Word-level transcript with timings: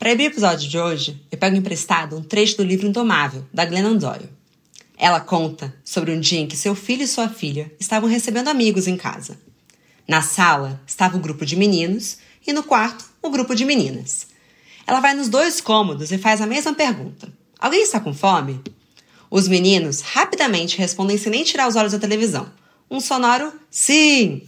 Para 0.00 0.16
o 0.16 0.22
episódio 0.22 0.66
de 0.66 0.78
hoje, 0.78 1.22
eu 1.30 1.36
pego 1.36 1.56
emprestado 1.56 2.16
um 2.16 2.22
trecho 2.22 2.56
do 2.56 2.64
livro 2.64 2.86
Indomável, 2.86 3.44
da 3.52 3.66
Glennon 3.66 3.98
Doyle. 3.98 4.30
Ela 4.96 5.20
conta 5.20 5.76
sobre 5.84 6.10
um 6.10 6.18
dia 6.18 6.40
em 6.40 6.46
que 6.46 6.56
seu 6.56 6.74
filho 6.74 7.02
e 7.02 7.06
sua 7.06 7.28
filha 7.28 7.70
estavam 7.78 8.08
recebendo 8.08 8.48
amigos 8.48 8.86
em 8.86 8.96
casa. 8.96 9.38
Na 10.08 10.22
sala 10.22 10.80
estava 10.86 11.18
o 11.18 11.20
grupo 11.20 11.44
de 11.44 11.54
meninos 11.54 12.16
e 12.46 12.50
no 12.50 12.62
quarto 12.62 13.04
o 13.20 13.28
grupo 13.28 13.54
de 13.54 13.66
meninas. 13.66 14.28
Ela 14.86 15.00
vai 15.00 15.12
nos 15.12 15.28
dois 15.28 15.60
cômodos 15.60 16.10
e 16.10 16.16
faz 16.16 16.40
a 16.40 16.46
mesma 16.46 16.72
pergunta: 16.72 17.30
Alguém 17.58 17.82
está 17.82 18.00
com 18.00 18.14
fome? 18.14 18.58
Os 19.30 19.46
meninos 19.48 20.00
rapidamente 20.00 20.78
respondem 20.78 21.18
sem 21.18 21.30
nem 21.30 21.44
tirar 21.44 21.68
os 21.68 21.76
olhos 21.76 21.92
da 21.92 21.98
televisão. 21.98 22.50
Um 22.90 23.00
sonoro 23.00 23.52
sim! 23.70 24.44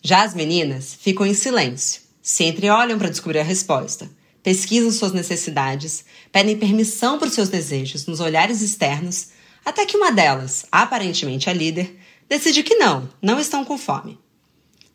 Já 0.00 0.22
as 0.22 0.32
meninas 0.32 0.94
ficam 0.94 1.26
em 1.26 1.34
silêncio, 1.34 2.02
se 2.22 2.44
entreolham 2.44 2.96
para 2.96 3.10
descobrir 3.10 3.40
a 3.40 3.42
resposta 3.42 4.08
pesquisam 4.46 4.92
suas 4.92 5.12
necessidades, 5.12 6.04
pedem 6.30 6.56
permissão 6.56 7.18
para 7.18 7.26
os 7.26 7.34
seus 7.34 7.48
desejos 7.48 8.06
nos 8.06 8.20
olhares 8.20 8.62
externos, 8.62 9.30
até 9.64 9.84
que 9.84 9.96
uma 9.96 10.12
delas, 10.12 10.66
aparentemente 10.70 11.50
a 11.50 11.52
líder, 11.52 11.98
decide 12.28 12.62
que 12.62 12.76
não, 12.76 13.08
não 13.20 13.40
estão 13.40 13.64
com 13.64 13.76
fome. 13.76 14.20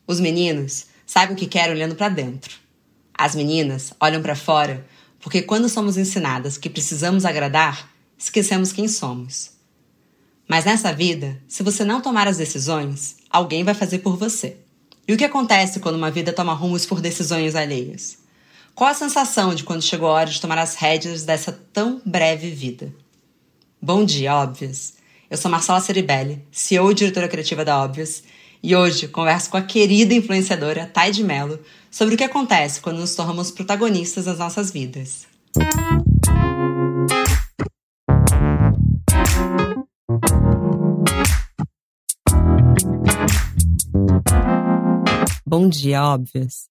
Os 0.07 0.21
meninos 0.21 0.85
sabem 1.05 1.35
o 1.35 1.37
que 1.37 1.47
querem 1.47 1.73
olhando 1.73 1.95
para 1.95 2.07
dentro. 2.07 2.59
As 3.13 3.35
meninas 3.35 3.91
olham 3.99 4.21
para 4.21 4.37
fora 4.37 4.87
porque 5.19 5.41
quando 5.41 5.67
somos 5.67 5.97
ensinadas 5.97 6.57
que 6.57 6.69
precisamos 6.69 7.25
agradar, 7.25 7.91
esquecemos 8.17 8.71
quem 8.71 8.87
somos. 8.87 9.51
Mas 10.47 10.63
nessa 10.63 10.93
vida, 10.93 11.37
se 11.45 11.61
você 11.61 11.83
não 11.83 11.99
tomar 11.99 12.25
as 12.25 12.37
decisões, 12.37 13.17
alguém 13.29 13.65
vai 13.65 13.73
fazer 13.73 13.99
por 13.99 14.15
você. 14.15 14.55
E 15.05 15.13
o 15.13 15.17
que 15.17 15.25
acontece 15.25 15.81
quando 15.81 15.95
uma 15.95 16.09
vida 16.09 16.31
toma 16.31 16.53
rumos 16.53 16.85
por 16.85 17.01
decisões 17.01 17.53
alheias? 17.53 18.20
Qual 18.73 18.89
a 18.89 18.93
sensação 18.93 19.53
de 19.53 19.63
quando 19.63 19.81
chegou 19.81 20.07
a 20.07 20.13
hora 20.13 20.29
de 20.29 20.39
tomar 20.39 20.57
as 20.57 20.75
rédeas 20.75 21.23
dessa 21.23 21.51
tão 21.51 22.01
breve 22.05 22.49
vida? 22.49 22.93
Bom 23.81 24.05
dia, 24.05 24.33
Óbvias! 24.33 24.93
Eu 25.29 25.37
sou 25.37 25.51
Marcela 25.51 25.79
Ceribelli, 25.81 26.45
CEO 26.51 26.91
e 26.91 26.95
diretora 26.95 27.27
criativa 27.27 27.65
da 27.65 27.83
Óbvias, 27.83 28.23
e 28.63 28.75
hoje 28.75 29.07
converso 29.07 29.49
com 29.49 29.57
a 29.57 29.61
querida 29.61 30.13
influenciadora 30.13 30.89
Thay 30.91 31.11
de 31.11 31.23
Mello 31.23 31.59
sobre 31.89 32.15
o 32.15 32.17
que 32.17 32.23
acontece 32.23 32.79
quando 32.79 32.99
nos 32.99 33.13
tornamos 33.13 33.51
protagonistas 33.51 34.25
das 34.25 34.39
nossas 34.39 34.71
vidas. 34.71 35.27
Bom 45.45 45.67
dia, 45.67 46.01
Óbvias! 46.03 46.70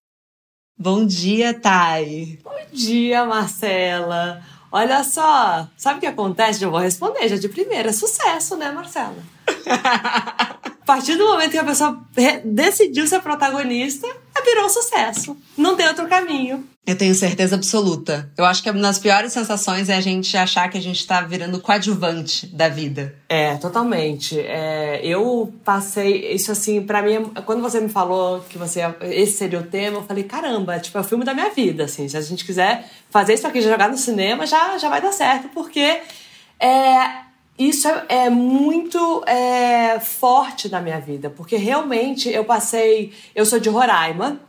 Bom 0.81 1.05
dia, 1.05 1.53
Thay. 1.53 2.39
Bom 2.43 2.57
dia, 2.73 3.23
Marcela. 3.23 4.41
Olha 4.71 5.03
só, 5.03 5.67
sabe 5.77 5.97
o 5.97 5.99
que 5.99 6.07
acontece? 6.07 6.63
Eu 6.63 6.71
vou 6.71 6.79
responder 6.79 7.29
já 7.29 7.35
de 7.35 7.47
primeira. 7.47 7.93
Sucesso, 7.93 8.57
né, 8.57 8.71
Marcela? 8.71 9.17
a 10.91 10.95
partir 10.95 11.15
do 11.15 11.25
momento 11.25 11.51
que 11.51 11.57
a 11.57 11.63
pessoa 11.63 12.01
decidiu 12.43 13.07
ser 13.07 13.21
protagonista, 13.21 14.05
virou 14.43 14.65
um 14.65 14.69
sucesso. 14.69 15.37
Não 15.57 15.77
tem 15.77 15.87
outro 15.87 16.05
caminho. 16.07 16.67
Eu 16.85 16.97
tenho 16.97 17.15
certeza 17.15 17.55
absoluta. 17.55 18.29
Eu 18.35 18.43
acho 18.43 18.61
que 18.61 18.69
uma 18.69 18.81
das 18.81 18.99
piores 18.99 19.31
sensações 19.31 19.87
é 19.87 19.95
a 19.95 20.01
gente 20.01 20.35
achar 20.35 20.67
que 20.69 20.77
a 20.77 20.81
gente 20.81 21.07
tá 21.07 21.21
virando 21.21 21.61
coadjuvante 21.61 22.47
da 22.47 22.67
vida. 22.67 23.15
É, 23.29 23.55
totalmente. 23.55 24.37
É, 24.37 24.99
eu 25.01 25.53
passei 25.63 26.33
isso 26.33 26.51
assim, 26.51 26.81
para 26.81 27.01
mim, 27.01 27.31
quando 27.45 27.61
você 27.61 27.79
me 27.79 27.87
falou 27.87 28.41
que 28.49 28.57
você 28.57 28.81
esse 29.03 29.37
seria 29.37 29.59
o 29.59 29.63
tema, 29.63 29.99
eu 29.99 30.03
falei, 30.03 30.25
caramba, 30.25 30.77
tipo, 30.79 30.97
é 30.97 31.01
o 31.01 31.05
filme 31.05 31.23
da 31.23 31.33
minha 31.33 31.51
vida, 31.51 31.85
assim. 31.85 32.09
Se 32.09 32.17
a 32.17 32.21
gente 32.21 32.43
quiser 32.43 32.85
fazer 33.09 33.35
isso 33.35 33.47
aqui, 33.47 33.61
jogar 33.61 33.89
no 33.89 33.97
cinema, 33.97 34.45
já, 34.45 34.77
já 34.77 34.89
vai 34.89 35.01
dar 35.01 35.13
certo, 35.13 35.47
porque 35.53 36.01
é, 36.59 37.30
isso 37.67 37.87
é, 37.87 38.05
é 38.09 38.29
muito 38.29 39.23
é, 39.25 39.99
forte 39.99 40.69
na 40.69 40.81
minha 40.81 40.99
vida, 40.99 41.29
porque 41.29 41.55
realmente 41.57 42.29
eu 42.29 42.43
passei. 42.43 43.11
Eu 43.35 43.45
sou 43.45 43.59
de 43.59 43.69
Roraima, 43.69 44.39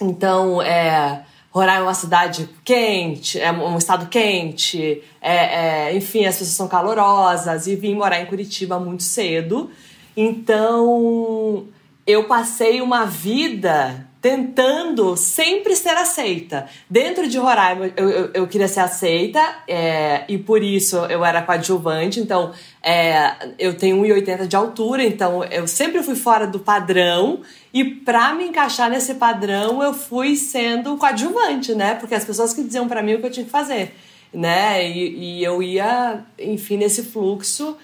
então 0.00 0.60
é, 0.62 1.24
Roraima 1.50 1.82
é 1.82 1.86
uma 1.86 1.94
cidade 1.94 2.48
quente, 2.64 3.38
é 3.38 3.52
um 3.52 3.78
estado 3.78 4.08
quente, 4.08 5.02
é, 5.20 5.88
é, 5.90 5.96
enfim, 5.96 6.24
as 6.24 6.36
pessoas 6.36 6.56
são 6.56 6.68
calorosas, 6.68 7.66
e 7.66 7.76
vim 7.76 7.94
morar 7.94 8.20
em 8.20 8.26
Curitiba 8.26 8.78
muito 8.78 9.02
cedo. 9.02 9.70
Então 10.16 11.66
eu 12.06 12.24
passei 12.24 12.80
uma 12.80 13.04
vida 13.04 14.07
tentando 14.20 15.16
sempre 15.16 15.76
ser 15.76 15.96
aceita. 15.96 16.68
Dentro 16.90 17.28
de 17.28 17.38
Roraima, 17.38 17.92
eu, 17.96 18.10
eu, 18.10 18.30
eu 18.34 18.46
queria 18.48 18.66
ser 18.66 18.80
aceita 18.80 19.40
é, 19.66 20.24
e 20.28 20.36
por 20.36 20.62
isso 20.62 20.96
eu 21.06 21.24
era 21.24 21.42
coadjuvante. 21.42 22.18
Então, 22.18 22.52
é, 22.82 23.32
eu 23.58 23.76
tenho 23.76 23.96
1,80 24.02 24.46
de 24.46 24.56
altura, 24.56 25.04
então 25.04 25.44
eu 25.44 25.68
sempre 25.68 26.02
fui 26.02 26.16
fora 26.16 26.46
do 26.46 26.58
padrão. 26.58 27.42
E 27.72 27.84
para 27.84 28.34
me 28.34 28.44
encaixar 28.44 28.90
nesse 28.90 29.14
padrão, 29.14 29.82
eu 29.82 29.94
fui 29.94 30.34
sendo 30.34 30.96
coadjuvante, 30.96 31.74
né? 31.74 31.94
Porque 31.94 32.14
as 32.14 32.24
pessoas 32.24 32.52
que 32.52 32.62
diziam 32.62 32.88
para 32.88 33.02
mim 33.02 33.14
o 33.14 33.20
que 33.20 33.26
eu 33.26 33.30
tinha 33.30 33.46
que 33.46 33.52
fazer, 33.52 33.94
né? 34.32 34.88
E, 34.88 35.38
e 35.38 35.44
eu 35.44 35.62
ia, 35.62 36.24
enfim, 36.38 36.76
nesse 36.76 37.04
fluxo. 37.04 37.76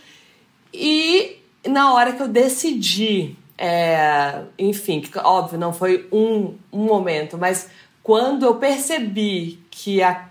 E 0.72 1.36
na 1.64 1.94
hora 1.94 2.12
que 2.12 2.22
eu 2.22 2.28
decidi 2.28 3.36
é, 3.56 4.42
enfim, 4.58 5.02
óbvio, 5.22 5.58
não 5.58 5.72
foi 5.72 6.08
um, 6.12 6.54
um 6.72 6.84
momento, 6.84 7.38
mas 7.38 7.68
quando 8.02 8.44
eu 8.44 8.56
percebi 8.56 9.60
que 9.70 10.02
a, 10.02 10.28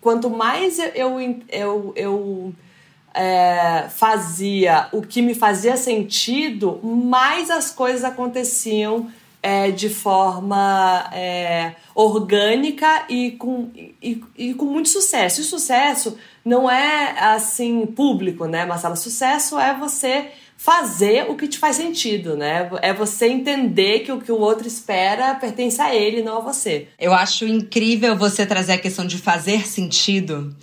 quanto 0.00 0.28
mais 0.28 0.78
eu, 0.94 1.18
eu, 1.48 1.92
eu 1.96 2.54
é, 3.14 3.86
fazia 3.88 4.88
o 4.92 5.00
que 5.00 5.22
me 5.22 5.34
fazia 5.34 5.76
sentido, 5.76 6.78
mais 6.82 7.50
as 7.50 7.70
coisas 7.70 8.04
aconteciam 8.04 9.10
é, 9.42 9.70
de 9.70 9.88
forma 9.88 11.08
é, 11.12 11.76
orgânica 11.94 13.04
e 13.08 13.30
com, 13.32 13.70
e, 13.74 14.22
e, 14.36 14.54
com 14.54 14.64
muito 14.64 14.88
sucesso. 14.88 15.40
E 15.40 15.44
sucesso 15.44 16.18
não 16.44 16.70
é 16.70 17.16
assim 17.18 17.86
público, 17.86 18.46
né, 18.46 18.66
Marcela? 18.66 18.96
Sucesso 18.96 19.58
é 19.58 19.72
você 19.72 20.30
fazer 20.56 21.30
o 21.30 21.36
que 21.36 21.46
te 21.46 21.58
faz 21.58 21.76
sentido, 21.76 22.36
né? 22.36 22.68
É 22.82 22.92
você 22.92 23.26
entender 23.28 24.00
que 24.00 24.10
o 24.10 24.20
que 24.20 24.32
o 24.32 24.38
outro 24.38 24.66
espera 24.66 25.34
pertence 25.34 25.80
a 25.80 25.94
ele, 25.94 26.22
não 26.22 26.38
a 26.38 26.40
você. 26.40 26.88
Eu 26.98 27.12
acho 27.12 27.46
incrível 27.46 28.16
você 28.16 28.46
trazer 28.46 28.72
a 28.72 28.78
questão 28.78 29.06
de 29.06 29.18
fazer 29.18 29.66
sentido. 29.66 30.54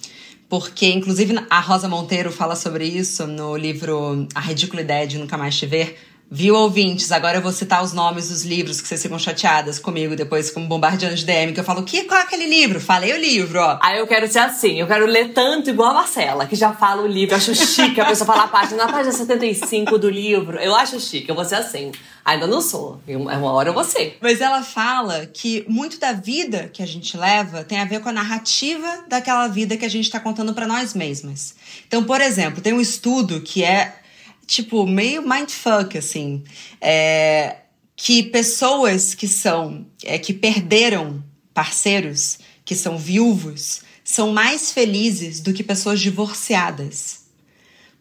Porque, 0.50 0.88
inclusive, 0.88 1.34
a 1.50 1.60
Rosa 1.60 1.88
Monteiro 1.88 2.32
fala 2.32 2.56
sobre 2.56 2.86
isso 2.86 3.26
no 3.26 3.58
livro 3.58 4.28
A 4.36 4.40
Ridícula 4.40 4.82
Ideia 4.82 5.08
de 5.08 5.18
Nunca 5.18 5.38
Mais 5.38 5.58
Te 5.58 5.66
Ver 5.66 5.98
Viu, 6.36 6.56
ouvintes? 6.56 7.12
Agora 7.12 7.38
eu 7.38 7.44
vou 7.44 7.52
citar 7.52 7.84
os 7.84 7.94
nomes 7.94 8.30
dos 8.30 8.44
livros 8.44 8.82
que 8.82 8.88
vocês 8.88 9.00
ficam 9.00 9.20
chateadas 9.20 9.78
comigo 9.78 10.16
depois, 10.16 10.50
como 10.50 10.66
bombardeando 10.66 11.14
de 11.14 11.24
DM, 11.24 11.54
que 11.54 11.60
eu 11.60 11.64
falo, 11.64 11.84
que, 11.84 12.06
qual 12.06 12.20
é 12.20 12.24
aquele 12.24 12.48
livro? 12.48 12.82
Falei 12.82 13.14
o 13.14 13.18
livro, 13.18 13.60
ó. 13.60 13.78
Aí 13.80 14.00
eu 14.00 14.08
quero 14.08 14.28
ser 14.28 14.40
assim, 14.40 14.80
eu 14.80 14.88
quero 14.88 15.06
ler 15.06 15.32
tanto 15.32 15.70
igual 15.70 15.92
a 15.92 15.94
Marcela, 15.94 16.48
que 16.48 16.56
já 16.56 16.74
fala 16.74 17.04
o 17.04 17.08
livro. 17.08 17.36
Eu 17.36 17.38
acho 17.38 17.54
chique 17.54 18.02
a 18.02 18.06
pessoa 18.06 18.26
falar 18.26 18.46
a 18.46 18.48
página, 18.48 18.84
na 18.84 18.92
página 18.92 19.12
75 19.12 19.96
do 20.00 20.10
livro. 20.10 20.58
Eu 20.58 20.74
acho 20.74 21.00
chique, 21.00 21.30
eu 21.30 21.36
vou 21.36 21.46
ser 21.46 21.58
assim. 21.58 21.92
Ainda 22.26 22.48
não 22.48 22.62
sou. 22.62 23.00
É 23.08 23.16
uma 23.16 23.52
hora 23.52 23.70
eu 23.70 23.74
vou 23.76 23.84
ser. 23.84 24.18
Mas 24.20 24.42
ela 24.42 24.64
fala 24.64 25.28
que 25.28 25.64
muito 25.70 26.00
da 26.00 26.14
vida 26.14 26.68
que 26.74 26.82
a 26.82 26.88
gente 26.88 27.16
leva 27.16 27.64
tem 27.64 27.80
a 27.80 27.86
ver 27.86 28.00
com 28.00 28.10
a 28.10 28.12
narrativa 28.12 29.04
daquela 29.08 29.48
vida 29.50 29.78
que 29.78 29.86
a 29.86 29.90
gente 29.90 30.06
está 30.06 30.20
contando 30.20 30.52
para 30.56 30.66
nós 30.66 30.96
mesmas. 30.96 31.54
Então, 31.88 32.04
por 32.04 32.20
exemplo, 32.22 32.60
tem 32.60 32.74
um 32.74 32.82
estudo 32.82 33.40
que 33.40 33.64
é 33.64 34.00
tipo, 34.46 34.86
meio 34.86 35.28
mindfuck, 35.28 35.98
assim. 35.98 36.44
É, 36.82 37.58
que 37.96 38.24
pessoas 38.24 39.14
que 39.14 39.28
são, 39.28 39.86
é, 40.04 40.18
que 40.18 40.34
perderam 40.34 41.24
parceiros, 41.54 42.40
que 42.66 42.76
são 42.76 42.98
viúvos, 42.98 43.82
são 44.04 44.34
mais 44.34 44.72
felizes 44.72 45.40
do 45.40 45.54
que 45.54 45.64
pessoas 45.64 46.00
divorciadas. 46.00 47.24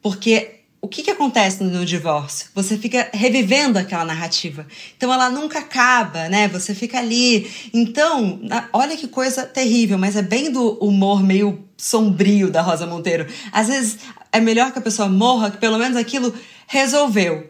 Porque 0.01 0.63
o 0.81 0.89
que, 0.89 1.05
que 1.05 1.11
acontece 1.13 1.63
no 1.63 1.85
divórcio? 1.85 2.49
Você 2.57 2.77
fica 2.77 3.09
revivendo 3.13 3.79
aquela 3.79 4.05
narrativa. 4.05 4.67
Então 4.97 5.13
ela 5.13 5.31
nunca 5.31 5.61
acaba, 5.61 6.29
né? 6.29 6.49
Você 6.49 6.75
fica 6.75 6.99
ali. 6.99 7.49
Então, 7.73 8.41
olha 8.73 8.97
que 8.97 9.07
coisa 9.07 9.47
terrível, 9.47 9.97
mas 9.97 10.17
é 10.17 10.23
bem 10.23 10.51
do 10.51 10.73
humor 10.85 11.23
meio 11.23 11.65
sombrio 11.77 12.51
da 12.51 12.63
Rosa 12.63 12.85
Monteiro. 12.85 13.29
Às 13.53 13.69
vezes 13.69 13.99
é 14.33 14.41
melhor 14.41 14.73
que 14.73 14.79
a 14.79 14.83
pessoa 14.83 15.09
morra, 15.09 15.51
que 15.51 15.59
pelo 15.59 15.79
menos 15.79 15.97
aquilo 15.97 16.35
resolveu. 16.67 17.49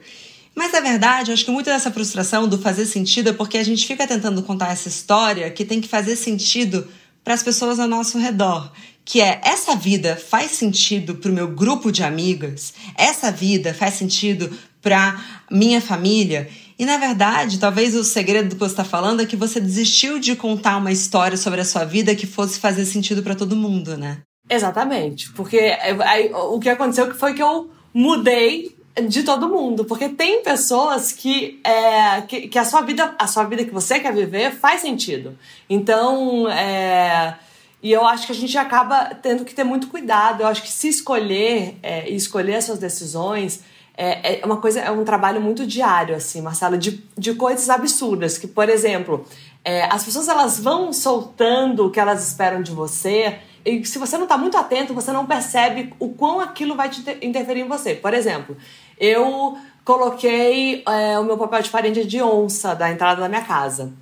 Mas 0.55 0.73
na 0.73 0.81
verdade, 0.81 1.33
acho 1.33 1.45
que 1.45 1.51
muito 1.51 1.67
dessa 1.67 1.91
frustração 1.91 2.47
do 2.47 2.59
fazer 2.59 2.85
sentido 2.87 3.31
é 3.31 3.33
porque 3.33 3.57
a 3.57 3.65
gente 3.65 3.87
fica 3.87 4.07
tentando 4.07 4.43
contar 4.43 4.73
essa 4.73 4.89
história 4.89 5.51
que 5.51 5.65
tem 5.65 5.81
que 5.81 5.89
fazer 5.89 6.17
sentido 6.17 6.87
para 7.25 7.35
as 7.35 7.43
pessoas 7.43 7.79
ao 7.79 7.89
nosso 7.89 8.19
redor. 8.19 8.71
Que 9.05 9.21
é 9.21 9.41
essa 9.45 9.75
vida 9.75 10.17
faz 10.17 10.53
sentido 10.53 11.15
para 11.15 11.31
o 11.31 11.35
meu 11.35 11.49
grupo 11.49 11.91
de 11.91 12.03
amigas, 12.03 12.75
essa 12.97 13.33
vida 13.33 13.73
faz 13.73 13.95
sentido 13.95 14.53
para 14.81 15.45
minha 15.51 15.81
família. 15.81 16.49
E 16.79 16.85
na 16.85 16.97
verdade, 16.97 17.59
talvez 17.59 17.95
o 17.95 18.05
segredo 18.05 18.51
do 18.51 18.55
que 18.57 18.61
você 18.61 18.73
está 18.73 18.85
falando 18.85 19.23
é 19.23 19.27
que 19.27 19.37
você 19.37 19.61
desistiu 19.61 20.19
de 20.19 20.37
contar 20.37 20.77
uma 20.77 20.93
história 20.93 21.37
sobre 21.37 21.61
a 21.61 21.65
sua 21.65 21.85
vida 21.85 22.15
que 22.15 22.27
fosse 22.27 22.59
fazer 22.59 22.85
sentido 22.85 23.23
para 23.23 23.35
todo 23.35 23.57
mundo, 23.57 23.97
né? 23.97 24.23
Exatamente. 24.55 25.31
Porque 25.33 25.59
aí, 26.05 26.31
o 26.33 26.61
que 26.61 26.69
aconteceu 26.69 27.15
foi 27.15 27.33
que 27.33 27.43
eu 27.43 27.71
mudei 27.95 28.77
de 29.09 29.23
todo 29.23 29.49
mundo, 29.49 29.87
porque 29.87 30.11
tem 30.11 30.43
pessoas 30.43 31.13
que, 31.13 31.59
é, 31.65 32.21
que, 32.23 32.49
que, 32.49 32.59
a 32.59 32.65
sua 32.65 32.83
vida, 32.83 33.15
a 33.19 33.27
sua 33.27 33.45
vida 33.45 33.65
que 33.65 33.71
você 33.71 33.99
quer 33.99 34.13
viver 34.13 34.53
faz 34.53 34.83
sentido. 34.83 35.39
Então, 35.69 36.47
é, 36.51 37.35
e 37.83 37.91
eu 37.91 38.07
acho 38.07 38.27
que 38.27 38.33
a 38.33 38.35
gente 38.35 38.57
acaba 38.59 39.15
tendo 39.15 39.47
que 39.47 39.55
ter 39.55 39.65
muito 39.65 39.87
cuidado. 39.87 40.43
Eu 40.43 40.47
acho 40.47 40.63
que 40.63 40.71
se 40.71 40.89
escolher 40.89 41.79
é, 41.83 42.11
e 42.11 42.15
escolher 42.15 42.57
as 42.57 42.65
suas 42.65 42.79
decisões 42.79 43.65
é, 43.97 44.41
é 44.41 44.47
uma 44.47 44.59
coisa, 44.59 44.81
é 44.81 44.91
um 44.91 45.05
trabalho 45.05 45.41
muito 45.41 45.67
diário, 45.67 46.15
assim, 46.15 46.43
Marcelo, 46.43 46.77
de, 46.77 47.03
de 47.17 47.35
coisas 47.35 47.71
absurdas. 47.71 48.37
Que, 48.37 48.47
por 48.47 48.69
exemplo, 48.69 49.25
é, 49.65 49.85
as 49.85 50.05
pessoas 50.05 50.29
elas 50.29 50.61
vão 50.61 50.93
soltando 50.93 51.87
o 51.87 51.91
que 51.91 51.99
elas 51.99 52.27
esperam 52.27 52.63
de 52.63 52.73
você 52.73 53.39
e 53.65 53.85
se 53.85 53.99
você 53.99 54.17
não 54.17 54.25
está 54.25 54.37
muito 54.37 54.57
atento, 54.57 54.95
você 54.95 55.13
não 55.13 55.27
percebe 55.27 55.93
o 55.99 56.11
quão 56.11 56.41
aquilo 56.41 56.75
vai 56.75 56.89
te 56.89 57.03
interferir 57.23 57.61
em 57.61 57.69
você. 57.69 57.95
Por 57.95 58.13
exemplo, 58.15 58.57
eu 58.99 59.57
coloquei 59.85 60.83
é, 60.87 61.19
o 61.19 61.25
meu 61.25 61.37
papel 61.37 61.63
de 61.63 61.71
parede 61.71 62.05
de 62.05 62.23
onça 62.23 62.75
da 62.75 62.91
entrada 62.91 63.21
da 63.21 63.29
minha 63.29 63.43
casa. 63.43 63.93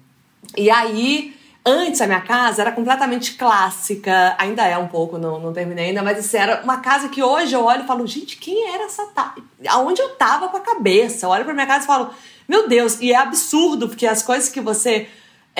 E 0.56 0.70
aí, 0.70 1.36
antes 1.64 2.00
a 2.00 2.06
minha 2.06 2.20
casa 2.20 2.62
era 2.62 2.72
completamente 2.72 3.34
clássica, 3.34 4.34
ainda 4.38 4.64
é 4.64 4.76
um 4.76 4.88
pouco, 4.88 5.18
não, 5.18 5.38
não 5.38 5.52
terminei 5.52 5.86
ainda, 5.86 6.02
mas 6.02 6.18
assim, 6.18 6.36
era 6.36 6.62
uma 6.62 6.78
casa 6.78 7.08
que 7.08 7.22
hoje 7.22 7.54
eu 7.54 7.64
olho 7.64 7.84
e 7.84 7.86
falo, 7.86 8.06
gente, 8.06 8.36
quem 8.36 8.68
era 8.68 8.84
essa. 8.84 9.06
Ta... 9.06 9.34
Aonde 9.68 10.00
eu 10.00 10.10
tava 10.10 10.48
com 10.48 10.56
a 10.56 10.60
cabeça? 10.60 11.26
Eu 11.26 11.30
olho 11.30 11.44
pra 11.44 11.54
minha 11.54 11.66
casa 11.66 11.84
e 11.84 11.86
falo, 11.86 12.10
meu 12.48 12.68
Deus, 12.68 13.00
e 13.00 13.12
é 13.12 13.16
absurdo, 13.16 13.88
porque 13.88 14.06
as 14.06 14.22
coisas 14.22 14.48
que 14.48 14.60
você 14.60 15.08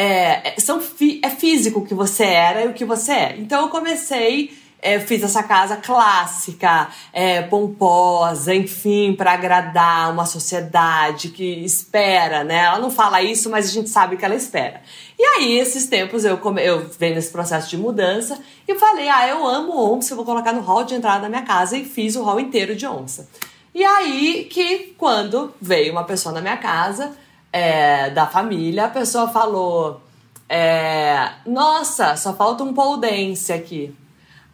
é, 0.00 0.54
são 0.58 0.80
é 1.22 1.28
físico 1.28 1.80
o 1.80 1.84
que 1.84 1.92
você 1.92 2.24
era 2.24 2.64
e 2.64 2.68
o 2.68 2.72
que 2.72 2.86
você 2.86 3.12
é. 3.12 3.36
Então 3.36 3.60
eu 3.60 3.68
comecei, 3.68 4.50
é, 4.80 4.98
fiz 4.98 5.22
essa 5.22 5.42
casa 5.42 5.76
clássica, 5.76 6.88
é, 7.12 7.42
pomposa, 7.42 8.54
enfim, 8.54 9.12
para 9.12 9.32
agradar 9.32 10.10
uma 10.10 10.24
sociedade 10.24 11.28
que 11.28 11.44
espera, 11.62 12.42
né? 12.42 12.64
Ela 12.64 12.78
não 12.78 12.90
fala 12.90 13.20
isso, 13.20 13.50
mas 13.50 13.68
a 13.68 13.72
gente 13.72 13.90
sabe 13.90 14.16
que 14.16 14.24
ela 14.24 14.34
espera. 14.34 14.80
E 15.18 15.22
aí, 15.22 15.58
esses 15.58 15.86
tempos, 15.86 16.24
eu, 16.24 16.40
eu 16.56 16.88
venho 16.98 17.16
nesse 17.16 17.30
processo 17.30 17.68
de 17.68 17.76
mudança 17.76 18.40
e 18.66 18.74
falei: 18.76 19.06
ah, 19.10 19.28
eu 19.28 19.46
amo 19.46 19.94
onça, 19.94 20.14
eu 20.14 20.16
vou 20.16 20.24
colocar 20.24 20.54
no 20.54 20.62
hall 20.62 20.82
de 20.82 20.94
entrada 20.94 21.20
da 21.20 21.28
minha 21.28 21.42
casa 21.42 21.76
e 21.76 21.84
fiz 21.84 22.16
o 22.16 22.22
hall 22.22 22.40
inteiro 22.40 22.74
de 22.74 22.86
onça. 22.86 23.28
E 23.74 23.84
aí 23.84 24.48
que 24.50 24.94
quando 24.96 25.54
veio 25.60 25.92
uma 25.92 26.04
pessoa 26.04 26.34
na 26.34 26.40
minha 26.40 26.56
casa, 26.56 27.12
é, 27.52 28.10
da 28.10 28.26
família, 28.26 28.86
a 28.86 28.90
pessoa 28.90 29.28
falou: 29.28 30.00
é, 30.48 31.30
Nossa, 31.46 32.16
só 32.16 32.34
falta 32.34 32.64
um 32.64 32.72
pole 32.72 33.00
dance 33.00 33.52
aqui. 33.52 33.94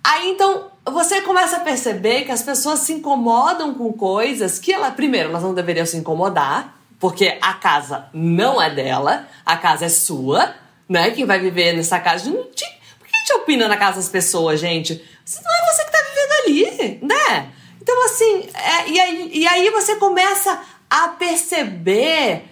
Aí 0.03 0.31
então 0.31 0.71
você 0.85 1.21
começa 1.23 1.57
a 1.57 1.61
perceber 1.61 2.25
que 2.25 2.31
as 2.31 2.43
pessoas 2.43 2.81
se 2.81 2.93
incomodam 2.93 3.75
com 3.75 3.93
coisas 3.93 4.59
que 4.59 4.73
ela, 4.73 4.91
primeiro, 4.91 5.31
elas 5.31 5.43
não 5.43 5.53
deveriam 5.53 5.85
se 5.85 5.97
incomodar, 5.97 6.79
porque 7.01 7.37
a 7.43 7.55
casa 7.55 8.09
não 8.13 8.63
é 8.63 8.71
dela, 8.71 9.27
a 9.45 9.57
casa 9.57 9.87
é 9.87 9.89
sua, 9.89 10.55
né? 10.89 11.11
Quem 11.11 11.25
vai 11.25 11.41
viver 11.41 11.73
nessa 11.73 11.99
casa. 11.99 12.31
Por 12.31 12.47
que 12.53 12.65
a 12.65 13.19
gente 13.19 13.33
opina 13.35 13.69
na 13.69 13.77
casa 13.77 13.97
das 13.97 14.09
pessoas, 14.09 14.61
gente? 14.61 14.95
Não 14.95 15.53
é 15.53 15.73
você 15.73 15.85
que 15.85 15.91
tá 15.91 15.99
vivendo 16.09 16.33
ali, 16.45 16.99
né? 17.03 17.51
Então, 17.83 18.05
assim, 18.05 18.49
é, 18.55 18.89
e, 18.89 19.01
aí, 19.01 19.31
e 19.33 19.47
aí 19.47 19.71
você 19.71 19.97
começa 19.97 20.61
a 20.89 21.09
perceber 21.09 22.45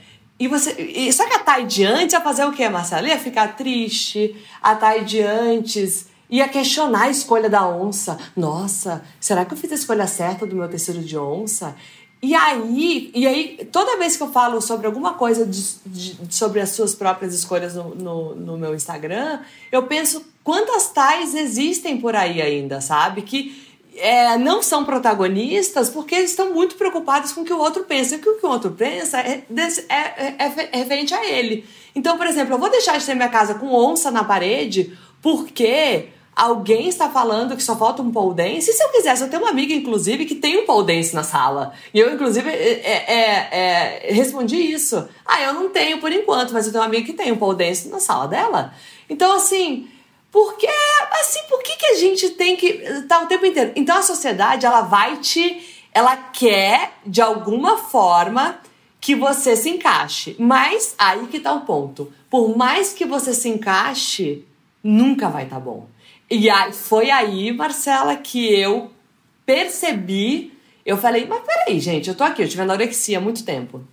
e 0.44 0.48
você. 0.48 0.72
E, 0.78 1.10
só 1.10 1.26
que 1.26 1.32
a 1.32 1.38
Thay 1.38 1.64
de 1.64 1.84
antes 1.84 2.12
ia 2.12 2.20
fazer 2.20 2.44
o 2.44 2.52
quê, 2.52 2.68
Marcela? 2.68 3.08
Ia 3.08 3.18
ficar 3.18 3.56
triste. 3.56 4.36
A 4.62 4.74
Thay 4.74 5.02
de 5.02 5.22
antes 5.22 6.06
ia 6.28 6.46
questionar 6.46 7.04
a 7.04 7.10
escolha 7.10 7.48
da 7.48 7.66
onça. 7.66 8.18
Nossa, 8.36 9.02
será 9.18 9.46
que 9.46 9.54
eu 9.54 9.56
fiz 9.56 9.72
a 9.72 9.74
escolha 9.74 10.06
certa 10.06 10.44
do 10.44 10.54
meu 10.54 10.68
tecido 10.68 11.00
de 11.00 11.16
onça? 11.16 11.74
E 12.22 12.34
aí, 12.34 13.10
e 13.14 13.26
aí, 13.26 13.68
toda 13.72 13.96
vez 13.96 14.16
que 14.16 14.22
eu 14.22 14.30
falo 14.30 14.60
sobre 14.60 14.86
alguma 14.86 15.14
coisa 15.14 15.46
de, 15.46 15.62
de, 15.86 16.34
sobre 16.34 16.60
as 16.60 16.70
suas 16.70 16.94
próprias 16.94 17.34
escolhas 17.34 17.74
no, 17.74 17.94
no, 17.94 18.34
no, 18.34 18.58
meu 18.58 18.74
Instagram, 18.74 19.40
eu 19.72 19.84
penso 19.84 20.24
quantas 20.42 20.88
tais 20.88 21.34
existem 21.34 21.98
por 21.98 22.14
aí 22.16 22.40
ainda, 22.40 22.80
sabe? 22.80 23.22
Que 23.22 23.63
é, 23.96 24.36
não 24.38 24.62
são 24.62 24.84
protagonistas 24.84 25.88
porque 25.88 26.14
eles 26.14 26.30
estão 26.30 26.52
muito 26.52 26.74
preocupados 26.76 27.32
com 27.32 27.42
o 27.42 27.44
que 27.44 27.52
o 27.52 27.58
outro 27.58 27.84
pensa. 27.84 28.14
E 28.14 28.18
o 28.18 28.20
que 28.20 28.46
o 28.46 28.48
outro 28.48 28.70
pensa 28.72 29.18
é, 29.18 29.44
é, 29.88 29.94
é, 29.94 30.68
é, 30.72 30.78
referente 30.78 31.14
a 31.14 31.24
ele. 31.24 31.64
Então, 31.94 32.16
por 32.16 32.26
exemplo, 32.26 32.54
eu 32.54 32.58
vou 32.58 32.70
deixar 32.70 32.98
de 32.98 33.06
ter 33.06 33.14
minha 33.14 33.28
casa 33.28 33.54
com 33.54 33.72
onça 33.72 34.10
na 34.10 34.24
parede 34.24 34.96
porque 35.22 36.08
alguém 36.34 36.88
está 36.88 37.08
falando 37.08 37.56
que 37.56 37.62
só 37.62 37.76
falta 37.76 38.02
um 38.02 38.10
pole 38.10 38.34
dance. 38.34 38.70
E 38.70 38.74
se 38.74 38.82
eu 38.82 38.88
quisesse, 38.90 39.22
eu 39.22 39.30
tenho 39.30 39.42
uma 39.42 39.50
amiga, 39.50 39.72
inclusive, 39.72 40.24
que 40.24 40.34
tem 40.34 40.58
um 40.58 40.66
pole 40.66 40.86
dance 40.86 41.14
na 41.14 41.22
sala. 41.22 41.72
E 41.92 42.00
eu, 42.00 42.12
inclusive, 42.12 42.50
é, 42.50 43.04
é, 43.06 43.48
é, 44.08 44.12
respondi 44.12 44.56
isso. 44.56 45.08
Ah, 45.24 45.42
eu 45.42 45.54
não 45.54 45.70
tenho 45.70 46.00
por 46.00 46.12
enquanto, 46.12 46.52
mas 46.52 46.66
eu 46.66 46.72
tenho 46.72 46.82
uma 46.82 46.88
amiga 46.88 47.06
que 47.06 47.12
tem 47.12 47.30
um 47.30 47.36
pole 47.36 47.56
dance 47.56 47.88
na 47.88 48.00
sala 48.00 48.26
dela. 48.26 48.74
Então, 49.08 49.36
assim, 49.36 49.88
porque, 50.34 50.66
assim, 51.12 51.38
por 51.48 51.62
que, 51.62 51.76
que 51.76 51.86
a 51.86 51.94
gente 51.94 52.30
tem 52.30 52.56
que 52.56 52.66
estar 52.66 53.20
tá 53.20 53.22
o 53.22 53.28
tempo 53.28 53.46
inteiro? 53.46 53.70
Então 53.76 53.96
a 53.96 54.02
sociedade, 54.02 54.66
ela 54.66 54.80
vai 54.80 55.18
te. 55.18 55.62
Ela 55.92 56.16
quer, 56.16 56.94
de 57.06 57.22
alguma 57.22 57.78
forma, 57.78 58.58
que 59.00 59.14
você 59.14 59.54
se 59.54 59.70
encaixe. 59.70 60.34
Mas 60.36 60.96
aí 60.98 61.28
que 61.28 61.38
tá 61.38 61.52
o 61.52 61.60
ponto. 61.60 62.12
Por 62.28 62.56
mais 62.56 62.92
que 62.92 63.04
você 63.04 63.32
se 63.32 63.48
encaixe, 63.48 64.44
nunca 64.82 65.28
vai 65.28 65.44
estar 65.44 65.54
tá 65.54 65.60
bom. 65.60 65.86
E 66.28 66.50
aí, 66.50 66.72
foi 66.72 67.12
aí, 67.12 67.52
Marcela, 67.52 68.16
que 68.16 68.52
eu 68.52 68.90
percebi. 69.46 70.52
Eu 70.84 70.96
falei, 70.96 71.26
mas 71.26 71.44
peraí, 71.44 71.78
gente, 71.78 72.08
eu 72.08 72.16
tô 72.16 72.24
aqui, 72.24 72.42
eu 72.42 72.48
tive 72.48 72.62
anorexia 72.62 73.18
há 73.18 73.20
muito 73.20 73.44
tempo. 73.44 73.84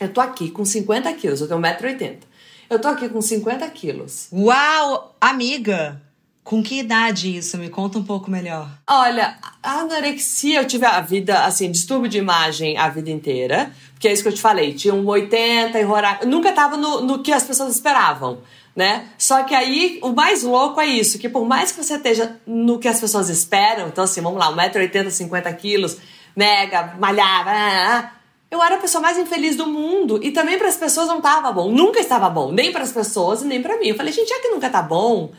Eu 0.00 0.08
tô 0.08 0.22
aqui 0.22 0.50
com 0.50 0.64
50 0.64 1.12
quilos, 1.12 1.42
eu 1.42 1.46
tenho 1.46 1.60
1,80m. 1.60 2.20
Eu 2.74 2.80
tô 2.80 2.88
aqui 2.88 3.08
com 3.08 3.22
50 3.22 3.70
quilos. 3.70 4.26
Uau, 4.32 5.14
amiga! 5.20 6.02
Com 6.42 6.60
que 6.60 6.80
idade 6.80 7.36
isso? 7.36 7.56
Me 7.56 7.68
conta 7.68 8.00
um 8.00 8.02
pouco 8.02 8.28
melhor. 8.28 8.68
Olha, 8.90 9.36
a 9.62 9.74
anorexia 9.78 10.58
eu 10.58 10.66
tive 10.66 10.84
a 10.84 11.00
vida, 11.00 11.44
assim, 11.44 11.70
distúrbio 11.70 12.10
de 12.10 12.18
imagem 12.18 12.76
a 12.76 12.88
vida 12.88 13.12
inteira. 13.12 13.70
Porque 13.92 14.08
é 14.08 14.12
isso 14.12 14.24
que 14.24 14.28
eu 14.28 14.34
te 14.34 14.40
falei, 14.40 14.74
tinha 14.74 14.92
um 14.92 15.06
80 15.06 15.78
em 15.78 15.84
Roraima. 15.84 16.24
Nunca 16.24 16.50
tava 16.50 16.76
no, 16.76 17.00
no 17.02 17.22
que 17.22 17.30
as 17.30 17.44
pessoas 17.44 17.76
esperavam, 17.76 18.40
né? 18.74 19.06
Só 19.16 19.44
que 19.44 19.54
aí, 19.54 20.00
o 20.02 20.08
mais 20.08 20.42
louco 20.42 20.80
é 20.80 20.86
isso, 20.86 21.16
que 21.16 21.28
por 21.28 21.46
mais 21.46 21.70
que 21.70 21.80
você 21.80 21.94
esteja 21.94 22.36
no 22.44 22.80
que 22.80 22.88
as 22.88 22.98
pessoas 22.98 23.28
esperam, 23.28 23.86
então 23.86 24.02
assim, 24.02 24.20
vamos 24.20 24.40
lá, 24.40 24.52
1,80m, 24.52 25.10
50 25.10 25.52
quilos, 25.52 25.96
mega, 26.34 26.96
malhava, 26.98 27.50
ah, 27.50 27.54
ah, 27.54 27.98
ah 27.98 28.23
eu 28.54 28.62
era 28.62 28.76
a 28.76 28.78
pessoa 28.78 29.02
mais 29.02 29.18
infeliz 29.18 29.56
do 29.56 29.66
mundo 29.66 30.20
e 30.22 30.30
também 30.30 30.56
para 30.56 30.68
as 30.68 30.76
pessoas 30.76 31.08
não 31.08 31.18
estava 31.18 31.50
bom, 31.52 31.70
nunca 31.70 31.98
estava 31.98 32.30
bom, 32.30 32.52
nem 32.52 32.72
para 32.72 32.84
as 32.84 32.92
pessoas 32.92 33.42
e 33.42 33.46
nem 33.46 33.60
para 33.60 33.76
mim. 33.78 33.88
Eu 33.88 33.96
falei, 33.96 34.12
gente, 34.12 34.28
já 34.28 34.38
que 34.38 34.48
nunca 34.48 34.70
tá 34.70 34.80
bom, 34.80 35.32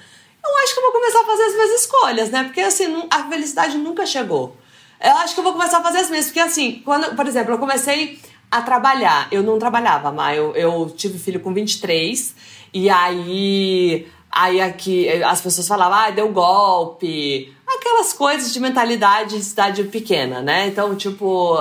eu 0.43 0.57
acho 0.57 0.74
que 0.74 0.79
eu 0.79 0.84
vou 0.84 0.91
começar 0.91 1.22
a 1.22 1.25
fazer 1.25 1.43
as 1.43 1.53
minhas 1.53 1.72
escolhas, 1.81 2.29
né? 2.29 2.43
Porque 2.43 2.62
assim, 2.62 3.07
a 3.10 3.24
felicidade 3.29 3.77
nunca 3.77 4.05
chegou. 4.05 4.55
Eu 5.01 5.15
acho 5.17 5.34
que 5.34 5.39
eu 5.39 5.43
vou 5.43 5.53
começar 5.53 5.79
a 5.79 5.84
fazer 5.84 6.00
as 6.00 6.10
minhas, 6.10 6.25
porque 6.25 6.39
assim, 6.39 6.81
quando, 6.84 7.15
por 7.15 7.25
exemplo, 7.25 7.53
eu 7.53 7.57
comecei 7.57 8.19
a 8.51 8.62
trabalhar, 8.62 9.27
eu 9.31 9.41
não 9.41 9.57
trabalhava, 9.57 10.12
mas 10.12 10.38
eu, 10.38 10.55
eu 10.55 10.93
tive 10.95 11.17
filho 11.17 11.39
com 11.39 11.53
23 11.53 12.36
e 12.74 12.89
aí 12.89 14.07
Aí 14.36 14.60
aqui 14.60 15.07
as 15.24 15.39
pessoas 15.39 15.65
falavam, 15.65 15.98
ah, 15.98 16.10
deu 16.10 16.27
golpe. 16.27 17.54
Aquelas 17.67 18.13
coisas 18.13 18.53
de 18.53 18.60
mentalidade 18.60 19.38
de 19.38 19.43
cidade 19.43 19.84
pequena, 19.86 20.41
né? 20.41 20.67
Então, 20.67 20.95
tipo, 20.95 21.57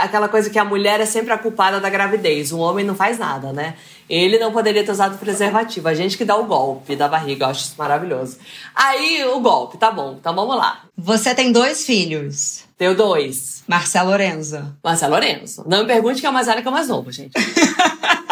aquela 0.00 0.28
coisa 0.28 0.48
que 0.48 0.58
a 0.58 0.64
mulher 0.64 1.00
é 1.00 1.06
sempre 1.06 1.32
a 1.32 1.38
culpada 1.38 1.78
da 1.80 1.90
gravidez, 1.90 2.50
o 2.50 2.58
homem 2.58 2.84
não 2.84 2.94
faz 2.94 3.18
nada, 3.18 3.52
né? 3.52 3.74
Ele 4.08 4.38
não 4.38 4.52
poderia 4.52 4.82
ter 4.82 4.90
usado 4.90 5.18
preservativo, 5.18 5.86
a 5.86 5.94
gente 5.94 6.16
que 6.16 6.24
dá 6.24 6.34
o 6.34 6.44
golpe 6.44 6.96
da 6.96 7.08
barriga, 7.08 7.44
eu 7.44 7.50
acho 7.50 7.66
isso 7.66 7.74
maravilhoso. 7.76 8.38
Aí, 8.74 9.22
o 9.26 9.38
golpe, 9.40 9.76
tá 9.76 9.90
bom, 9.90 10.16
então 10.18 10.34
vamos 10.34 10.56
lá. 10.56 10.82
Você 10.96 11.34
tem 11.34 11.52
dois 11.52 11.84
filhos. 11.84 12.64
Tenho 12.78 12.96
dois. 12.96 13.64
Marcelo 13.66 14.10
Lorenzo. 14.10 14.74
Marcelo 14.82 15.14
Lorenzo. 15.14 15.64
Não 15.66 15.80
me 15.80 15.86
pergunte 15.86 16.20
que 16.20 16.26
é 16.26 16.30
o 16.30 16.32
mais 16.32 16.46
velho 16.46 16.62
que 16.62 16.68
é 16.68 16.70
o 16.70 16.74
mais 16.74 16.88
novo, 16.88 17.10
gente. 17.10 17.32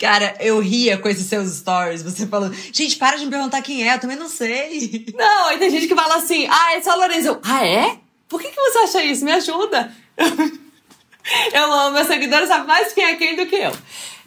Cara, 0.00 0.34
eu 0.40 0.58
ria 0.60 0.96
com 0.96 1.10
esses 1.10 1.26
seus 1.26 1.56
stories. 1.56 2.02
Você 2.02 2.26
falando, 2.26 2.56
gente, 2.72 2.96
para 2.96 3.18
de 3.18 3.26
me 3.26 3.30
perguntar 3.30 3.60
quem 3.60 3.86
é, 3.86 3.94
eu 3.94 4.00
também 4.00 4.16
não 4.16 4.30
sei. 4.30 5.04
Não, 5.14 5.52
e 5.52 5.58
tem 5.58 5.70
gente 5.70 5.86
que 5.86 5.94
fala 5.94 6.16
assim, 6.16 6.48
ah, 6.50 6.74
é 6.74 6.90
o 6.90 6.96
Lorenzo. 6.96 7.38
ah, 7.44 7.66
é? 7.66 7.98
Por 8.26 8.40
que, 8.40 8.48
que 8.48 8.56
você 8.56 8.78
acha 8.78 9.04
isso? 9.04 9.26
Me 9.26 9.32
ajuda. 9.32 9.92
eu 11.52 11.72
amo, 11.72 11.94
meus 11.94 12.06
seguidores 12.06 12.48
sabem 12.48 12.66
mais 12.66 12.94
quem 12.94 13.04
é 13.04 13.16
quem 13.16 13.36
do 13.36 13.44
que 13.44 13.56
eu. 13.56 13.72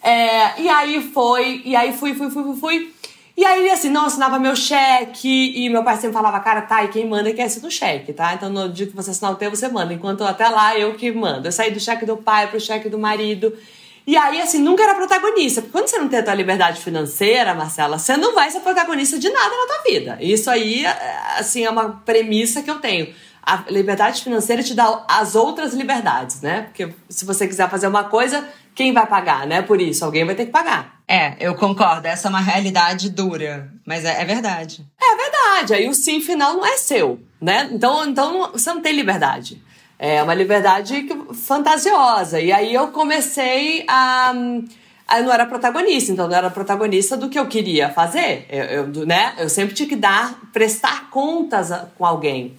É, 0.03 0.62
e 0.62 0.70
aí 0.70 1.01
foi, 1.12 1.63
e 1.65 1.75
aí 1.75 1.92
fui, 1.92 2.13
fui, 2.13 2.30
fui, 2.30 2.44
fui, 2.44 2.56
fui. 2.58 2.94
E 3.36 3.44
aí 3.44 3.68
assim, 3.72 3.89
não, 3.89 4.06
assinava 4.06 4.38
meu 4.38 4.56
cheque, 4.56 5.53
e 5.56 5.68
meu 5.70 5.84
pai 5.84 5.96
sempre 5.96 6.13
falava, 6.13 6.39
cara, 6.39 6.62
tá, 6.62 6.84
e 6.84 6.89
quem 6.89 7.08
manda 7.08 7.32
é 7.32 7.34
quem 7.34 7.46
assina 7.46 7.68
o 7.68 7.72
cheque, 7.72 8.13
tá? 8.13 8.36
Então 8.36 8.48
no 8.48 8.70
dia 8.70 8.86
que 8.86 8.96
você 8.96 9.10
assinar 9.10 9.32
o 9.32 9.36
teu, 9.36 9.50
você 9.50 9.68
manda. 9.70 9.92
Enquanto 9.92 10.24
até 10.24 10.48
lá, 10.50 10.77
eu 10.77 10.94
que 10.94 11.12
mando. 11.12 11.48
Eu 11.48 11.51
saí 11.51 11.72
do 11.72 11.80
cheque 11.80 12.06
do 12.06 12.18
pai 12.18 12.46
pro 12.46 12.60
cheque 12.60 12.89
do 12.89 13.00
marido. 13.00 13.58
E 14.05 14.17
aí, 14.17 14.41
assim, 14.41 14.60
nunca 14.60 14.83
era 14.83 14.95
protagonista. 14.95 15.62
Porque 15.62 15.72
quando 15.72 15.88
você 15.88 15.98
não 15.98 16.10
tem 16.10 16.19
a 16.19 16.24
tua 16.24 16.33
liberdade 16.33 16.81
financeira, 16.81 17.53
Marcela, 17.53 17.98
você 17.98 18.17
não 18.17 18.36
vai 18.36 18.51
ser 18.51 18.60
protagonista 18.60 19.17
de 19.17 19.29
nada 19.29 19.50
na 19.50 19.67
tua 19.67 19.91
vida. 19.91 20.17
Isso 20.19 20.50
aí, 20.50 20.86
é, 20.86 21.17
assim, 21.38 21.63
é 21.63 21.69
uma 21.69 22.01
premissa 22.05 22.62
que 22.62 22.69
eu 22.69 22.79
tenho. 22.79 23.13
A 23.41 23.63
liberdade 23.69 24.24
financeira 24.24 24.63
te 24.63 24.74
dá 24.74 25.05
as 25.07 25.36
outras 25.36 25.74
liberdades, 25.74 26.41
né? 26.41 26.63
Porque 26.63 26.93
se 27.10 27.25
você 27.25 27.48
quiser 27.48 27.69
fazer 27.69 27.88
uma 27.88 28.05
coisa, 28.05 28.48
quem 28.75 28.93
vai 28.93 29.05
pagar, 29.05 29.45
né? 29.45 29.62
Por 29.62 29.81
isso, 29.81 30.03
alguém 30.03 30.25
vai 30.25 30.36
ter 30.36 30.45
que 30.45 30.51
pagar. 30.51 31.01
É, 31.07 31.36
eu 31.39 31.55
concordo. 31.55 32.07
Essa 32.07 32.27
é 32.27 32.29
uma 32.29 32.39
realidade 32.39 33.10
dura, 33.10 33.69
mas 33.86 34.05
é, 34.05 34.22
é 34.22 34.25
verdade. 34.25 34.86
É 35.01 35.15
verdade. 35.15 35.74
Aí 35.74 35.88
o 35.88 35.93
sim 35.93 36.22
final 36.22 36.53
não 36.53 36.65
é 36.65 36.77
seu, 36.77 37.19
né? 37.41 37.69
Então, 37.72 38.05
então 38.05 38.51
você 38.51 38.74
não 38.74 38.81
tem 38.81 38.93
liberdade. 38.93 39.62
É 40.05 40.22
uma 40.22 40.33
liberdade 40.33 41.07
fantasiosa. 41.33 42.38
E 42.38 42.51
aí 42.51 42.74
eu 42.74 42.89
comecei 42.89 43.86
a. 43.88 44.33
Eu 45.15 45.24
não 45.24 45.31
era 45.31 45.45
protagonista, 45.45 46.12
então 46.12 46.27
não 46.27 46.36
era 46.36 46.50
protagonista 46.50 47.15
do 47.15 47.29
que 47.29 47.39
eu 47.39 47.45
queria 47.45 47.88
fazer. 47.88 48.45
Eu, 48.50 48.63
eu, 48.65 49.05
né? 49.05 49.33
eu 49.38 49.48
sempre 49.48 49.74
tinha 49.74 49.88
que 49.88 49.95
dar, 49.95 50.38
prestar 50.51 51.10
contas 51.10 51.69
com 51.98 52.05
alguém. 52.05 52.57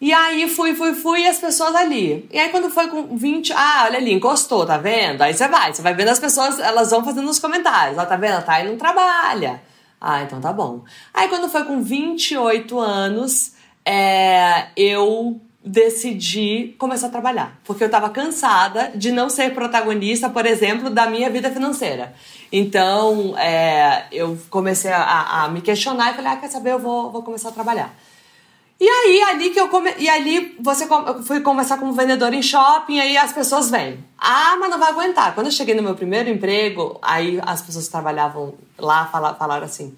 E 0.00 0.12
aí 0.12 0.48
fui, 0.48 0.74
fui, 0.74 0.94
fui 0.94 1.20
e 1.20 1.28
as 1.28 1.38
pessoas 1.38 1.76
ali. 1.76 2.28
E 2.32 2.40
aí 2.40 2.48
quando 2.48 2.68
foi 2.68 2.88
com 2.88 3.16
20, 3.16 3.52
ah, 3.52 3.84
olha 3.84 3.98
ali, 3.98 4.12
encostou, 4.12 4.66
tá 4.66 4.76
vendo? 4.76 5.22
Aí 5.22 5.32
você 5.32 5.46
vai, 5.46 5.72
você 5.72 5.80
vai 5.80 5.94
vendo 5.94 6.08
as 6.08 6.18
pessoas, 6.18 6.58
elas 6.58 6.90
vão 6.90 7.04
fazendo 7.04 7.26
nos 7.26 7.38
comentários. 7.38 7.96
Ah, 7.96 8.04
tá 8.04 8.16
vendo? 8.16 8.44
Tá 8.44 8.54
aí 8.54 8.66
não 8.66 8.76
trabalha. 8.76 9.62
Ah, 10.00 10.24
então 10.24 10.40
tá 10.40 10.52
bom. 10.52 10.82
Aí 11.12 11.28
quando 11.28 11.48
foi 11.48 11.62
com 11.62 11.80
28 11.80 12.80
anos, 12.80 13.52
é, 13.86 14.66
eu 14.76 15.40
decidi 15.64 16.74
começar 16.78 17.06
a 17.06 17.10
trabalhar. 17.10 17.58
Porque 17.64 17.82
eu 17.82 17.86
estava 17.86 18.10
cansada 18.10 18.92
de 18.94 19.10
não 19.10 19.30
ser 19.30 19.54
protagonista, 19.54 20.28
por 20.28 20.44
exemplo, 20.44 20.90
da 20.90 21.06
minha 21.08 21.30
vida 21.30 21.50
financeira. 21.50 22.14
Então, 22.52 23.36
é, 23.38 24.04
eu 24.12 24.38
comecei 24.50 24.92
a, 24.92 25.44
a, 25.44 25.48
me 25.48 25.62
questionar 25.62 26.12
e 26.12 26.16
falei, 26.16 26.32
ah, 26.32 26.36
quer 26.36 26.48
saber, 26.48 26.72
eu 26.72 26.78
vou, 26.78 27.10
vou 27.10 27.22
começar 27.22 27.48
a 27.48 27.52
trabalhar. 27.52 27.94
E 28.78 28.86
aí, 28.86 29.22
ali 29.22 29.50
que 29.50 29.58
eu 29.58 29.68
come... 29.68 29.94
E 29.98 30.08
ali 30.08 30.54
você 30.60 30.84
eu 30.84 31.22
fui 31.22 31.40
conversar 31.40 31.78
com 31.78 31.86
um 31.86 31.92
vendedor 31.92 32.34
em 32.34 32.42
shopping, 32.42 33.00
aí 33.00 33.16
as 33.16 33.32
pessoas 33.32 33.70
vêm. 33.70 34.04
Ah, 34.18 34.56
mas 34.60 34.68
não 34.68 34.78
vai 34.78 34.90
aguentar. 34.90 35.34
Quando 35.34 35.46
eu 35.46 35.52
cheguei 35.52 35.74
no 35.74 35.82
meu 35.82 35.94
primeiro 35.94 36.28
emprego, 36.28 36.98
aí 37.00 37.40
as 37.46 37.62
pessoas 37.62 37.86
que 37.86 37.92
trabalhavam 37.92 38.54
lá 38.76 39.06
falaram 39.06 39.64
assim: 39.64 39.94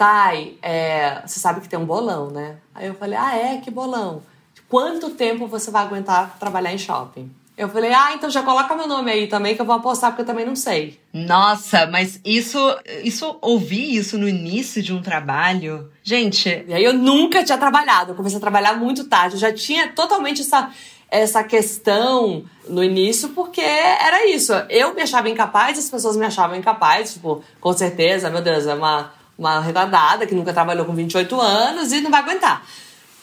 Thay, 0.00 0.58
é, 0.62 1.20
você 1.26 1.38
sabe 1.38 1.60
que 1.60 1.68
tem 1.68 1.78
um 1.78 1.84
bolão, 1.84 2.30
né? 2.30 2.56
Aí 2.74 2.86
eu 2.86 2.94
falei, 2.94 3.18
ah, 3.18 3.36
é? 3.36 3.58
Que 3.58 3.70
bolão? 3.70 4.22
Quanto 4.70 5.10
tempo 5.10 5.46
você 5.46 5.70
vai 5.70 5.82
aguentar 5.82 6.38
trabalhar 6.38 6.72
em 6.72 6.78
shopping? 6.78 7.30
Eu 7.58 7.68
falei, 7.68 7.92
ah, 7.92 8.14
então 8.14 8.30
já 8.30 8.42
coloca 8.42 8.74
meu 8.74 8.88
nome 8.88 9.10
aí 9.10 9.26
também 9.26 9.54
que 9.54 9.60
eu 9.60 9.66
vou 9.66 9.74
apostar 9.74 10.12
porque 10.12 10.22
eu 10.22 10.26
também 10.26 10.46
não 10.46 10.56
sei. 10.56 10.98
Nossa, 11.12 11.86
mas 11.86 12.18
isso, 12.24 12.58
isso 13.04 13.36
ouvir 13.42 13.96
isso 13.96 14.16
no 14.16 14.26
início 14.26 14.82
de 14.82 14.94
um 14.94 15.02
trabalho, 15.02 15.90
gente. 16.02 16.64
E 16.66 16.72
aí 16.72 16.82
eu 16.82 16.94
nunca 16.94 17.44
tinha 17.44 17.58
trabalhado, 17.58 18.12
eu 18.12 18.14
comecei 18.14 18.38
a 18.38 18.40
trabalhar 18.40 18.78
muito 18.78 19.04
tarde, 19.04 19.34
eu 19.34 19.40
já 19.40 19.52
tinha 19.52 19.88
totalmente 19.88 20.40
essa 20.40 20.70
essa 21.10 21.42
questão 21.42 22.44
no 22.68 22.84
início, 22.84 23.30
porque 23.30 23.60
era 23.60 24.30
isso. 24.30 24.52
Eu 24.68 24.94
me 24.94 25.02
achava 25.02 25.28
incapaz, 25.28 25.76
as 25.76 25.90
pessoas 25.90 26.16
me 26.16 26.24
achavam 26.24 26.56
incapaz, 26.56 27.14
tipo, 27.14 27.42
com 27.60 27.72
certeza, 27.72 28.30
meu 28.30 28.40
Deus, 28.40 28.64
é 28.66 28.74
uma, 28.74 29.12
uma 29.36 29.60
retardada 29.60 30.24
que 30.24 30.36
nunca 30.36 30.52
trabalhou 30.52 30.86
com 30.86 30.94
28 30.94 31.40
anos 31.40 31.92
e 31.92 32.00
não 32.00 32.12
vai 32.12 32.20
aguentar. 32.20 32.64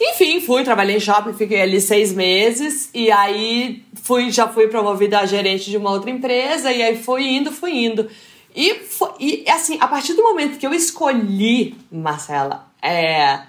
Enfim, 0.00 0.40
fui, 0.40 0.62
trabalhei 0.62 0.96
em 0.96 1.00
shopping, 1.00 1.32
fiquei 1.32 1.60
ali 1.60 1.80
seis 1.80 2.12
meses 2.12 2.88
e 2.94 3.10
aí 3.10 3.84
fui, 4.02 4.30
já 4.30 4.46
fui 4.46 4.68
promovida 4.68 5.18
a 5.18 5.26
gerente 5.26 5.70
de 5.70 5.76
uma 5.76 5.90
outra 5.90 6.10
empresa 6.10 6.72
e 6.72 6.82
aí 6.82 6.96
fui 6.96 7.26
indo, 7.26 7.50
fui 7.50 7.84
indo. 7.84 8.08
E, 8.54 8.74
foi, 8.74 9.10
e 9.18 9.44
assim, 9.48 9.76
a 9.80 9.88
partir 9.88 10.14
do 10.14 10.22
momento 10.22 10.58
que 10.58 10.66
eu 10.66 10.72
escolhi, 10.72 11.76
Marcela, 11.90 12.66
é, 12.80 13.40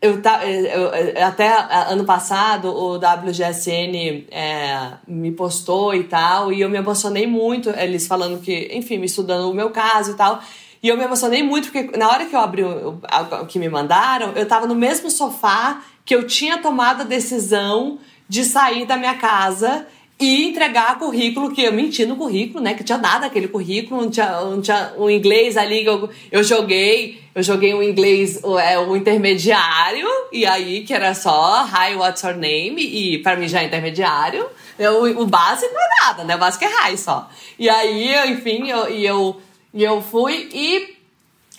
eu, 0.00 0.14
eu, 0.14 1.24
até 1.26 1.48
ano 1.90 2.04
passado 2.04 2.68
o 2.68 2.96
WGSN 2.96 4.26
é, 4.30 4.92
me 5.06 5.32
postou 5.32 5.94
e 5.94 6.04
tal, 6.04 6.52
e 6.52 6.60
eu 6.60 6.70
me 6.70 6.78
emocionei 6.78 7.26
muito, 7.26 7.68
eles 7.70 8.06
falando 8.06 8.40
que, 8.40 8.70
enfim, 8.72 8.98
me 8.98 9.06
estudando 9.06 9.50
o 9.50 9.54
meu 9.54 9.70
caso 9.70 10.12
e 10.12 10.14
tal. 10.14 10.40
E 10.82 10.88
eu 10.88 10.96
me 10.96 11.04
emocionei 11.04 11.42
muito, 11.42 11.70
porque 11.70 11.96
na 11.96 12.08
hora 12.08 12.26
que 12.26 12.34
eu 12.34 12.40
abri 12.40 12.62
o, 12.62 13.00
o 13.42 13.46
que 13.46 13.58
me 13.58 13.68
mandaram, 13.68 14.32
eu 14.34 14.46
tava 14.46 14.66
no 14.66 14.74
mesmo 14.74 15.10
sofá 15.10 15.82
que 16.04 16.14
eu 16.14 16.26
tinha 16.26 16.58
tomado 16.58 17.02
a 17.02 17.04
decisão 17.04 17.98
de 18.28 18.44
sair 18.44 18.86
da 18.86 18.96
minha 18.96 19.14
casa 19.14 19.86
e 20.20 20.48
entregar 20.48 20.98
currículo, 20.98 21.52
que 21.52 21.62
eu 21.62 21.72
menti 21.72 22.04
no 22.04 22.16
currículo, 22.16 22.62
né? 22.62 22.74
Que 22.74 22.82
tinha 22.82 22.98
nada 22.98 23.26
aquele 23.26 23.46
currículo, 23.46 24.02
não 24.02 24.10
tinha, 24.10 24.40
não 24.40 24.60
tinha 24.60 24.92
um 24.98 25.08
inglês 25.08 25.56
ali 25.56 25.82
que 25.82 25.88
eu, 25.88 26.10
eu 26.32 26.42
joguei, 26.42 27.22
eu 27.34 27.42
joguei 27.42 27.72
um 27.72 27.82
inglês, 27.82 28.40
o, 28.42 28.58
é, 28.58 28.76
o 28.78 28.96
intermediário, 28.96 30.08
e 30.32 30.44
aí 30.44 30.82
que 30.82 30.92
era 30.92 31.14
só 31.14 31.64
Hi, 31.64 31.94
what's 31.94 32.22
your 32.22 32.36
name? 32.36 32.82
E 32.82 33.18
para 33.18 33.36
mim 33.36 33.46
já 33.46 33.62
é 33.62 33.66
intermediário. 33.66 34.46
Eu, 34.76 35.04
o 35.20 35.26
básico 35.26 35.72
é 35.72 36.06
nada, 36.06 36.24
né? 36.24 36.34
O 36.34 36.38
básico 36.38 36.64
é 36.64 36.90
Hi 36.90 36.98
só. 36.98 37.28
E 37.56 37.68
aí, 37.68 38.32
enfim, 38.32 38.68
eu, 38.68 38.90
e 38.90 39.06
eu 39.06 39.40
e 39.78 39.84
eu 39.84 40.02
fui 40.02 40.48
e, 40.52 40.96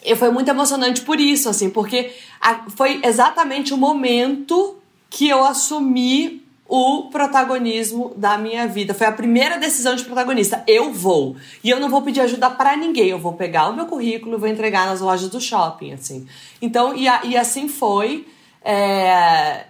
e 0.03 0.13
foi 0.13 0.29
muito 0.29 0.49
emocionante 0.49 0.99
por 1.03 1.21
isso, 1.21 1.47
assim, 1.47 1.69
porque 1.69 2.11
a, 2.41 2.69
foi 2.69 2.99
exatamente 3.01 3.73
o 3.73 3.77
momento 3.77 4.75
que 5.09 5.29
eu 5.29 5.41
assumi 5.41 6.45
o 6.67 7.03
protagonismo 7.03 8.13
da 8.17 8.37
minha 8.37 8.67
vida. 8.67 8.93
Foi 8.93 9.07
a 9.07 9.11
primeira 9.13 9.57
decisão 9.57 9.95
de 9.95 10.03
protagonista. 10.03 10.61
Eu 10.67 10.91
vou. 10.91 11.37
E 11.63 11.69
eu 11.69 11.79
não 11.79 11.89
vou 11.89 12.01
pedir 12.01 12.19
ajuda 12.19 12.49
para 12.49 12.75
ninguém. 12.75 13.07
Eu 13.07 13.19
vou 13.19 13.33
pegar 13.33 13.69
o 13.69 13.73
meu 13.73 13.85
currículo 13.85 14.35
e 14.35 14.37
vou 14.37 14.49
entregar 14.49 14.85
nas 14.85 14.99
lojas 14.99 15.29
do 15.29 15.39
shopping, 15.39 15.93
assim. 15.93 16.27
Então, 16.61 16.93
e, 16.93 17.07
a, 17.07 17.23
e 17.23 17.37
assim 17.37 17.69
foi. 17.69 18.27
É, 18.61 19.65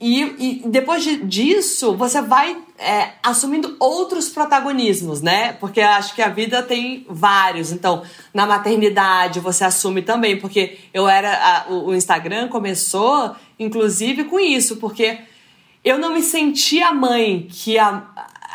e, 0.00 0.62
e 0.62 0.68
depois 0.68 1.02
de, 1.02 1.16
disso, 1.24 1.96
você 1.96 2.22
vai 2.22 2.56
é, 2.78 3.14
assumindo 3.20 3.76
outros 3.80 4.28
protagonismos, 4.28 5.20
né? 5.20 5.54
Porque 5.54 5.80
acho 5.80 6.14
que 6.14 6.22
a 6.22 6.28
vida 6.28 6.62
tem 6.62 7.04
vários. 7.08 7.72
Então, 7.72 8.02
na 8.32 8.46
maternidade, 8.46 9.40
você 9.40 9.64
assume 9.64 10.02
também. 10.02 10.38
Porque 10.38 10.78
eu 10.94 11.08
era. 11.08 11.32
A, 11.32 11.72
o 11.72 11.92
Instagram 11.92 12.46
começou, 12.46 13.34
inclusive, 13.58 14.24
com 14.24 14.38
isso, 14.38 14.76
porque 14.76 15.18
eu 15.84 15.98
não 15.98 16.14
me 16.14 16.22
sentia 16.22 16.88
a 16.88 16.94
mãe 16.94 17.48
que 17.50 17.76
a, 17.76 18.04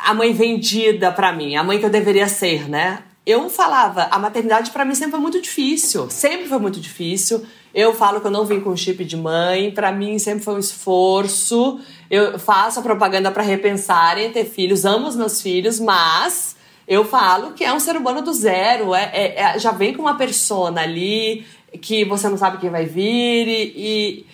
a 0.06 0.14
mãe 0.14 0.32
vendida 0.32 1.12
para 1.12 1.34
mim, 1.34 1.58
a 1.58 1.64
mãe 1.64 1.78
que 1.78 1.86
eu 1.86 1.90
deveria 1.90 2.28
ser, 2.30 2.70
né? 2.70 3.04
Eu 3.26 3.50
falava, 3.50 4.08
a 4.12 4.20
maternidade 4.20 4.72
para 4.72 4.86
mim 4.86 4.96
sempre 4.96 5.12
foi 5.12 5.20
muito 5.20 5.42
difícil, 5.42 6.10
sempre 6.10 6.48
foi 6.48 6.60
muito 6.60 6.80
difícil. 6.80 7.46
Eu 7.74 7.94
falo 7.96 8.22
que 8.22 8.28
eu 8.28 8.32
não 8.32 8.46
vim 8.46 8.60
com 8.60 8.76
chip 8.78 9.04
de 9.04 9.18
mãe, 9.18 9.72
para 9.72 9.92
mim 9.92 10.20
sempre 10.20 10.44
foi 10.44 10.54
um 10.54 10.60
esforço. 10.60 11.80
Eu 12.10 12.38
faço 12.38 12.80
a 12.80 12.84
propaganda 12.84 13.32
para 13.32 13.42
repensarem 13.42 14.32
ter 14.32 14.46
filhos, 14.46 14.86
amo 14.86 15.08
os 15.08 15.16
meus 15.16 15.42
filhos, 15.42 15.80
mas 15.80 16.56
eu 16.88 17.04
falo 17.04 17.54
que 17.54 17.64
é 17.64 17.74
um 17.74 17.80
ser 17.80 17.96
humano 17.96 18.22
do 18.22 18.32
zero, 18.34 18.94
é, 18.94 19.10
é, 19.14 19.40
é 19.40 19.60
já 19.60 19.72
vem 19.72 19.94
com 19.94 20.04
uma 20.04 20.16
persona 20.16 20.82
ali 20.82 21.46
que 21.82 22.06
você 22.06 22.30
não 22.30 22.38
sabe 22.38 22.60
quem 22.60 22.70
vai 22.70 22.86
vir 22.86 23.48
e, 23.48 23.74
e 23.76 24.26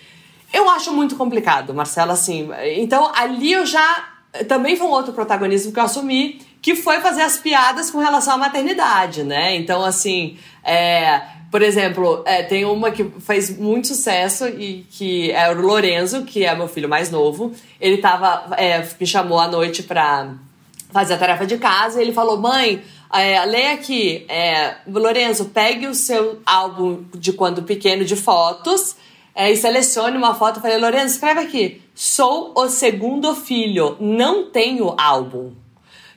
eu 0.52 0.68
acho 0.68 0.92
muito 0.92 1.16
complicado, 1.16 1.72
Marcela, 1.72 2.12
assim. 2.12 2.50
Então 2.76 3.10
ali 3.14 3.52
eu 3.52 3.64
já 3.64 4.10
também 4.48 4.76
foi 4.76 4.86
um 4.86 4.90
outro 4.90 5.12
protagonismo 5.12 5.72
que 5.72 5.78
eu 5.78 5.84
assumi, 5.84 6.40
que 6.60 6.74
foi 6.74 7.00
fazer 7.00 7.22
as 7.22 7.38
piadas 7.38 7.90
com 7.90 7.98
relação 7.98 8.34
à 8.34 8.36
maternidade, 8.36 9.22
né? 9.22 9.56
Então 9.56 9.82
assim, 9.82 10.36
é, 10.62 11.22
por 11.50 11.62
exemplo, 11.62 12.22
é, 12.24 12.42
tem 12.44 12.64
uma 12.64 12.92
que 12.92 13.04
fez 13.20 13.58
muito 13.58 13.88
sucesso 13.88 14.46
e 14.46 14.86
que 14.90 15.32
é 15.32 15.50
o 15.50 15.60
Lorenzo, 15.60 16.24
que 16.24 16.44
é 16.44 16.54
meu 16.54 16.68
filho 16.68 16.88
mais 16.88 17.10
novo. 17.10 17.52
Ele 17.80 17.98
tava, 17.98 18.54
é, 18.56 18.86
me 18.98 19.06
chamou 19.06 19.38
à 19.38 19.48
noite 19.48 19.82
pra 19.82 20.34
fazer 20.92 21.14
a 21.14 21.18
tarefa 21.18 21.44
de 21.44 21.58
casa 21.58 21.98
e 21.98 22.04
ele 22.04 22.12
falou: 22.12 22.36
Mãe, 22.38 22.82
é, 23.12 23.44
leia 23.44 23.72
aqui, 23.72 24.24
é, 24.28 24.76
Lorenzo, 24.86 25.46
pegue 25.46 25.88
o 25.88 25.94
seu 25.94 26.40
álbum 26.46 27.04
de 27.14 27.32
quando 27.32 27.64
pequeno 27.64 28.04
de 28.04 28.14
fotos 28.14 28.94
é, 29.34 29.50
e 29.50 29.56
selecione 29.56 30.16
uma 30.16 30.36
foto. 30.36 30.58
Eu 30.58 30.62
falei: 30.62 30.78
Lorenzo, 30.78 31.14
escreve 31.14 31.40
aqui. 31.40 31.82
Sou 31.96 32.52
o 32.56 32.68
segundo 32.68 33.34
filho, 33.34 33.96
não 33.98 34.50
tenho 34.50 34.94
álbum. 34.96 35.52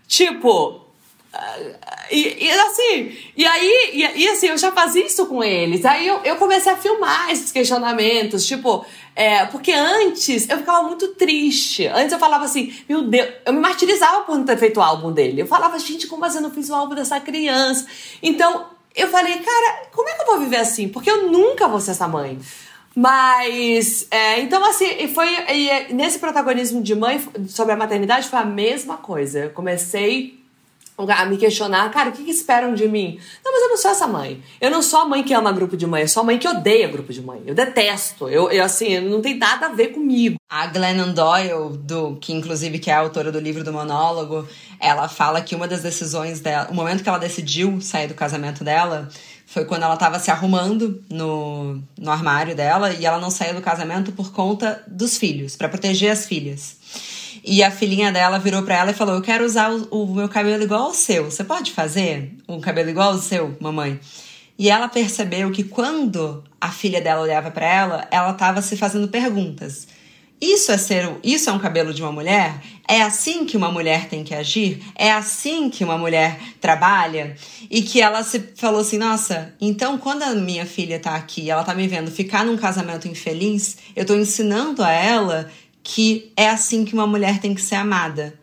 Tipo, 0.08 0.84
e, 2.14 2.46
e, 2.46 2.52
assim, 2.52 3.18
e 3.36 3.44
aí, 3.44 3.90
e, 3.92 4.24
e, 4.24 4.30
assim, 4.30 4.48
eu 4.48 4.58
já 4.58 4.72
fazia 4.72 5.04
isso 5.04 5.26
com 5.26 5.44
eles. 5.44 5.84
Aí 5.84 6.08
eu, 6.08 6.20
eu 6.24 6.36
comecei 6.36 6.72
a 6.72 6.78
filmar 6.78 7.32
esses 7.32 7.52
questionamentos, 7.52 8.46
tipo, 8.46 8.86
é, 9.16 9.48
porque 9.48 9.72
antes 9.72 10.48
eu 10.48 10.60
ficava 10.60 10.84
muito 10.88 11.16
triste. 11.16 11.88
Antes 11.88 12.14
eu 12.14 12.20
falava 12.20 12.46
assim, 12.46 12.72
meu 12.88 13.02
Deus, 13.02 13.30
eu 13.44 13.52
me 13.52 13.60
martirizava 13.60 14.22
por 14.26 14.38
não 14.38 14.46
ter 14.46 14.58
feito 14.58 14.80
o 14.80 14.84
álbum 14.84 15.12
dele. 15.12 15.42
Eu 15.42 15.48
falava, 15.48 15.80
gente, 15.80 16.06
como 16.06 16.24
assim 16.24 16.38
eu 16.38 16.44
não 16.44 16.52
fiz 16.52 16.70
o 16.70 16.76
álbum 16.76 16.94
dessa 16.94 17.20
criança? 17.20 17.88
Então 18.22 18.68
eu 18.96 19.08
falei, 19.08 19.40
cara, 19.40 19.88
como 19.92 20.08
é 20.08 20.14
que 20.14 20.22
eu 20.22 20.28
vou 20.28 20.40
viver 20.40 20.58
assim? 20.58 20.90
Porque 20.90 21.10
eu 21.10 21.32
nunca 21.32 21.68
vou 21.68 21.80
ser 21.80 21.92
essa 21.92 22.08
mãe. 22.08 22.38
Mas, 22.96 24.06
é, 24.12 24.40
então 24.40 24.64
assim, 24.64 25.08
foi 25.08 25.30
e 25.50 25.94
nesse 25.96 26.20
protagonismo 26.20 26.80
de 26.80 26.94
mãe 26.94 27.20
sobre 27.48 27.74
a 27.74 27.76
maternidade 27.76 28.28
foi 28.28 28.38
a 28.38 28.46
mesma 28.46 28.98
coisa. 28.98 29.46
Eu 29.46 29.50
comecei 29.50 30.43
a 30.98 31.26
me 31.26 31.38
questionar, 31.38 31.90
cara, 31.92 32.10
o 32.10 32.12
que, 32.12 32.24
que, 32.24 32.32
esperam 32.32 32.74
de 32.74 32.88
mim? 32.88 33.20
Não, 33.44 33.52
mas 33.52 33.62
eu 33.64 33.70
não 33.70 33.78
sou 33.78 33.92
essa 33.92 34.08
mãe. 34.08 34.44
Eu 34.62 34.70
não 34.70 34.82
sou 34.82 35.00
a 35.00 35.06
mãe 35.06 35.24
que 35.24 35.34
ama 35.34 35.52
grupo 35.52 35.76
de 35.76 35.88
mãe, 35.88 36.04
eu 36.04 36.08
sou 36.08 36.22
a 36.22 36.26
mãe 36.26 36.38
que 36.38 36.48
odeia 36.48 36.88
grupo 36.88 37.12
de 37.12 37.22
mãe. 37.22 37.42
Eu 37.46 37.56
detesto. 37.56 38.30
Eu, 38.30 38.52
eu 38.52 38.64
assim, 38.64 39.00
não 39.00 39.22
tem 39.22 39.38
nada 39.38 39.68
a 39.68 39.70
ver 39.70 39.90
comigo. 39.90 40.36
A 40.50 40.68
Glennon 40.68 41.14
Doyle, 41.14 41.78
do, 41.80 42.16
que 42.22 42.32
inclusive 42.32 42.78
que 42.78 42.92
é 42.92 42.94
a 42.94 43.00
autora 43.00 43.32
do 43.32 43.40
livro 43.40 43.64
do 43.64 43.74
monólogo, 43.74 44.48
ela 44.80 45.08
fala 45.08 45.42
que 45.42 45.56
uma 45.56 45.68
das 45.68 45.82
decisões 45.82 46.40
dela, 46.40 46.68
o 46.70 46.76
momento 46.76 47.02
que 47.02 47.10
ela 47.10 47.18
decidiu 47.18 47.82
sair 47.82 48.08
do 48.08 48.14
casamento 48.14 48.64
dela, 48.64 49.10
foi 49.46 49.66
quando 49.66 49.84
ela 49.84 49.94
estava 49.94 50.20
se 50.20 50.32
arrumando 50.32 51.04
no, 51.10 51.82
no 51.98 52.12
armário 52.12 52.56
dela 52.56 52.92
e 52.92 53.06
ela 53.06 53.20
não 53.20 53.30
saiu 53.30 53.54
do 53.54 53.62
casamento 53.62 54.12
por 54.12 54.32
conta 54.32 54.84
dos 54.88 55.18
filhos, 55.18 55.56
para 55.56 55.70
proteger 55.70 56.12
as 56.12 56.26
filhas. 56.26 56.78
E 57.44 57.62
a 57.62 57.70
filhinha 57.70 58.12
dela 58.12 58.40
virou 58.40 58.64
para 58.64 58.78
ela 58.78 58.92
e 58.92 58.94
falou: 58.94 59.16
Eu 59.16 59.22
quero 59.22 59.44
usar 59.44 59.70
o, 59.72 59.88
o, 59.92 60.16
meu 60.16 60.30
cabelo 60.30 60.64
igual 60.64 60.84
ao 60.84 60.94
seu. 60.94 61.26
Você 61.26 61.44
pode 61.44 61.72
fazer 61.72 62.32
um 62.48 62.62
cabelo 62.62 62.90
igual 62.90 63.12
ao 63.12 63.18
seu, 63.18 63.56
mamãe? 63.60 64.00
E 64.58 64.70
ela 64.70 64.88
percebeu 64.88 65.52
que 65.52 65.64
quando 65.64 66.44
a 66.62 66.72
filha 66.72 67.02
dela 67.02 67.22
olhava 67.22 67.52
para 67.52 67.66
ela, 67.66 68.08
ela 68.10 68.32
estava 68.32 68.62
se 68.62 68.78
fazendo 68.78 69.08
perguntas. 69.08 69.88
Isso 70.40 70.74
é 70.74 70.78
ser, 70.78 71.10
isso 71.24 71.50
é 71.50 71.54
um 71.54 71.60
cabelo 71.60 71.94
de 71.94 72.02
uma 72.02 72.12
mulher? 72.12 72.62
É 72.86 73.02
assim 73.02 73.46
que 73.46 73.56
uma 73.56 73.72
mulher 73.72 74.10
tem 74.10 74.26
que 74.26 74.36
agir? 74.36 74.84
É 74.94 75.10
assim 75.10 75.70
que 75.70 75.86
uma 75.86 75.98
mulher 75.98 76.38
trabalha? 76.60 77.38
E 77.72 77.82
que 77.82 78.02
ela 78.02 78.24
se 78.24 78.52
falou 78.56 78.82
assim: 78.82 78.98
"Nossa, 78.98 79.54
então 79.60 79.98
quando 79.98 80.24
a 80.24 80.36
minha 80.36 80.66
filha 80.66 81.00
tá 81.00 81.16
aqui, 81.16 81.50
ela 81.50 81.64
tá 81.64 81.74
me 81.74 81.88
vendo 81.88 82.12
ficar 82.12 82.44
num 82.44 82.58
casamento 82.58 83.08
infeliz, 83.08 83.78
eu 83.96 84.06
tô 84.06 84.16
ensinando 84.16 84.84
a 84.84 84.92
ela 84.92 85.50
que 85.84 86.32
é 86.38 86.50
assim 86.50 86.86
que 86.86 86.94
uma 86.94 87.06
mulher 87.06 87.40
tem 87.40 87.54
que 87.54 87.62
ser 87.62 87.76
amada. 87.76 88.40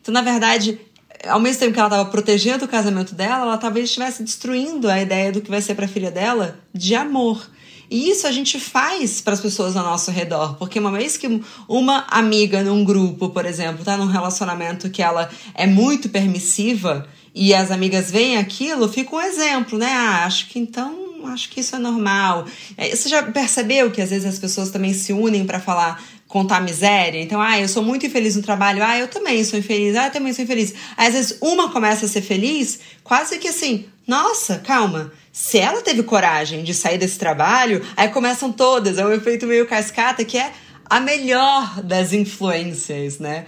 Então, 0.00 0.12
na 0.12 0.20
verdade, 0.20 0.78
ao 1.26 1.40
mesmo 1.40 1.60
tempo 1.60 1.72
que 1.72 1.78
ela 1.78 1.88
estava 1.88 2.10
protegendo 2.10 2.66
o 2.66 2.68
casamento 2.68 3.14
dela, 3.14 3.46
ela 3.46 3.58
talvez 3.58 3.86
estivesse 3.86 4.22
destruindo 4.22 4.88
a 4.88 5.00
ideia 5.00 5.32
do 5.32 5.40
que 5.40 5.50
vai 5.50 5.62
ser 5.62 5.74
para 5.74 5.86
a 5.86 5.88
filha 5.88 6.10
dela 6.10 6.58
de 6.72 6.94
amor. 6.94 7.48
E 7.90 8.10
isso 8.10 8.26
a 8.26 8.32
gente 8.32 8.58
faz 8.58 9.20
para 9.20 9.34
as 9.34 9.40
pessoas 9.40 9.76
ao 9.76 9.84
nosso 9.84 10.10
redor, 10.10 10.56
porque 10.56 10.78
uma 10.78 10.90
vez 10.90 11.16
que 11.16 11.40
uma 11.68 12.04
amiga 12.08 12.62
num 12.62 12.84
grupo, 12.84 13.30
por 13.30 13.46
exemplo, 13.46 13.80
está 13.80 13.96
num 13.96 14.06
relacionamento 14.06 14.90
que 14.90 15.02
ela 15.02 15.30
é 15.54 15.66
muito 15.66 16.08
permissiva 16.08 17.06
e 17.34 17.54
as 17.54 17.70
amigas 17.70 18.10
veem 18.10 18.38
aquilo, 18.38 18.88
fica 18.88 19.14
um 19.14 19.20
exemplo, 19.20 19.78
né? 19.78 19.92
Ah, 19.92 20.24
acho 20.24 20.48
que 20.48 20.58
então 20.58 21.04
acho 21.26 21.48
que 21.48 21.60
isso 21.60 21.76
é 21.76 21.78
normal. 21.78 22.46
É, 22.76 22.94
você 22.94 23.08
já 23.08 23.22
percebeu 23.22 23.90
que 23.90 24.00
às 24.00 24.10
vezes 24.10 24.26
as 24.26 24.38
pessoas 24.38 24.70
também 24.70 24.92
se 24.92 25.12
unem 25.12 25.44
para 25.44 25.60
falar 25.60 26.02
contar 26.34 26.60
miséria. 26.60 27.22
Então, 27.22 27.40
ah, 27.40 27.60
eu 27.60 27.68
sou 27.68 27.80
muito 27.80 28.04
infeliz 28.04 28.34
no 28.34 28.42
trabalho. 28.42 28.82
Ah, 28.82 28.98
eu 28.98 29.06
também 29.06 29.44
sou 29.44 29.56
infeliz. 29.56 29.94
Ah, 29.94 30.06
eu 30.06 30.10
também 30.10 30.32
sou 30.32 30.42
infeliz. 30.42 30.74
Aí, 30.96 31.06
às 31.06 31.14
vezes 31.14 31.38
uma 31.40 31.70
começa 31.70 32.06
a 32.06 32.08
ser 32.08 32.22
feliz, 32.22 32.80
quase 33.04 33.38
que 33.38 33.46
assim, 33.46 33.86
nossa, 34.04 34.58
calma. 34.58 35.12
Se 35.32 35.58
ela 35.58 35.80
teve 35.80 36.02
coragem 36.02 36.64
de 36.64 36.74
sair 36.74 36.98
desse 36.98 37.20
trabalho, 37.20 37.86
aí 37.96 38.08
começam 38.08 38.50
todas. 38.50 38.98
É 38.98 39.06
um 39.06 39.12
efeito 39.12 39.46
meio 39.46 39.64
cascata 39.64 40.24
que 40.24 40.36
é 40.36 40.50
a 40.90 40.98
melhor 40.98 41.80
das 41.80 42.12
influências, 42.12 43.20
né? 43.20 43.46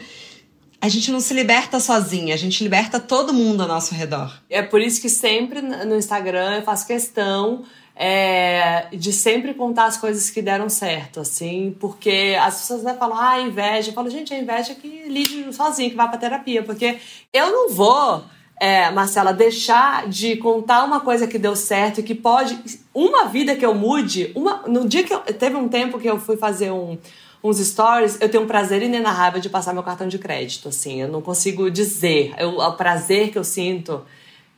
A 0.81 0.89
gente 0.89 1.11
não 1.11 1.19
se 1.19 1.35
liberta 1.35 1.81
sozinha, 1.81 2.35
a 2.35 2.39
gente 2.39 2.63
liberta 2.63 3.01
todo 3.01 3.35
mundo 3.35 3.63
ao 3.63 3.69
nosso 3.69 3.97
redor. 3.97 4.33
É 4.49 4.63
por 4.63 4.81
isso 4.81 5.01
que 5.01 5.09
sempre 5.09 5.61
no 5.61 5.97
Instagram 5.97 6.59
eu 6.59 6.63
faço 6.63 6.87
questão 6.87 7.65
é, 7.99 8.89
de 8.93 9.11
sempre 9.11 9.55
contar 9.55 9.87
as 9.87 9.97
coisas 9.97 10.29
que 10.29 10.43
deram 10.43 10.69
certo, 10.69 11.21
assim, 11.21 11.75
porque 11.81 12.37
as 12.39 12.61
pessoas 12.61 12.83
né, 12.83 12.95
falam, 12.95 13.19
ah, 13.19 13.41
inveja. 13.41 13.89
Eu 13.89 13.95
falo, 13.95 14.11
gente, 14.11 14.35
a 14.35 14.39
inveja 14.39 14.73
é 14.73 14.75
que 14.75 15.05
lide 15.09 15.51
sozinho, 15.55 15.89
que 15.89 15.97
vai 15.97 16.07
pra 16.07 16.19
terapia, 16.19 16.63
porque 16.63 16.99
eu 17.33 17.51
não 17.51 17.71
vou, 17.71 18.23
é, 18.61 18.91
Marcela, 18.91 19.33
deixar 19.33 20.07
de 20.09 20.37
contar 20.37 20.85
uma 20.85 21.01
coisa 21.01 21.27
que 21.27 21.39
deu 21.39 21.57
certo 21.57 22.01
e 22.01 22.03
que 22.03 22.15
pode. 22.15 22.59
Uma 22.93 23.25
vida 23.25 23.57
que 23.57 23.65
eu 23.65 23.75
mude, 23.75 24.31
uma, 24.35 24.63
no 24.67 24.87
dia 24.87 25.03
que 25.03 25.15
eu. 25.15 25.21
Teve 25.21 25.57
um 25.57 25.69
tempo 25.69 25.99
que 25.99 26.09
eu 26.09 26.19
fui 26.21 26.37
fazer 26.37 26.71
um 26.71 26.99
uns 27.45 27.59
stories, 27.59 28.19
eu 28.21 28.29
tenho 28.29 28.43
um 28.43 28.47
prazer 28.47 28.83
inenarrável 28.83 29.41
de 29.41 29.49
passar 29.49 29.73
meu 29.73 29.83
cartão 29.83 30.09
de 30.09 30.19
crédito, 30.19 30.69
assim, 30.69 31.01
eu 31.01 31.07
não 31.07 31.23
consigo 31.23 31.71
dizer 31.71 32.35
eu, 32.39 32.59
o 32.59 32.73
prazer 32.73 33.31
que 33.31 33.39
eu 33.39 33.45
sinto 33.45 34.05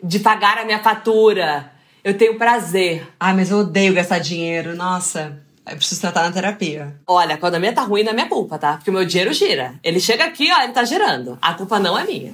de 0.03 0.21
pagar 0.21 0.57
a 0.57 0.65
minha 0.65 0.79
fatura, 0.79 1.71
eu 2.03 2.17
tenho 2.17 2.39
prazer. 2.39 3.07
Ah, 3.19 3.35
mas 3.35 3.51
eu 3.51 3.59
odeio 3.59 3.95
gastar 3.95 4.19
dinheiro. 4.19 4.75
Nossa. 4.75 5.39
Eu 5.67 5.77
preciso 5.77 6.01
tratar 6.01 6.23
na 6.23 6.33
terapia. 6.33 6.97
Olha, 7.07 7.37
quando 7.37 7.57
a 7.57 7.59
minha 7.59 7.75
tá 7.75 7.83
ruim, 7.83 8.03
não 8.03 8.13
é 8.13 8.15
minha 8.15 8.29
culpa, 8.29 8.59
tá? 8.59 8.75
Porque 8.75 8.91
o 8.91 8.93
meu 8.93 9.05
dinheiro 9.05 9.33
gira. 9.35 9.75
Ele 9.85 10.01
chega 10.01 10.25
aqui, 10.25 10.51
ó, 10.51 10.63
ele 10.63 10.73
tá 10.73 10.85
girando. 10.85 11.39
A 11.43 11.53
culpa 11.55 11.79
não 11.79 11.99
é 11.99 12.05
minha. 12.05 12.33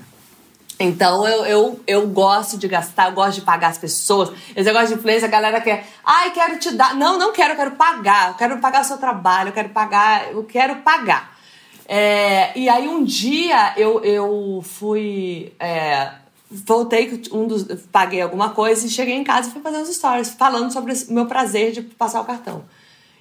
Então 0.78 1.26
eu, 1.26 1.44
eu, 1.46 1.80
eu 1.86 2.06
gosto 2.08 2.58
de 2.58 2.66
gastar, 2.66 3.08
eu 3.08 3.12
gosto 3.12 3.36
de 3.36 3.40
pagar 3.42 3.68
as 3.68 3.78
pessoas. 3.78 4.30
Esse 4.54 4.64
negócio 4.64 4.88
de 4.88 4.94
influência, 4.94 5.26
a 5.26 5.30
galera 5.30 5.60
quer, 5.60 5.86
ai, 6.04 6.30
quero 6.30 6.58
te 6.58 6.72
dar. 6.72 6.94
Não, 6.94 7.18
não 7.18 7.32
quero, 7.32 7.52
eu 7.52 7.56
quero 7.56 7.70
pagar. 7.72 8.28
Eu 8.28 8.34
quero 8.34 8.58
pagar 8.58 8.82
o 8.82 8.84
seu 8.84 8.98
trabalho, 8.98 9.48
eu 9.48 9.52
quero 9.52 9.68
pagar, 9.70 10.32
eu 10.32 10.44
quero 10.44 10.76
pagar. 10.76 11.34
É, 11.86 12.58
e 12.58 12.68
aí 12.68 12.88
um 12.88 13.04
dia 13.04 13.74
eu, 13.76 14.02
eu 14.02 14.64
fui. 14.64 15.52
É, 15.60 16.10
voltei, 16.54 17.22
um 17.32 17.46
dos, 17.46 17.64
paguei 17.90 18.20
alguma 18.20 18.50
coisa 18.50 18.86
e 18.86 18.90
cheguei 18.90 19.14
em 19.14 19.24
casa 19.24 19.48
e 19.48 19.52
fui 19.52 19.60
fazer 19.60 19.78
os 19.78 19.88
stories 19.94 20.30
falando 20.30 20.72
sobre 20.72 20.92
o 20.92 21.12
meu 21.12 21.26
prazer 21.26 21.72
de 21.72 21.82
passar 21.82 22.20
o 22.20 22.24
cartão. 22.24 22.64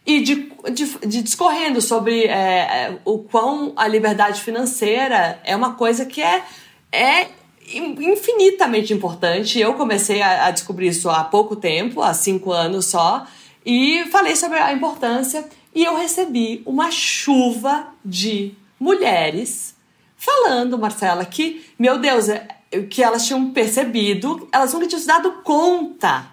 E 0.05 0.21
de, 0.21 0.51
de, 0.73 0.85
de 1.07 1.21
discorrendo 1.21 1.81
sobre 1.81 2.25
é, 2.25 2.31
é, 2.31 2.97
o 3.05 3.19
quão 3.19 3.71
a 3.75 3.87
liberdade 3.87 4.41
financeira 4.41 5.39
é 5.45 5.55
uma 5.55 5.75
coisa 5.75 6.05
que 6.05 6.21
é, 6.21 6.43
é 6.91 7.27
infinitamente 7.71 8.93
importante. 8.93 9.59
Eu 9.59 9.73
comecei 9.75 10.21
a, 10.21 10.47
a 10.47 10.51
descobrir 10.51 10.87
isso 10.87 11.09
há 11.09 11.23
pouco 11.23 11.55
tempo, 11.55 12.01
há 12.01 12.13
cinco 12.13 12.51
anos 12.51 12.85
só, 12.85 13.25
e 13.65 14.03
falei 14.11 14.35
sobre 14.35 14.59
a 14.59 14.73
importância. 14.73 15.45
E 15.73 15.83
eu 15.83 15.95
recebi 15.95 16.61
uma 16.65 16.91
chuva 16.91 17.87
de 18.03 18.53
mulheres 18.79 19.73
falando, 20.17 20.77
Marcela, 20.77 21.25
que, 21.25 21.65
meu 21.79 21.97
Deus, 21.97 22.29
é, 22.29 22.47
que 22.89 23.03
elas 23.03 23.25
tinham 23.25 23.51
percebido, 23.51 24.47
elas 24.51 24.73
nunca 24.73 24.87
tinham 24.87 24.99
se 25.01 25.07
dado 25.07 25.31
conta. 25.43 26.27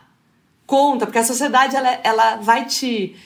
Conta, 0.67 1.07
porque 1.07 1.19
a 1.19 1.25
sociedade 1.25 1.75
ela, 1.77 2.01
ela 2.05 2.37
vai 2.37 2.65
te 2.65 3.17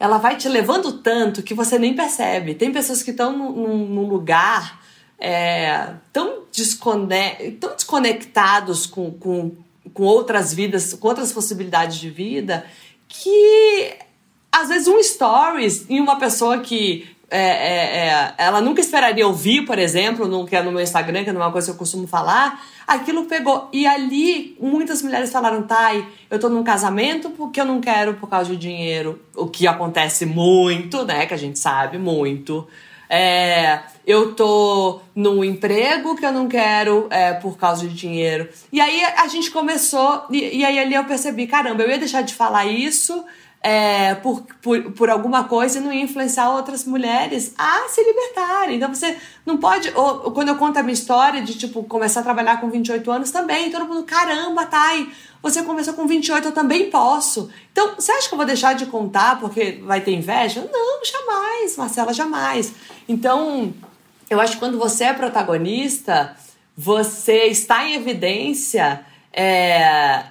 ela 0.00 0.18
vai 0.18 0.36
te 0.36 0.48
levando 0.48 0.92
tanto 0.98 1.42
que 1.42 1.54
você 1.54 1.78
nem 1.78 1.94
percebe. 1.94 2.54
Tem 2.54 2.72
pessoas 2.72 3.02
que 3.02 3.10
estão 3.10 3.36
num, 3.36 3.86
num 3.86 4.08
lugar 4.08 4.80
é, 5.18 5.94
tão, 6.12 6.44
descone 6.52 7.52
tão 7.60 7.74
desconectados 7.74 8.86
com, 8.86 9.10
com, 9.10 9.56
com 9.92 10.02
outras 10.04 10.54
vidas, 10.54 10.94
com 10.94 11.08
outras 11.08 11.32
possibilidades 11.32 11.98
de 11.98 12.08
vida, 12.08 12.64
que 13.08 13.96
às 14.52 14.68
vezes 14.68 14.86
um 14.86 15.02
stories 15.02 15.88
em 15.90 16.00
uma 16.00 16.18
pessoa 16.18 16.60
que 16.60 17.08
é, 17.30 17.40
é, 17.40 18.08
é, 18.08 18.34
ela 18.38 18.60
nunca 18.60 18.80
esperaria 18.80 19.26
ouvir, 19.26 19.66
por 19.66 19.78
exemplo, 19.78 20.26
no, 20.26 20.46
que 20.46 20.56
é 20.56 20.62
no 20.62 20.72
meu 20.72 20.80
Instagram, 20.80 21.24
que 21.24 21.30
é 21.30 21.32
uma 21.32 21.52
coisa 21.52 21.66
que 21.66 21.72
eu 21.74 21.78
costumo 21.78 22.06
falar, 22.06 22.64
aquilo 22.86 23.26
pegou. 23.26 23.68
E 23.72 23.86
ali 23.86 24.56
muitas 24.58 25.02
mulheres 25.02 25.30
falaram, 25.30 25.62
Thay, 25.62 26.06
eu 26.30 26.38
tô 26.38 26.48
num 26.48 26.64
casamento 26.64 27.30
porque 27.30 27.60
eu 27.60 27.66
não 27.66 27.80
quero 27.80 28.14
por 28.14 28.30
causa 28.30 28.50
de 28.50 28.56
dinheiro. 28.56 29.20
O 29.36 29.46
que 29.46 29.66
acontece 29.66 30.24
muito, 30.24 31.04
né? 31.04 31.26
Que 31.26 31.34
a 31.34 31.38
gente 31.38 31.58
sabe 31.58 31.98
muito. 31.98 32.66
É, 33.10 33.80
eu 34.06 34.34
tô 34.34 35.00
num 35.14 35.42
emprego 35.44 36.16
que 36.16 36.24
eu 36.24 36.32
não 36.32 36.48
quero 36.48 37.08
é, 37.10 37.34
por 37.34 37.58
causa 37.58 37.86
de 37.86 37.94
dinheiro. 37.94 38.48
E 38.72 38.80
aí 38.80 39.02
a 39.04 39.26
gente 39.28 39.50
começou, 39.50 40.24
e, 40.30 40.58
e 40.58 40.64
aí 40.64 40.78
ali 40.78 40.94
eu 40.94 41.04
percebi, 41.04 41.46
caramba, 41.46 41.82
eu 41.82 41.90
ia 41.90 41.98
deixar 41.98 42.22
de 42.22 42.34
falar 42.34 42.66
isso 42.66 43.24
é, 43.60 44.14
por, 44.16 44.42
por, 44.62 44.92
por 44.92 45.10
alguma 45.10 45.44
coisa 45.44 45.78
e 45.78 45.80
não 45.80 45.92
influenciar 45.92 46.50
outras 46.50 46.84
mulheres 46.84 47.54
a 47.58 47.88
se 47.88 48.02
libertarem. 48.02 48.76
Então 48.76 48.94
você 48.94 49.16
não 49.44 49.56
pode. 49.56 49.90
Ou, 49.94 50.30
quando 50.30 50.48
eu 50.48 50.56
conto 50.56 50.78
a 50.78 50.82
minha 50.82 50.94
história 50.94 51.42
de 51.42 51.54
tipo 51.54 51.82
começar 51.84 52.20
a 52.20 52.22
trabalhar 52.22 52.60
com 52.60 52.70
28 52.70 53.10
anos 53.10 53.30
também, 53.30 53.70
todo 53.70 53.86
mundo, 53.86 54.04
caramba, 54.04 54.64
Thay, 54.66 55.08
você 55.42 55.62
começou 55.62 55.94
com 55.94 56.06
28, 56.06 56.48
eu 56.48 56.52
também 56.52 56.90
posso. 56.90 57.50
Então, 57.72 57.94
você 57.94 58.12
acha 58.12 58.28
que 58.28 58.34
eu 58.34 58.38
vou 58.38 58.46
deixar 58.46 58.74
de 58.74 58.86
contar 58.86 59.38
porque 59.40 59.80
vai 59.84 60.00
ter 60.00 60.12
inveja? 60.12 60.68
Não, 60.72 61.00
jamais, 61.04 61.76
Marcela, 61.76 62.12
jamais. 62.12 62.72
Então, 63.08 63.72
eu 64.30 64.40
acho 64.40 64.54
que 64.54 64.58
quando 64.58 64.78
você 64.78 65.04
é 65.04 65.12
protagonista, 65.12 66.36
você 66.76 67.46
está 67.46 67.84
em 67.84 67.94
evidência. 67.94 69.04
É, 69.32 70.24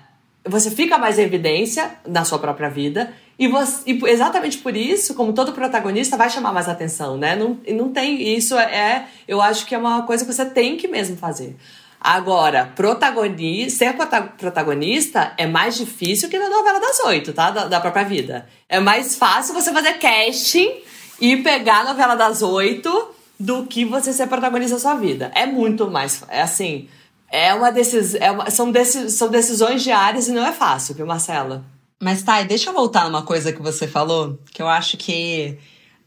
você 0.48 0.72
fica 0.72 0.98
mais 0.98 1.20
em 1.20 1.24
evidência 1.24 1.92
na 2.08 2.26
sua 2.26 2.40
própria 2.40 2.70
vida 2.70 3.14
e, 3.40 3.48
você, 3.48 3.84
e 3.86 4.00
exatamente 4.08 4.58
por 4.58 4.76
isso, 4.76 5.14
como 5.14 5.34
todo 5.34 5.52
protagonista, 5.52 6.18
vai 6.18 6.30
chamar 6.30 6.52
mais 6.52 6.68
atenção, 6.68 7.18
né? 7.18 7.36
Não, 7.36 7.58
não 7.76 7.90
tem 7.92 8.36
isso 8.36 8.58
é, 8.58 9.08
eu 9.28 9.42
acho 9.42 9.66
que 9.66 9.76
é 9.76 9.78
uma 9.78 10.04
coisa 10.04 10.26
que 10.26 10.34
você 10.34 10.46
tem 10.46 10.78
que 10.78 10.88
mesmo 10.88 11.18
fazer. 11.18 11.56
Agora, 12.00 12.72
protagonista, 12.76 13.78
ser 13.78 13.94
protagonista 14.38 15.34
é 15.38 15.48
mais 15.48 15.76
difícil 15.76 16.30
que 16.30 16.38
na 16.38 16.50
novela 16.50 16.80
das 16.80 17.00
oito, 17.02 17.34
tá? 17.34 17.52
Da, 17.52 17.68
da 17.68 17.80
própria 17.80 18.04
vida. 18.04 18.48
É 18.70 18.80
mais 18.80 19.16
fácil 19.16 19.54
você 19.54 19.72
fazer 19.72 19.94
casting 19.94 20.72
e 21.20 21.38
pegar 21.38 21.80
a 21.80 21.84
novela 21.86 22.16
das 22.16 22.42
oito 22.42 23.16
do 23.40 23.66
que 23.66 23.86
você 23.86 24.14
ser 24.14 24.28
protagonista 24.28 24.76
da 24.76 24.82
sua 24.82 24.96
vida. 24.96 25.32
É 25.36 25.46
muito 25.46 25.90
mais, 25.90 26.24
é 26.30 26.42
assim, 26.42 26.88
é 27.30 27.54
uma 27.54 27.72
decisão, 27.72 28.20
é 28.22 28.32
uma, 28.32 28.50
são, 28.50 28.72
são 29.10 29.30
decisões 29.30 29.84
diárias 29.84 30.28
e 30.28 30.32
não 30.32 30.46
é 30.46 30.52
fácil, 30.52 30.96
viu, 30.96 31.06
Marcela? 31.06 31.66
Mas, 32.00 32.22
Thay, 32.22 32.46
deixa 32.46 32.70
eu 32.70 32.74
voltar 32.74 33.06
numa 33.06 33.24
coisa 33.24 33.52
que 33.52 33.62
você 33.62 33.88
falou, 33.88 34.40
que 34.52 34.62
eu 34.62 34.68
acho 34.68 34.98
que 34.98 35.58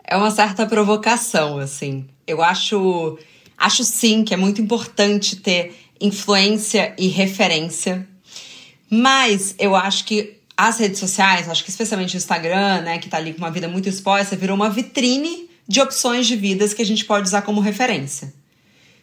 é 0.05 0.17
uma 0.17 0.31
certa 0.31 0.67
provocação, 0.67 1.59
assim. 1.59 2.07
Eu 2.27 2.43
acho, 2.43 3.19
acho 3.59 3.85
sim 3.85 4.25
que 4.25 4.33
é 4.33 4.37
muito 4.37 4.61
importante 4.61 5.37
ter 5.37 5.75
influência 6.01 6.95
e 6.97 7.09
referência, 7.09 8.09
mas 8.89 9.55
eu 9.59 9.77
acho 9.77 10.05
que 10.05 10.39
as 10.57 10.79
redes 10.79 11.01
sociais, 11.01 11.49
acho 11.49 11.65
que 11.65 11.71
especialmente 11.71 12.15
o 12.15 12.19
Instagram, 12.19 12.83
né, 12.83 12.99
que 12.99 13.09
tá 13.09 13.17
ali 13.17 13.33
com 13.33 13.39
uma 13.39 13.51
vida 13.51 13.69
muito 13.69 13.89
exposta, 13.89 14.37
virou 14.37 14.57
uma 14.57 14.71
vitrine 14.71 15.49
de 15.67 15.81
opções 15.81 16.27
de 16.27 16.37
vidas 16.37 16.75
que 16.75 16.83
a 16.83 16.87
gente 16.87 17.05
pode 17.05 17.27
usar 17.27 17.43
como 17.43 17.61
referência. 17.61 18.33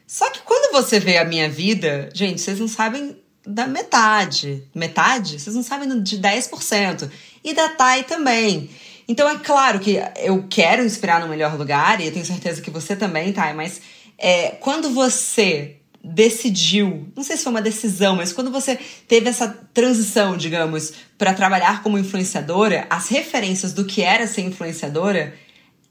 Só 0.07 0.29
que 0.31 0.39
quando 0.39 0.71
você 0.71 1.01
vê 1.01 1.17
a 1.17 1.25
minha 1.25 1.49
vida, 1.49 2.09
gente, 2.13 2.39
vocês 2.39 2.57
não 2.59 2.67
sabem 2.67 3.17
da 3.45 3.67
metade. 3.67 4.63
Metade? 4.73 5.37
Vocês 5.37 5.53
não 5.53 5.63
sabem 5.63 6.01
de 6.01 6.17
10%. 6.17 7.11
E 7.43 7.53
da 7.53 7.69
Thay 7.69 8.03
também. 8.03 8.69
Então 9.05 9.29
é 9.29 9.37
claro 9.37 9.79
que 9.79 10.01
eu 10.17 10.45
quero 10.49 10.83
inspirar 10.83 11.19
no 11.19 11.27
melhor 11.27 11.57
lugar, 11.57 11.99
e 11.99 12.05
eu 12.05 12.11
tenho 12.11 12.25
certeza 12.25 12.61
que 12.61 12.71
você 12.71 12.95
também, 12.95 13.31
Thay, 13.33 13.53
mas 13.53 13.81
é, 14.17 14.51
quando 14.59 14.89
você 14.89 15.77
decidiu, 16.03 17.07
não 17.15 17.23
sei 17.23 17.35
se 17.35 17.43
foi 17.43 17.51
uma 17.51 17.61
decisão, 17.61 18.15
mas 18.15 18.31
quando 18.31 18.51
você 18.51 18.77
teve 19.07 19.29
essa 19.29 19.47
transição, 19.73 20.37
digamos, 20.37 20.93
para 21.17 21.33
trabalhar 21.33 21.83
como 21.83 21.97
influenciadora, 21.97 22.85
as 22.89 23.09
referências 23.09 23.73
do 23.73 23.85
que 23.85 24.01
era 24.01 24.25
ser 24.25 24.41
influenciadora 24.41 25.33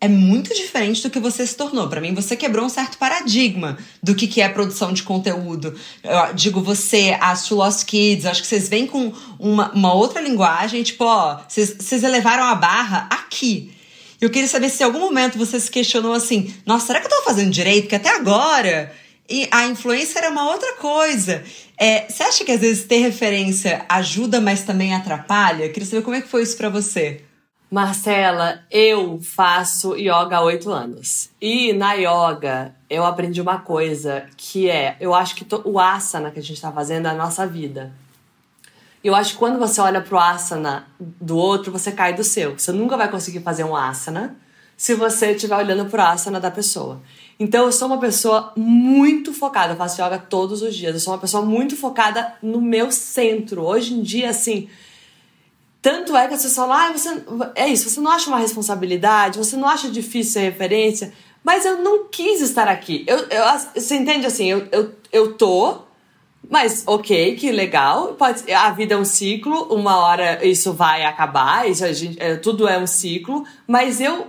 é 0.01 0.09
muito 0.09 0.55
diferente 0.55 1.03
do 1.03 1.11
que 1.11 1.19
você 1.19 1.47
se 1.47 1.57
tornou. 1.57 1.89
Para 1.89 2.01
mim, 2.01 2.15
você 2.15 2.37
quebrou 2.37 2.67
um 2.67 2.69
certo 2.69 2.99
paradigma 2.99 3.79
do 4.03 4.15
que, 4.15 4.27
que 4.27 4.41
é 4.41 4.49
produção 4.49 4.93
de 4.93 5.03
conteúdo. 5.03 5.75
Eu 6.03 6.35
digo 6.35 6.61
você, 6.61 7.17
as 7.21 7.49
Lost 7.49 7.85
Kids, 7.87 8.27
acho 8.27 8.43
que 8.43 8.47
vocês 8.49 8.69
vêm 8.69 8.87
com 8.87 9.13
uma, 9.39 9.73
uma 9.73 9.95
outra 9.95 10.21
linguagem, 10.21 10.83
tipo, 10.83 11.05
ó, 11.05 11.41
vocês, 11.49 11.75
vocês 11.79 12.03
elevaram 12.03 12.45
a 12.45 12.55
barra 12.55 13.09
aqui. 13.11 13.73
Eu 14.21 14.31
queria 14.31 14.49
saber 14.49 14.69
se 14.69 14.83
em 14.83 14.87
algum 14.87 15.01
momento 15.01 15.39
você 15.39 15.59
se 15.59 15.71
questionou 15.71 16.13
assim, 16.13 16.55
nossa, 16.65 16.87
será 16.87 17.01
que 17.01 17.07
eu 17.07 17.11
tô 17.11 17.23
fazendo 17.23 17.51
direito? 17.51 17.83
Porque 17.83 17.97
até 17.97 18.11
agora 18.11 18.93
e 19.29 19.49
a 19.51 19.67
influência 19.67 20.19
era 20.19 20.31
uma 20.31 20.51
outra 20.51 20.75
coisa. 20.75 21.43
É, 21.79 22.07
você 22.09 22.23
acha 22.23 22.45
que 22.45 22.53
às 22.53 22.61
vezes 22.61 22.85
ter 22.85 22.99
referência 22.99 23.85
ajuda, 23.89 24.41
mas 24.41 24.63
também 24.63 24.95
atrapalha? 24.95 25.69
Queria 25.69 25.89
saber 25.89 26.03
como 26.03 26.17
é 26.17 26.21
que 26.21 26.29
foi 26.29 26.43
isso 26.43 26.57
para 26.57 26.69
você. 26.69 27.23
Marcela, 27.71 28.61
eu 28.71 29.21
faço 29.21 29.97
yoga 29.97 30.37
há 30.37 30.43
oito 30.43 30.71
anos. 30.71 31.31
E 31.41 31.73
na 31.73 31.95
yoga 31.95 32.75
eu 32.89 33.05
aprendi 33.05 33.41
uma 33.41 33.59
coisa 33.59 34.25
que 34.37 34.71
é, 34.71 34.97
eu 35.01 35.13
acho 35.13 35.35
que 35.35 35.47
o 35.65 35.81
asana 35.81 36.31
que 36.31 36.39
a 36.39 36.43
gente 36.43 36.55
está 36.55 36.71
fazendo 36.71 37.07
é 37.07 37.11
a 37.11 37.15
nossa 37.15 37.47
vida. 37.47 37.93
Eu 39.03 39.15
acho 39.15 39.33
que 39.33 39.39
quando 39.39 39.59
você 39.59 39.81
olha 39.81 40.01
pro 40.01 40.19
asana 40.19 40.87
do 40.99 41.37
outro, 41.37 41.73
você 41.73 41.91
cai 41.91 42.15
do 42.15 42.23
seu. 42.23 42.57
Você 42.57 42.71
nunca 42.71 42.97
vai 42.97 43.11
conseguir 43.11 43.41
fazer 43.41 43.65
um 43.65 43.75
asana 43.75 44.37
se 44.77 44.95
você 44.95 45.33
estiver 45.33 45.57
olhando 45.57 45.87
pro 45.87 46.03
asana 46.03 46.39
da 46.39 46.51
pessoa. 46.51 47.01
Então 47.39 47.67
eu 47.67 47.73
sou 47.73 47.89
uma 47.89 47.99
pessoa 47.99 48.53
muito 48.57 49.33
focada, 49.33 49.73
eu 49.73 49.77
faço 49.77 50.01
yoga 50.01 50.19
todos 50.19 50.63
os 50.63 50.75
dias. 50.75 50.95
Eu 50.95 51.01
sou 51.01 51.13
uma 51.13 51.21
pessoa 51.21 51.45
muito 51.45 51.77
focada 51.77 52.35
no 52.41 52.61
meu 52.61 52.93
centro. 52.93 53.63
Hoje 53.63 53.95
em 53.95 54.03
dia, 54.03 54.31
assim, 54.31 54.69
tanto 55.87 56.17
é 56.17 56.27
que 56.27 56.35
as 56.35 56.43
pessoas 56.43 56.67
falam, 56.67 56.77
ah, 56.77 56.93
você, 56.93 57.23
é 57.55 57.69
isso, 57.69 57.89
você 57.89 58.01
não 58.01 58.11
acha 58.11 58.29
uma 58.29 58.41
responsabilidade, 58.41 59.39
você 59.39 59.57
não 59.57 59.69
acha 59.69 59.89
difícil 59.89 60.33
ser 60.33 60.41
referência, 60.41 61.13
mas 61.45 61.65
eu 61.65 61.81
não 61.81 62.09
quis 62.09 62.41
estar 62.41 62.67
aqui. 62.67 63.05
Eu, 63.07 63.19
eu, 63.19 63.45
você 63.73 63.95
entende 63.95 64.27
assim, 64.27 64.47
eu, 64.47 64.67
eu, 64.73 64.93
eu 65.13 65.35
tô, 65.35 65.83
mas 66.51 66.83
ok, 66.89 67.37
que 67.37 67.53
legal, 67.53 68.15
pode, 68.15 68.53
a 68.53 68.69
vida 68.73 68.95
é 68.95 68.99
um 68.99 69.05
ciclo, 69.05 69.73
uma 69.73 69.99
hora 69.99 70.45
isso 70.45 70.73
vai 70.73 71.05
acabar, 71.05 71.71
isso 71.71 71.87
gente, 71.95 72.21
é, 72.21 72.35
tudo 72.35 72.67
é 72.67 72.77
um 72.77 72.87
ciclo, 72.89 73.45
mas 73.65 74.01
eu, 74.01 74.27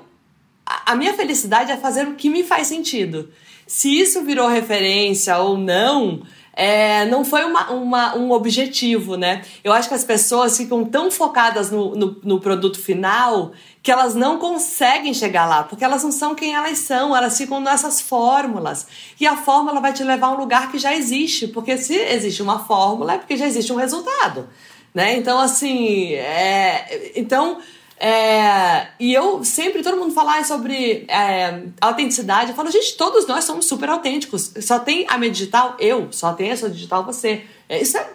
a, 0.64 0.92
a 0.92 0.96
minha 0.96 1.16
felicidade 1.16 1.72
é 1.72 1.78
fazer 1.78 2.08
o 2.08 2.14
que 2.14 2.30
me 2.30 2.44
faz 2.44 2.68
sentido. 2.68 3.32
Se 3.66 4.00
isso 4.00 4.24
virou 4.24 4.48
referência 4.48 5.36
ou 5.40 5.58
não, 5.58 6.22
é, 6.60 7.06
não 7.06 7.24
foi 7.24 7.46
uma, 7.46 7.70
uma, 7.70 8.18
um 8.18 8.32
objetivo, 8.32 9.16
né? 9.16 9.44
Eu 9.64 9.72
acho 9.72 9.88
que 9.88 9.94
as 9.94 10.04
pessoas 10.04 10.58
ficam 10.58 10.84
tão 10.84 11.12
focadas 11.12 11.70
no, 11.70 11.94
no, 11.94 12.18
no, 12.24 12.40
produto 12.42 12.82
final 12.82 13.52
que 13.84 13.92
elas 13.92 14.16
não 14.16 14.40
conseguem 14.40 15.14
chegar 15.14 15.46
lá, 15.46 15.64
porque 15.64 15.86
elas 15.86 16.04
não 16.04 16.12
são 16.12 16.34
quem 16.34 16.56
elas 16.56 16.80
são, 16.80 17.16
elas 17.16 17.38
ficam 17.38 17.60
nessas 17.60 18.02
fórmulas. 18.02 18.88
E 19.20 19.28
a 19.28 19.38
fórmula 19.38 19.80
vai 19.80 19.94
te 19.94 20.04
levar 20.04 20.28
a 20.28 20.32
um 20.32 20.38
lugar 20.38 20.72
que 20.72 20.80
já 20.80 20.96
existe, 20.96 21.48
porque 21.48 21.78
se 21.78 21.94
existe 21.94 22.42
uma 22.42 22.66
fórmula 22.66 23.14
é 23.14 23.18
porque 23.20 23.38
já 23.38 23.46
existe 23.46 23.72
um 23.72 23.76
resultado. 23.76 24.50
Né? 24.96 25.16
Então, 25.16 25.38
assim, 25.40 26.14
é, 26.14 27.12
então 27.16 27.60
é, 28.00 28.90
e 29.00 29.12
eu 29.12 29.44
sempre, 29.44 29.82
todo 29.82 29.98
mundo 29.98 30.14
fala 30.14 30.44
sobre 30.44 31.06
é, 31.08 31.64
autenticidade. 31.82 32.52
Eu 32.52 32.56
falo, 32.56 32.70
gente, 32.70 32.96
todos 32.96 33.26
nós 33.26 33.44
somos 33.44 33.66
super 33.66 33.90
autênticos. 33.90 34.54
Só 34.62 34.78
tem 34.78 35.06
a 35.10 35.18
minha 35.18 35.32
digital, 35.32 35.76
eu. 35.80 36.08
Só 36.12 36.34
tem 36.34 36.52
a 36.52 36.58
sua 36.58 36.70
digital, 36.70 37.04
você. 37.04 37.46
É, 37.68 37.82
isso 37.82 37.98
é, 37.98 38.08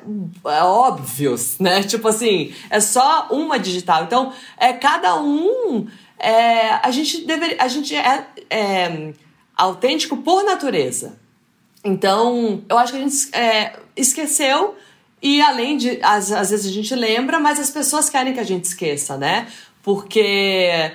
é, 0.46 0.62
óbvio, 0.62 1.34
né? 1.58 1.82
Tipo 1.84 2.08
assim, 2.08 2.54
é 2.70 2.78
só 2.78 3.28
uma 3.30 3.58
digital. 3.58 4.04
Então, 4.04 4.32
é 4.56 4.72
cada 4.72 5.20
um. 5.20 5.88
É, 6.16 6.74
a 6.74 6.90
gente 6.92 7.24
deveria. 7.24 7.56
A 7.58 7.66
gente 7.66 7.94
é, 7.94 8.26
é 8.48 9.12
autêntico 9.56 10.16
por 10.18 10.44
natureza. 10.44 11.18
Então, 11.84 12.62
eu 12.68 12.78
acho 12.78 12.92
que 12.92 12.98
a 12.98 13.02
gente 13.02 13.34
é, 13.34 13.80
esqueceu. 13.96 14.76
E 15.20 15.40
além 15.40 15.76
de, 15.76 16.00
às, 16.02 16.32
às 16.32 16.50
vezes 16.50 16.66
a 16.66 16.74
gente 16.74 16.92
lembra, 16.96 17.38
mas 17.38 17.60
as 17.60 17.70
pessoas 17.70 18.10
querem 18.10 18.34
que 18.34 18.40
a 18.40 18.44
gente 18.44 18.64
esqueça, 18.64 19.16
né? 19.16 19.46
Porque 19.82 20.92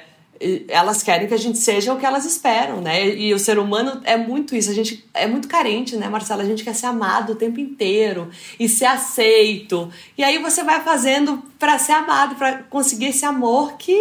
elas 0.69 1.01
querem 1.01 1.27
que 1.27 1.33
a 1.33 1.37
gente 1.37 1.57
seja 1.57 1.93
o 1.93 1.97
que 1.97 2.05
elas 2.05 2.23
esperam, 2.23 2.79
né? 2.79 3.15
E 3.15 3.33
o 3.33 3.39
ser 3.39 3.57
humano 3.57 4.01
é 4.03 4.15
muito 4.15 4.55
isso, 4.55 4.69
a 4.69 4.73
gente 4.73 5.03
é 5.13 5.25
muito 5.25 5.47
carente, 5.47 5.95
né, 5.95 6.07
Marcela? 6.07 6.43
A 6.43 6.45
gente 6.45 6.63
quer 6.63 6.75
ser 6.75 6.85
amado 6.85 7.33
o 7.33 7.35
tempo 7.35 7.59
inteiro 7.59 8.29
e 8.59 8.69
ser 8.69 8.85
aceito. 8.85 9.89
E 10.17 10.23
aí 10.23 10.37
você 10.37 10.63
vai 10.63 10.83
fazendo 10.83 11.41
para 11.57 11.79
ser 11.79 11.93
amado, 11.93 12.35
para 12.35 12.63
conseguir 12.63 13.07
esse 13.07 13.25
amor 13.25 13.77
que 13.77 13.97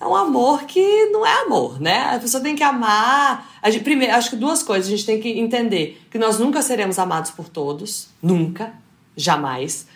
é 0.00 0.06
um 0.06 0.14
amor 0.14 0.64
que 0.64 1.06
não 1.06 1.26
é 1.26 1.42
amor, 1.42 1.80
né? 1.80 2.14
A 2.14 2.18
pessoa 2.18 2.42
tem 2.42 2.54
que 2.54 2.62
amar. 2.62 3.58
Gente, 3.66 3.82
primeiro, 3.82 4.14
acho 4.14 4.30
que 4.30 4.36
duas 4.36 4.62
coisas 4.62 4.86
a 4.86 4.90
gente 4.90 5.04
tem 5.04 5.20
que 5.20 5.28
entender: 5.38 6.00
que 6.10 6.18
nós 6.18 6.38
nunca 6.38 6.62
seremos 6.62 6.98
amados 6.98 7.32
por 7.32 7.48
todos, 7.48 8.08
nunca, 8.22 8.72
jamais. 9.16 9.86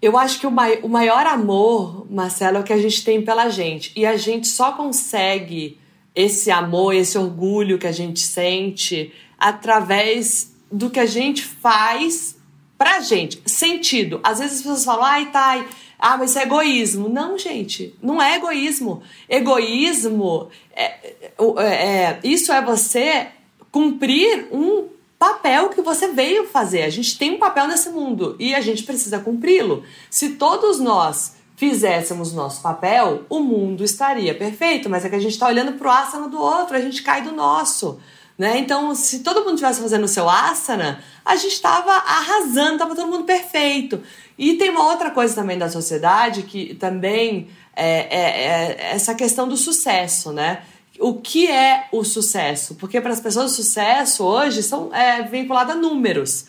Eu 0.00 0.16
acho 0.16 0.40
que 0.40 0.46
o, 0.46 0.50
mai 0.50 0.80
o 0.82 0.88
maior 0.88 1.26
amor, 1.26 2.06
Marcelo, 2.10 2.58
é 2.58 2.60
o 2.60 2.64
que 2.64 2.72
a 2.72 2.78
gente 2.78 3.04
tem 3.04 3.22
pela 3.22 3.48
gente. 3.48 3.92
E 3.94 4.06
a 4.06 4.16
gente 4.16 4.48
só 4.48 4.72
consegue 4.72 5.78
esse 6.14 6.50
amor, 6.50 6.94
esse 6.94 7.18
orgulho 7.18 7.78
que 7.78 7.86
a 7.86 7.92
gente 7.92 8.20
sente 8.20 9.12
através 9.38 10.54
do 10.70 10.88
que 10.88 11.00
a 11.00 11.06
gente 11.06 11.44
faz 11.44 12.36
pra 12.78 13.00
gente. 13.00 13.42
Sentido. 13.44 14.20
Às 14.22 14.38
vezes 14.38 14.58
as 14.58 14.62
pessoas 14.62 14.84
falam, 14.84 15.04
ai, 15.04 15.30
tá, 15.30 15.64
ah, 15.98 16.16
mas 16.16 16.30
isso 16.30 16.38
é 16.38 16.42
egoísmo. 16.44 17.08
Não, 17.08 17.36
gente, 17.36 17.94
não 18.02 18.22
é 18.22 18.36
egoísmo. 18.36 19.02
Egoísmo, 19.28 20.48
é, 20.74 20.84
é, 20.84 21.30
é, 21.58 22.20
isso 22.24 22.50
é 22.50 22.62
você 22.62 23.28
cumprir 23.70 24.48
um 24.50 24.88
papel 25.20 25.68
que 25.68 25.82
você 25.82 26.08
veio 26.08 26.48
fazer. 26.48 26.82
A 26.82 26.88
gente 26.88 27.18
tem 27.18 27.32
um 27.32 27.38
papel 27.38 27.68
nesse 27.68 27.90
mundo 27.90 28.34
e 28.38 28.54
a 28.54 28.60
gente 28.62 28.84
precisa 28.84 29.18
cumpri-lo. 29.18 29.84
Se 30.08 30.30
todos 30.30 30.80
nós 30.80 31.36
fizéssemos 31.56 32.32
nosso 32.32 32.62
papel, 32.62 33.26
o 33.28 33.38
mundo 33.40 33.84
estaria 33.84 34.34
perfeito, 34.34 34.88
mas 34.88 35.04
é 35.04 35.10
que 35.10 35.14
a 35.16 35.20
gente 35.20 35.32
está 35.32 35.46
olhando 35.46 35.72
para 35.72 35.88
o 35.88 35.90
asana 35.90 36.26
do 36.26 36.40
outro, 36.40 36.74
a 36.74 36.80
gente 36.80 37.02
cai 37.02 37.20
do 37.20 37.32
nosso. 37.32 38.00
Né? 38.38 38.56
Então, 38.60 38.94
se 38.94 39.18
todo 39.18 39.40
mundo 39.40 39.56
estivesse 39.56 39.82
fazendo 39.82 40.04
o 40.04 40.08
seu 40.08 40.26
asana, 40.26 41.04
a 41.22 41.36
gente 41.36 41.52
estava 41.52 41.92
arrasando, 41.92 42.72
estava 42.72 42.96
todo 42.96 43.10
mundo 43.10 43.24
perfeito. 43.24 44.00
E 44.38 44.54
tem 44.54 44.70
uma 44.70 44.86
outra 44.86 45.10
coisa 45.10 45.34
também 45.34 45.58
da 45.58 45.68
sociedade 45.68 46.44
que 46.44 46.74
também 46.76 47.50
é, 47.76 47.98
é, 48.08 48.86
é 48.86 48.92
essa 48.94 49.14
questão 49.14 49.46
do 49.46 49.58
sucesso, 49.58 50.32
né? 50.32 50.62
O 51.00 51.14
que 51.14 51.50
é 51.50 51.88
o 51.90 52.04
sucesso? 52.04 52.74
Porque 52.74 53.00
para 53.00 53.12
as 53.12 53.20
pessoas 53.20 53.52
sucesso 53.52 54.24
hoje 54.24 54.62
são 54.62 54.94
é, 54.94 55.22
vinculado 55.22 55.72
a 55.72 55.74
números. 55.74 56.46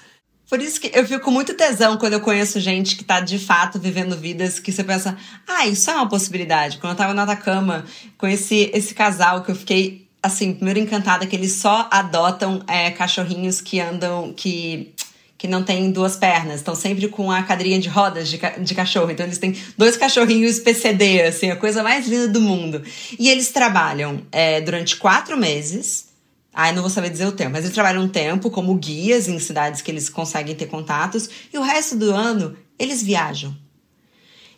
Por 0.49 0.61
isso 0.61 0.81
que 0.81 0.91
eu 0.93 1.07
fico 1.07 1.31
muito 1.31 1.53
tesão 1.53 1.97
quando 1.97 2.13
eu 2.13 2.19
conheço 2.19 2.59
gente 2.59 2.97
que 2.97 3.03
está 3.03 3.21
de 3.21 3.39
fato 3.39 3.79
vivendo 3.79 4.17
vidas 4.17 4.59
que 4.59 4.69
você 4.69 4.83
pensa, 4.83 5.17
ah, 5.47 5.65
isso 5.65 5.89
é 5.89 5.95
uma 5.95 6.09
possibilidade. 6.09 6.77
Quando 6.77 6.91
eu 6.91 6.95
estava 6.95 7.13
na 7.13 7.23
Atacama, 7.23 7.85
conheci 8.17 8.69
esse 8.73 8.93
casal 8.93 9.43
que 9.43 9.51
eu 9.51 9.55
fiquei, 9.55 10.09
assim, 10.21 10.53
primeiro 10.53 10.81
encantada 10.81 11.25
que 11.25 11.37
eles 11.37 11.53
só 11.53 11.87
adotam 11.89 12.61
é, 12.67 12.91
cachorrinhos 12.91 13.61
que 13.61 13.79
andam, 13.79 14.33
que 14.33 14.93
que 15.41 15.47
não 15.47 15.63
tem 15.63 15.89
duas 15.89 16.15
pernas, 16.15 16.57
estão 16.57 16.75
sempre 16.75 17.07
com 17.07 17.31
a 17.31 17.41
cadeirinha 17.41 17.79
de 17.79 17.89
rodas 17.89 18.29
de, 18.29 18.39
de 18.59 18.75
cachorro. 18.75 19.09
Então 19.09 19.25
eles 19.25 19.39
têm 19.39 19.57
dois 19.75 19.97
cachorrinhos 19.97 20.59
PCD, 20.59 21.23
assim, 21.23 21.49
a 21.49 21.55
coisa 21.55 21.81
mais 21.81 22.07
linda 22.07 22.27
do 22.27 22.39
mundo. 22.39 22.83
E 23.17 23.27
eles 23.27 23.49
trabalham 23.49 24.21
é, 24.31 24.61
durante 24.61 24.97
quatro 24.97 25.35
meses 25.35 26.11
Ai, 26.53 26.73
não 26.73 26.81
vou 26.81 26.91
saber 26.91 27.09
dizer 27.09 27.25
o 27.25 27.31
tempo, 27.31 27.51
mas 27.51 27.63
eles 27.63 27.73
trabalham 27.73 28.03
um 28.03 28.09
tempo 28.09 28.51
como 28.51 28.75
guias 28.75 29.29
em 29.29 29.39
cidades 29.39 29.81
que 29.81 29.89
eles 29.89 30.09
conseguem 30.09 30.53
ter 30.53 30.65
contatos 30.65 31.29
e 31.51 31.57
o 31.57 31.61
resto 31.61 31.95
do 31.95 32.11
ano 32.11 32.57
eles 32.77 33.01
viajam. 33.01 33.55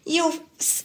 E 0.05 0.17
eu, 0.17 0.33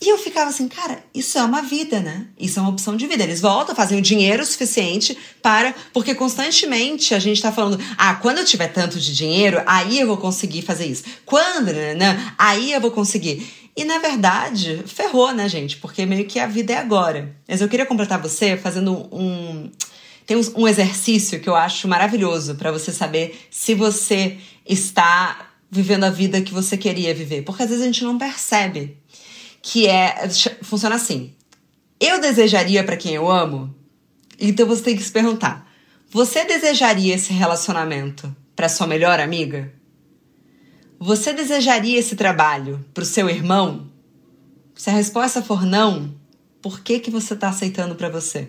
e 0.00 0.08
eu 0.08 0.16
ficava 0.16 0.48
assim, 0.48 0.68
cara, 0.68 1.02
isso 1.12 1.38
é 1.38 1.42
uma 1.42 1.60
vida, 1.60 1.98
né? 1.98 2.28
Isso 2.38 2.58
é 2.58 2.62
uma 2.62 2.70
opção 2.70 2.96
de 2.96 3.06
vida. 3.06 3.24
Eles 3.24 3.40
voltam, 3.40 3.74
fazem 3.74 3.98
o 3.98 4.02
dinheiro 4.02 4.44
suficiente 4.46 5.18
para. 5.42 5.74
Porque 5.92 6.14
constantemente 6.14 7.14
a 7.14 7.18
gente 7.18 7.42
tá 7.42 7.50
falando, 7.50 7.82
ah, 7.96 8.14
quando 8.14 8.38
eu 8.38 8.44
tiver 8.44 8.68
tanto 8.68 9.00
de 9.00 9.14
dinheiro, 9.14 9.60
aí 9.66 9.98
eu 9.98 10.06
vou 10.06 10.16
conseguir 10.16 10.62
fazer 10.62 10.86
isso. 10.86 11.02
Quando, 11.26 11.72
né? 11.72 11.94
né 11.94 12.34
aí 12.38 12.72
eu 12.72 12.80
vou 12.80 12.92
conseguir. 12.92 13.44
E 13.76 13.84
na 13.84 13.98
verdade, 13.98 14.84
ferrou, 14.86 15.32
né, 15.32 15.48
gente? 15.48 15.76
Porque 15.78 16.06
meio 16.06 16.26
que 16.26 16.38
a 16.38 16.46
vida 16.46 16.72
é 16.72 16.76
agora. 16.76 17.36
Mas 17.48 17.60
eu 17.60 17.68
queria 17.68 17.86
completar 17.86 18.20
você 18.20 18.56
fazendo 18.56 19.08
um 19.12 19.70
tem 20.28 20.36
um 20.54 20.68
exercício 20.68 21.40
que 21.40 21.48
eu 21.48 21.56
acho 21.56 21.88
maravilhoso 21.88 22.54
para 22.54 22.70
você 22.70 22.92
saber 22.92 23.48
se 23.50 23.74
você 23.74 24.36
está 24.66 25.48
vivendo 25.70 26.04
a 26.04 26.10
vida 26.10 26.42
que 26.42 26.52
você 26.52 26.76
queria 26.76 27.14
viver. 27.14 27.42
Porque 27.42 27.62
às 27.62 27.70
vezes 27.70 27.82
a 27.82 27.86
gente 27.86 28.04
não 28.04 28.18
percebe 28.18 28.98
que 29.70 29.86
é. 29.86 30.28
Funciona 30.62 30.94
assim. 30.94 31.34
Eu 32.00 32.20
desejaria 32.20 32.82
para 32.82 32.96
quem 32.96 33.14
eu 33.14 33.30
amo? 33.30 33.74
Então 34.40 34.66
você 34.66 34.82
tem 34.82 34.96
que 34.96 35.02
se 35.02 35.12
perguntar: 35.12 35.70
você 36.10 36.44
desejaria 36.44 37.14
esse 37.14 37.32
relacionamento 37.34 38.34
para 38.56 38.68
sua 38.68 38.86
melhor 38.86 39.20
amiga? 39.20 39.72
Você 40.98 41.34
desejaria 41.34 41.98
esse 41.98 42.16
trabalho 42.16 42.84
para 42.94 43.02
o 43.02 43.06
seu 43.06 43.28
irmão? 43.28 43.90
Se 44.74 44.88
a 44.88 44.92
resposta 44.92 45.42
for 45.42 45.64
não, 45.66 46.14
por 46.62 46.80
que, 46.80 46.98
que 46.98 47.10
você 47.10 47.34
está 47.34 47.50
aceitando 47.50 47.94
para 47.94 48.08
você? 48.08 48.48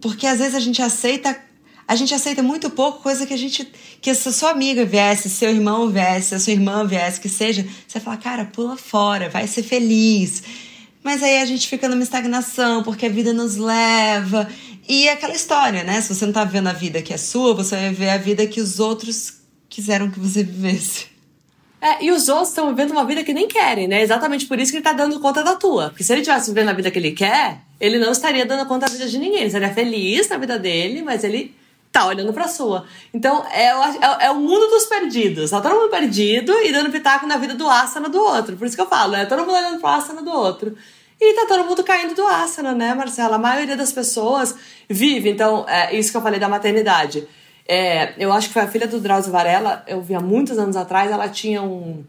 Porque 0.00 0.26
às 0.26 0.38
vezes 0.38 0.54
a 0.54 0.60
gente 0.60 0.80
aceita, 0.80 1.38
a 1.86 1.96
gente 1.96 2.14
aceita 2.14 2.42
muito 2.42 2.70
pouco 2.70 3.02
coisa 3.02 3.26
que 3.26 3.34
a 3.34 3.36
gente, 3.36 3.68
que 4.00 4.14
se 4.14 4.32
sua 4.32 4.50
amiga 4.50 4.84
viesse, 4.84 5.28
seu 5.28 5.50
irmão 5.50 5.88
viesse, 5.90 6.34
a 6.34 6.40
sua 6.40 6.52
irmã 6.52 6.86
viesse, 6.86 7.20
que 7.20 7.28
seja, 7.28 7.66
você 7.86 8.00
fala, 8.00 8.16
cara, 8.16 8.44
pula 8.46 8.76
fora, 8.76 9.28
vai 9.28 9.46
ser 9.46 9.62
feliz. 9.62 10.42
Mas 11.02 11.22
aí 11.22 11.38
a 11.38 11.44
gente 11.44 11.68
fica 11.68 11.86
numa 11.86 12.02
estagnação, 12.02 12.82
porque 12.82 13.04
a 13.04 13.10
vida 13.10 13.32
nos 13.34 13.56
leva. 13.56 14.48
E 14.88 15.06
é 15.06 15.12
aquela 15.12 15.34
história, 15.34 15.84
né? 15.84 16.00
Se 16.00 16.14
você 16.14 16.24
não 16.24 16.32
tá 16.32 16.44
vendo 16.44 16.68
a 16.68 16.72
vida 16.72 17.02
que 17.02 17.12
é 17.12 17.18
sua, 17.18 17.54
você 17.54 17.76
vai 17.76 17.92
ver 17.92 18.08
a 18.08 18.16
vida 18.16 18.46
que 18.46 18.60
os 18.60 18.80
outros 18.80 19.34
quiseram 19.68 20.10
que 20.10 20.18
você 20.18 20.42
vivesse. 20.42 21.06
É, 21.78 22.02
e 22.02 22.10
os 22.10 22.30
outros 22.30 22.48
estão 22.48 22.70
vivendo 22.70 22.92
uma 22.92 23.04
vida 23.04 23.22
que 23.22 23.34
nem 23.34 23.46
querem, 23.46 23.86
né? 23.86 24.00
Exatamente 24.00 24.46
por 24.46 24.58
isso 24.58 24.72
que 24.72 24.78
ele 24.78 24.84
tá 24.84 24.94
dando 24.94 25.20
conta 25.20 25.42
da 25.44 25.54
tua. 25.54 25.90
Porque 25.90 26.02
se 26.02 26.10
ele 26.14 26.22
tivesse 26.22 26.48
vivendo 26.50 26.70
a 26.70 26.72
vida 26.72 26.90
que 26.90 26.98
ele 26.98 27.12
quer, 27.12 27.60
ele 27.78 27.98
não 27.98 28.10
estaria 28.10 28.46
dando 28.46 28.66
conta 28.66 28.86
da 28.86 28.92
vida 28.92 29.06
de 29.06 29.18
ninguém. 29.18 29.40
Ele 29.40 29.46
estaria 29.48 29.74
feliz 29.74 30.26
na 30.30 30.38
vida 30.38 30.58
dele, 30.58 31.02
mas 31.02 31.22
ele 31.22 31.54
tá 31.94 32.06
olhando 32.06 32.32
pra 32.32 32.48
sua. 32.48 32.84
Então, 33.14 33.46
é, 33.52 33.66
é, 33.66 34.26
é 34.26 34.30
o 34.32 34.34
mundo 34.34 34.66
dos 34.66 34.84
perdidos. 34.86 35.52
Tá 35.52 35.60
todo 35.60 35.76
mundo 35.76 35.90
perdido 35.90 36.52
e 36.64 36.72
dando 36.72 36.90
pitaco 36.90 37.24
na 37.24 37.36
vida 37.36 37.54
do 37.54 37.70
asana 37.70 38.08
do 38.08 38.20
outro. 38.20 38.56
Por 38.56 38.66
isso 38.66 38.74
que 38.74 38.82
eu 38.82 38.88
falo, 38.88 39.14
é 39.14 39.24
todo 39.24 39.42
mundo 39.42 39.52
olhando 39.52 39.78
pro 39.78 39.86
asana 39.86 40.20
do 40.20 40.32
outro. 40.32 40.76
E 41.20 41.34
tá 41.34 41.46
todo 41.46 41.62
mundo 41.64 41.84
caindo 41.84 42.12
do 42.12 42.26
asana, 42.26 42.74
né, 42.74 42.92
Marcela? 42.94 43.36
A 43.36 43.38
maioria 43.38 43.76
das 43.76 43.92
pessoas 43.92 44.56
vive. 44.90 45.30
Então, 45.30 45.64
é 45.68 45.94
isso 45.94 46.10
que 46.10 46.16
eu 46.16 46.20
falei 46.20 46.40
da 46.40 46.48
maternidade. 46.48 47.28
É, 47.66 48.12
eu 48.18 48.32
acho 48.32 48.48
que 48.48 48.54
foi 48.54 48.62
a 48.62 48.68
filha 48.68 48.88
do 48.88 48.98
Drauzio 48.98 49.30
Varela, 49.30 49.84
eu 49.86 50.02
vi 50.02 50.16
há 50.16 50.20
muitos 50.20 50.58
anos 50.58 50.76
atrás, 50.76 51.12
ela 51.12 51.28
tinha 51.28 51.62
um, 51.62 52.04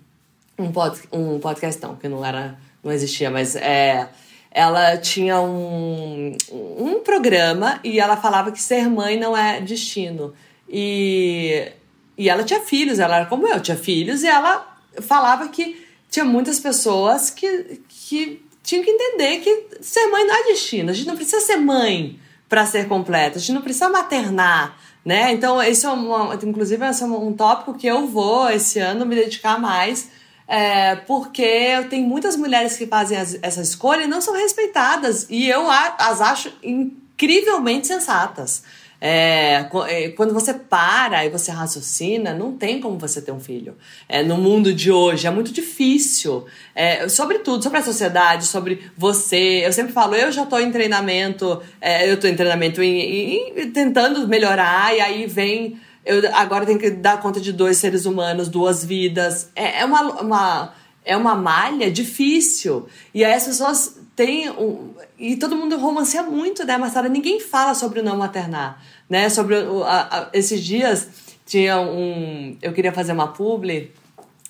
um, 0.57 0.71
pod, 0.71 0.99
um 1.13 1.39
podcast, 1.39 1.81
não, 1.81 1.95
que 1.95 2.09
não 2.09 2.25
era, 2.25 2.57
não 2.83 2.91
existia, 2.91 3.29
mas 3.29 3.55
é, 3.55 4.09
ela 4.55 4.95
tinha 4.95 5.41
um, 5.41 6.33
um 6.49 7.01
programa 7.01 7.77
e 7.83 7.99
ela 7.99 8.15
falava 8.15 8.53
que 8.53 8.61
ser 8.61 8.89
mãe 8.89 9.19
não 9.19 9.35
é 9.35 9.59
destino. 9.59 10.33
E, 10.69 11.73
e 12.17 12.29
ela 12.29 12.41
tinha 12.41 12.61
filhos, 12.61 12.97
ela 12.97 13.17
era 13.17 13.25
como 13.25 13.45
eu, 13.45 13.59
tinha 13.59 13.75
filhos, 13.75 14.23
e 14.23 14.27
ela 14.27 14.77
falava 15.01 15.49
que 15.49 15.85
tinha 16.09 16.23
muitas 16.23 16.57
pessoas 16.57 17.29
que, 17.29 17.81
que 17.89 18.45
tinham 18.63 18.81
que 18.81 18.91
entender 18.91 19.39
que 19.41 19.67
ser 19.81 20.07
mãe 20.07 20.25
não 20.25 20.33
é 20.33 20.43
destino. 20.43 20.89
A 20.89 20.93
gente 20.93 21.07
não 21.07 21.17
precisa 21.17 21.41
ser 21.41 21.57
mãe 21.57 22.17
para 22.47 22.65
ser 22.65 22.87
completa, 22.87 23.37
a 23.37 23.41
gente 23.41 23.51
não 23.51 23.61
precisa 23.61 23.89
maternar. 23.89 24.77
Né? 25.03 25.33
Então, 25.33 25.61
isso 25.61 25.85
é 25.85 25.89
uma, 25.91 26.33
inclusive, 26.33 26.85
esse 26.85 27.03
é 27.03 27.05
um 27.05 27.33
tópico 27.33 27.73
que 27.73 27.87
eu 27.87 28.07
vou 28.07 28.49
esse 28.49 28.79
ano 28.79 29.05
me 29.05 29.15
dedicar 29.15 29.59
mais 29.59 30.09
é, 30.47 30.95
porque 30.95 31.83
tenho 31.89 32.07
muitas 32.07 32.35
mulheres 32.35 32.77
que 32.77 32.85
fazem 32.85 33.17
as, 33.17 33.37
essa 33.41 33.61
escolha 33.61 34.03
e 34.03 34.07
não 34.07 34.21
são 34.21 34.33
respeitadas. 34.33 35.25
E 35.29 35.49
eu 35.49 35.69
as 35.69 36.21
acho 36.21 36.51
incrivelmente 36.63 37.87
sensatas. 37.87 38.63
É, 39.01 39.67
é, 39.87 40.09
quando 40.09 40.33
você 40.33 40.53
para 40.53 41.25
e 41.25 41.29
você 41.29 41.51
raciocina, 41.51 42.33
não 42.33 42.53
tem 42.53 42.79
como 42.79 42.97
você 42.97 43.21
ter 43.21 43.31
um 43.31 43.39
filho. 43.39 43.75
É, 44.07 44.23
no 44.23 44.37
mundo 44.37 44.73
de 44.73 44.91
hoje 44.91 45.27
é 45.27 45.31
muito 45.31 45.51
difícil. 45.51 46.45
É, 46.73 47.07
sobre 47.09 47.39
sobre 47.61 47.79
a 47.79 47.83
sociedade, 47.83 48.45
sobre 48.45 48.89
você. 48.97 49.65
Eu 49.65 49.73
sempre 49.73 49.93
falo, 49.93 50.15
eu 50.15 50.31
já 50.31 50.43
estou 50.43 50.59
em 50.59 50.71
treinamento, 50.71 51.61
é, 51.81 52.09
eu 52.09 52.15
estou 52.15 52.29
em 52.29 52.35
treinamento 52.35 52.81
e 52.81 53.71
tentando 53.73 54.27
melhorar, 54.27 54.95
e 54.95 55.01
aí 55.01 55.27
vem 55.27 55.79
eu 56.05 56.21
agora 56.35 56.65
tenho 56.65 56.77
que 56.77 56.91
dar 56.91 57.19
conta 57.19 57.41
de 57.41 57.51
dois 57.51 57.77
seres 57.77 58.05
humanos, 58.05 58.47
duas 58.47 58.85
vidas. 58.85 59.49
É, 59.55 59.81
é 59.81 59.85
uma, 59.85 60.21
uma, 60.21 60.73
é 61.03 61.17
uma 61.17 61.35
malha 61.35 61.89
difícil. 61.89 62.87
E 63.13 63.25
aí 63.25 63.33
as 63.33 63.45
pessoas 63.45 63.97
têm. 64.15 64.49
Um, 64.51 64.93
e 65.17 65.35
todo 65.35 65.55
mundo 65.55 65.77
romancia 65.77 66.21
muito, 66.21 66.63
né, 66.63 66.77
Marcela? 66.77 67.09
Ninguém 67.09 67.39
fala 67.39 67.73
sobre 67.73 68.01
o 68.01 68.03
não 68.03 68.17
maternar. 68.17 68.81
Né? 69.09 69.29
Sobre 69.29 69.55
o, 69.55 69.83
a, 69.83 70.01
a, 70.01 70.29
esses 70.31 70.63
dias 70.63 71.07
tinha 71.43 71.79
um. 71.79 72.55
Eu 72.61 72.71
queria 72.71 72.91
fazer 72.91 73.11
uma 73.11 73.29
publi. 73.29 73.91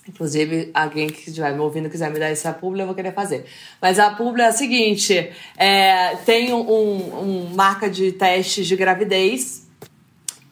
Inclusive, 0.07 0.69
alguém 0.71 1.07
que 1.07 1.29
estiver 1.29 1.51
me 1.53 1.59
ouvindo 1.59 1.89
quiser 1.89 2.11
me 2.11 2.19
dar 2.19 2.27
essa 2.27 2.53
publi, 2.53 2.81
eu 2.81 2.85
vou 2.85 2.93
querer 2.93 3.11
fazer. 3.11 3.45
Mas 3.81 3.97
a 3.97 4.11
publi 4.11 4.41
é 4.41 4.47
a 4.47 4.51
seguinte: 4.51 5.31
é, 5.57 6.17
tem 6.17 6.53
um, 6.53 6.59
um 6.59 7.55
marca 7.55 7.89
de 7.89 8.11
testes 8.11 8.67
de 8.67 8.75
gravidez 8.75 9.64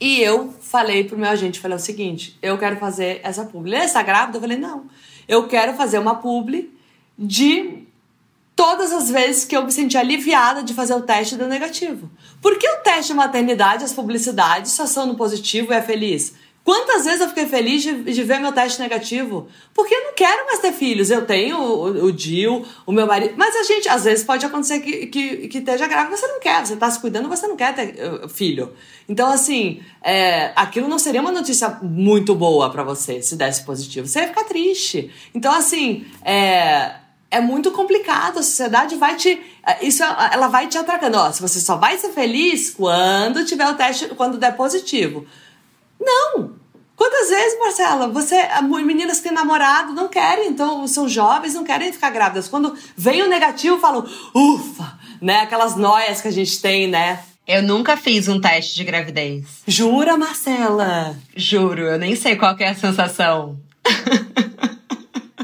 e 0.06 0.20
eu 0.20 0.54
falei 0.60 1.06
pro 1.06 1.18
meu 1.18 1.30
agente, 1.30 1.62
falei 1.62 1.78
o 1.78 1.80
seguinte, 1.80 2.38
eu 2.42 2.58
quero 2.58 2.76
fazer 2.76 3.22
essa 3.24 3.46
publi. 3.46 3.74
Ele 3.74 3.86
está 3.86 4.02
grávida? 4.02 4.36
Eu 4.36 4.42
falei, 4.42 4.58
não. 4.58 4.88
Eu 5.30 5.48
quero 5.48 5.76
fazer 5.76 5.98
uma 5.98 6.16
publi 6.16 6.78
de 7.18 7.84
todas 8.54 8.92
as 8.92 9.10
vezes 9.10 9.46
que 9.46 9.56
eu 9.56 9.64
me 9.64 9.72
senti 9.72 9.98
aliviada 9.98 10.62
de 10.62 10.74
fazer 10.74 10.94
o 10.94 11.04
teste 11.04 11.38
do 11.38 11.48
negativo. 11.48 12.12
Porque 12.42 12.68
o 12.68 12.82
teste 12.82 13.14
de 13.14 13.18
maternidade, 13.18 13.86
as 13.86 13.94
publicidades 13.94 14.74
só 14.74 14.86
são 14.86 15.06
no 15.06 15.16
positivo 15.16 15.72
e 15.72 15.76
é 15.78 15.82
feliz. 15.82 16.34
Quantas 16.64 17.04
vezes 17.04 17.20
eu 17.20 17.28
fiquei 17.28 17.46
feliz 17.46 17.84
de, 17.84 18.04
de, 18.04 18.24
ver 18.24 18.40
meu 18.40 18.54
teste 18.54 18.80
negativo? 18.80 19.48
Porque 19.74 19.94
eu 19.94 20.04
não 20.06 20.14
quero 20.14 20.46
mais 20.46 20.60
ter 20.60 20.72
filhos. 20.72 21.12
Eu 21.12 21.26
tenho 21.26 21.60
o, 21.60 22.10
Dil, 22.10 22.66
o 22.86 22.92
meu 22.94 23.06
marido. 23.06 23.34
Mas 23.36 23.54
a 23.54 23.64
gente, 23.64 23.90
às 23.90 24.06
vezes, 24.06 24.24
pode 24.24 24.46
acontecer 24.46 24.80
que, 24.80 25.08
que, 25.08 25.48
que 25.50 25.58
esteja 25.58 25.88
grávida 25.88 26.16
você 26.16 26.26
não 26.26 26.40
quer. 26.40 26.66
Você 26.66 26.76
está 26.76 26.90
se 26.90 27.02
cuidando, 27.02 27.28
você 27.28 27.48
não 27.48 27.58
quer 27.58 27.76
ter 27.76 27.96
uh, 28.02 28.30
filho. 28.30 28.72
Então, 29.10 29.30
assim, 29.30 29.84
é, 30.02 30.54
aquilo 30.56 30.88
não 30.88 30.98
seria 30.98 31.20
uma 31.20 31.34
notícia 31.34 31.68
muito 31.82 32.34
boa 32.34 32.70
para 32.70 32.82
você 32.82 33.22
se 33.22 33.36
desse 33.36 33.66
positivo. 33.66 34.08
Você 34.08 34.22
ia 34.22 34.28
ficar 34.28 34.46
triste. 34.46 35.12
Então, 35.36 35.54
assim, 35.54 36.06
é, 36.24 36.94
é 37.30 37.42
muito 37.42 37.72
complicado. 37.72 38.40
A 38.40 38.44
sociedade 38.44 38.96
vai 38.96 39.18
te. 39.18 39.38
É, 39.68 39.86
isso 39.86 40.02
ela 40.02 40.48
vai 40.48 40.68
te 40.68 40.78
atracando. 40.78 41.18
Ó, 41.18 41.30
se 41.30 41.42
você 41.42 41.60
só 41.60 41.76
vai 41.76 41.98
ser 41.98 42.14
feliz 42.14 42.70
quando 42.70 43.44
tiver 43.44 43.68
o 43.68 43.74
teste, 43.74 44.08
quando 44.16 44.38
der 44.38 44.56
positivo. 44.56 45.28
Não! 46.00 46.54
Quantas 46.96 47.30
vezes, 47.30 47.60
Marcela, 47.60 48.08
você, 48.08 48.36
meninas 48.86 49.18
que 49.18 49.24
têm 49.24 49.34
namorado 49.34 49.94
não 49.94 50.08
querem, 50.08 50.50
então 50.50 50.88
são 50.88 51.10
jovens, 51.10 51.54
não 51.54 51.64
querem 51.64 51.92
ficar 51.92 52.12
grávidas. 52.12 52.48
Quando 52.48 52.78
vem 52.96 53.24
o 53.24 53.28
negativo, 53.28 53.80
falam, 53.80 54.08
ufa, 54.34 54.98
né? 55.22 55.40
Aquelas 55.42 55.76
noias 55.76 56.22
que 56.22 56.28
a 56.28 56.32
gente 56.32 56.62
tem, 56.62 56.88
né? 56.88 57.20
Eu 57.46 57.62
nunca 57.62 57.98
fiz 57.98 58.28
um 58.28 58.40
teste 58.40 58.76
de 58.76 58.84
gravidez. 58.86 59.46
Jura, 59.68 60.16
Marcela? 60.16 61.18
Juro, 61.36 61.82
eu 61.82 62.00
nem 62.00 62.16
sei 62.16 62.38
qual 62.38 62.56
é 62.58 62.70
a 62.70 62.76
sensação. 62.76 63.60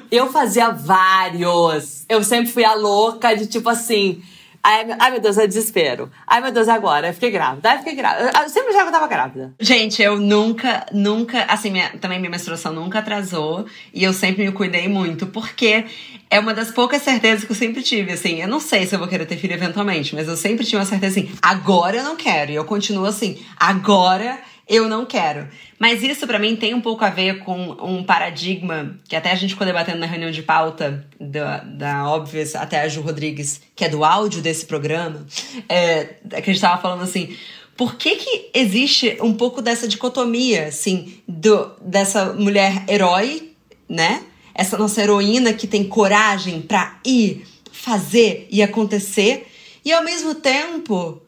eu 0.10 0.32
fazia 0.32 0.70
vários. 0.70 2.06
Eu 2.08 2.24
sempre 2.24 2.52
fui 2.52 2.64
a 2.64 2.76
louca 2.76 3.36
de 3.36 3.48
tipo 3.48 3.68
assim 3.70 4.24
Ai, 4.63 5.12
meu 5.12 5.22
Deus, 5.22 5.38
é 5.38 5.48
desespero. 5.48 6.12
Ai, 6.28 6.41
meu 6.41 6.52
Deus, 6.52 6.67
agora. 6.67 7.08
Eu 7.08 7.13
fiquei 7.13 7.32
grávida. 7.32 7.69
Ai, 7.69 7.78
fiquei 7.80 7.95
grávida. 7.95 8.32
Eu 8.41 8.50
sempre 8.50 8.74
já 8.74 8.82
que 8.82 8.88
eu 8.88 8.91
tava 8.91 9.08
grávida. 9.08 9.54
Gente, 9.60 10.02
eu 10.02 10.17
nunca, 10.17 10.86
nunca, 10.91 11.43
assim, 11.45 11.72
minha, 11.72 11.89
também 12.00 12.19
minha 12.19 12.30
menstruação 12.30 12.74
nunca 12.74 13.00
atrasou. 13.00 13.65
E 13.93 14.04
eu 14.04 14.13
sempre 14.13 14.45
me 14.45 14.52
cuidei 14.52 14.88
muito, 14.88 15.28
porque 15.28 15.86
é 16.30 16.39
uma 16.39 16.54
das 16.54 16.72
poucas 16.72 17.02
certezas 17.02 17.45
que 17.45 17.52
eu 17.52 17.56
sempre 17.56 17.82
tive, 17.82 18.12
assim. 18.12 18.41
Eu 18.41 18.48
não 18.48 18.60
sei 18.60 18.86
se 18.86 18.93
eu 18.93 19.00
vou 19.00 19.08
querer 19.08 19.26
ter 19.26 19.38
filho 19.38 19.54
eventualmente, 19.54 20.13
mas 20.13 20.28
eu 20.28 20.38
sempre 20.38 20.65
tinha 20.65 20.80
uma 20.80 20.86
certeza 20.86 21.19
assim, 21.19 21.32
agora 21.41 21.98
eu 21.98 22.04
não 22.04 22.15
quero. 22.15 22.52
E 22.52 22.56
eu 22.56 22.65
continuo 22.65 23.06
assim, 23.06 23.43
agora 23.58 24.39
eu 24.69 24.88
não 24.88 25.05
quero. 25.05 25.47
Mas 25.79 26.03
isso 26.03 26.27
para 26.27 26.38
mim 26.38 26.55
tem 26.55 26.75
um 26.75 26.82
pouco 26.82 27.03
a 27.03 27.10
ver 27.10 27.39
com 27.39 27.71
um 27.82 28.03
paradigma 28.03 28.95
que 29.08 29.15
até 29.15 29.32
a 29.32 29.36
gente 29.36 29.53
ficou 29.53 29.65
debatendo 29.65 29.97
na 29.97 30.05
reunião 30.05 30.29
de 30.29 30.43
pauta 30.43 31.05
da, 31.19 31.58
da 31.58 32.08
Óbvias, 32.08 32.55
até 32.55 32.82
a 32.82 32.88
Ju 32.88 33.01
Rodrigues, 33.01 33.62
que 33.75 33.84
é 33.84 33.89
do 33.89 34.05
áudio 34.05 34.41
desse 34.41 34.65
programa, 34.67 35.25
é, 35.67 36.03
que 36.29 36.36
a 36.49 36.53
gente 36.53 36.62
tava 36.62 36.79
falando 36.79 37.01
assim, 37.01 37.36
Por 37.75 37.95
que, 37.95 38.17
que 38.17 38.51
existe 38.53 39.17
um 39.21 39.34
pouco 39.34 39.62
dessa 39.62 39.88
dicotomia, 39.88 40.67
assim, 40.67 41.13
do, 41.25 41.71
dessa 41.82 42.34
mulher 42.34 42.84
herói, 42.89 43.53
né? 43.88 44.21
Essa 44.53 44.77
nossa 44.77 45.01
heroína 45.01 45.53
que 45.53 45.65
tem 45.65 45.86
coragem 45.86 46.62
para 46.62 46.99
ir, 47.05 47.47
fazer 47.71 48.47
e 48.51 48.62
acontecer, 48.62 49.47
e 49.86 49.93
ao 49.93 50.03
mesmo 50.03 50.36
tempo 50.36 51.21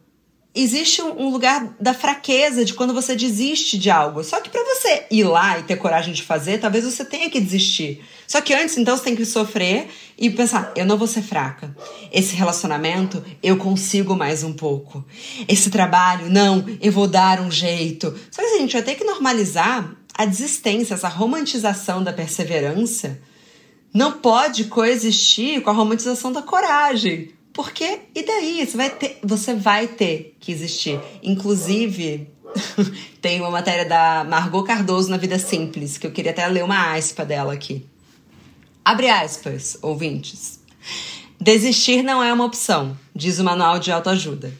existe 0.53 1.01
um 1.01 1.29
lugar 1.29 1.75
da 1.79 1.93
fraqueza 1.93 2.65
de 2.65 2.73
quando 2.73 2.93
você 2.93 3.15
desiste 3.15 3.77
de 3.77 3.89
algo. 3.89 4.23
Só 4.23 4.41
que 4.41 4.49
para 4.49 4.63
você 4.63 5.05
ir 5.09 5.23
lá 5.23 5.57
e 5.57 5.63
ter 5.63 5.77
coragem 5.77 6.13
de 6.13 6.23
fazer, 6.23 6.59
talvez 6.59 6.83
você 6.83 7.05
tenha 7.05 7.29
que 7.29 7.39
desistir. 7.39 8.03
Só 8.27 8.41
que 8.41 8.53
antes, 8.53 8.77
então, 8.77 8.95
você 8.95 9.03
tem 9.03 9.15
que 9.15 9.25
sofrer 9.25 9.87
e 10.17 10.29
pensar: 10.29 10.71
eu 10.75 10.85
não 10.85 10.97
vou 10.97 11.07
ser 11.07 11.21
fraca. 11.21 11.75
Esse 12.11 12.35
relacionamento, 12.35 13.23
eu 13.41 13.57
consigo 13.57 14.15
mais 14.15 14.43
um 14.43 14.53
pouco. 14.53 15.05
Esse 15.47 15.69
trabalho, 15.69 16.29
não, 16.29 16.65
eu 16.81 16.91
vou 16.91 17.07
dar 17.07 17.39
um 17.39 17.51
jeito. 17.51 18.13
Só 18.29 18.41
que 18.41 18.55
a 18.55 18.59
gente 18.59 18.73
vai 18.73 18.83
ter 18.83 18.95
que 18.95 19.03
normalizar 19.03 19.95
a 20.13 20.25
desistência, 20.25 20.93
essa 20.93 21.07
romantização 21.07 22.03
da 22.03 22.11
perseverança. 22.11 23.19
Não 23.93 24.13
pode 24.13 24.65
coexistir 24.65 25.61
com 25.61 25.69
a 25.69 25.73
romantização 25.73 26.31
da 26.31 26.41
coragem. 26.41 27.33
Porque, 27.53 27.99
e 28.15 28.23
daí? 28.25 28.65
Você 28.65 28.77
vai 28.77 28.89
ter, 28.89 29.19
você 29.23 29.53
vai 29.53 29.87
ter 29.87 30.35
que 30.39 30.51
existir. 30.51 30.99
Inclusive, 31.21 32.27
tem 33.21 33.39
uma 33.41 33.51
matéria 33.51 33.85
da 33.85 34.23
Margot 34.23 34.63
Cardoso 34.63 35.09
na 35.09 35.17
Vida 35.17 35.37
Simples, 35.37 35.97
que 35.97 36.07
eu 36.07 36.11
queria 36.11 36.31
até 36.31 36.47
ler 36.47 36.63
uma 36.63 36.93
aspa 36.95 37.25
dela 37.25 37.53
aqui. 37.53 37.85
Abre 38.83 39.09
aspas, 39.09 39.77
ouvintes. 39.81 40.59
Desistir 41.39 42.03
não 42.03 42.23
é 42.23 42.31
uma 42.31 42.45
opção, 42.45 42.97
diz 43.15 43.39
o 43.39 43.43
manual 43.43 43.79
de 43.79 43.91
autoajuda. 43.91 44.53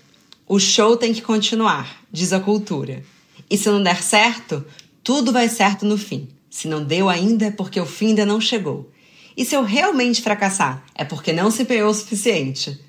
O 0.48 0.60
show 0.60 0.98
tem 0.98 1.14
que 1.14 1.22
continuar, 1.22 2.04
diz 2.12 2.34
a 2.34 2.40
cultura. 2.40 3.04
E 3.50 3.58
se 3.58 3.70
não 3.70 3.82
der 3.82 4.02
certo, 4.02 4.66
tudo 5.04 5.32
vai 5.32 5.48
certo 5.48 5.86
no 5.86 5.98
fim. 5.98 6.28
Se 6.50 6.68
não 6.68 6.84
deu 6.84 7.08
ainda, 7.08 7.46
é 7.46 7.52
porque 7.52 7.80
o 7.80 7.86
fim 7.86 8.08
ainda 8.08 8.26
não 8.26 8.42
chegou. 8.42 8.92
E 9.36 9.46
se 9.46 9.56
eu 9.56 9.64
realmente 9.64 10.22
fracassar, 10.22 10.84
é 10.96 11.04
porque 11.04 11.32
não 11.34 11.50
se 11.50 11.64
empenhou 11.64 11.90
o 11.90 11.94
suficiente. 11.94 12.80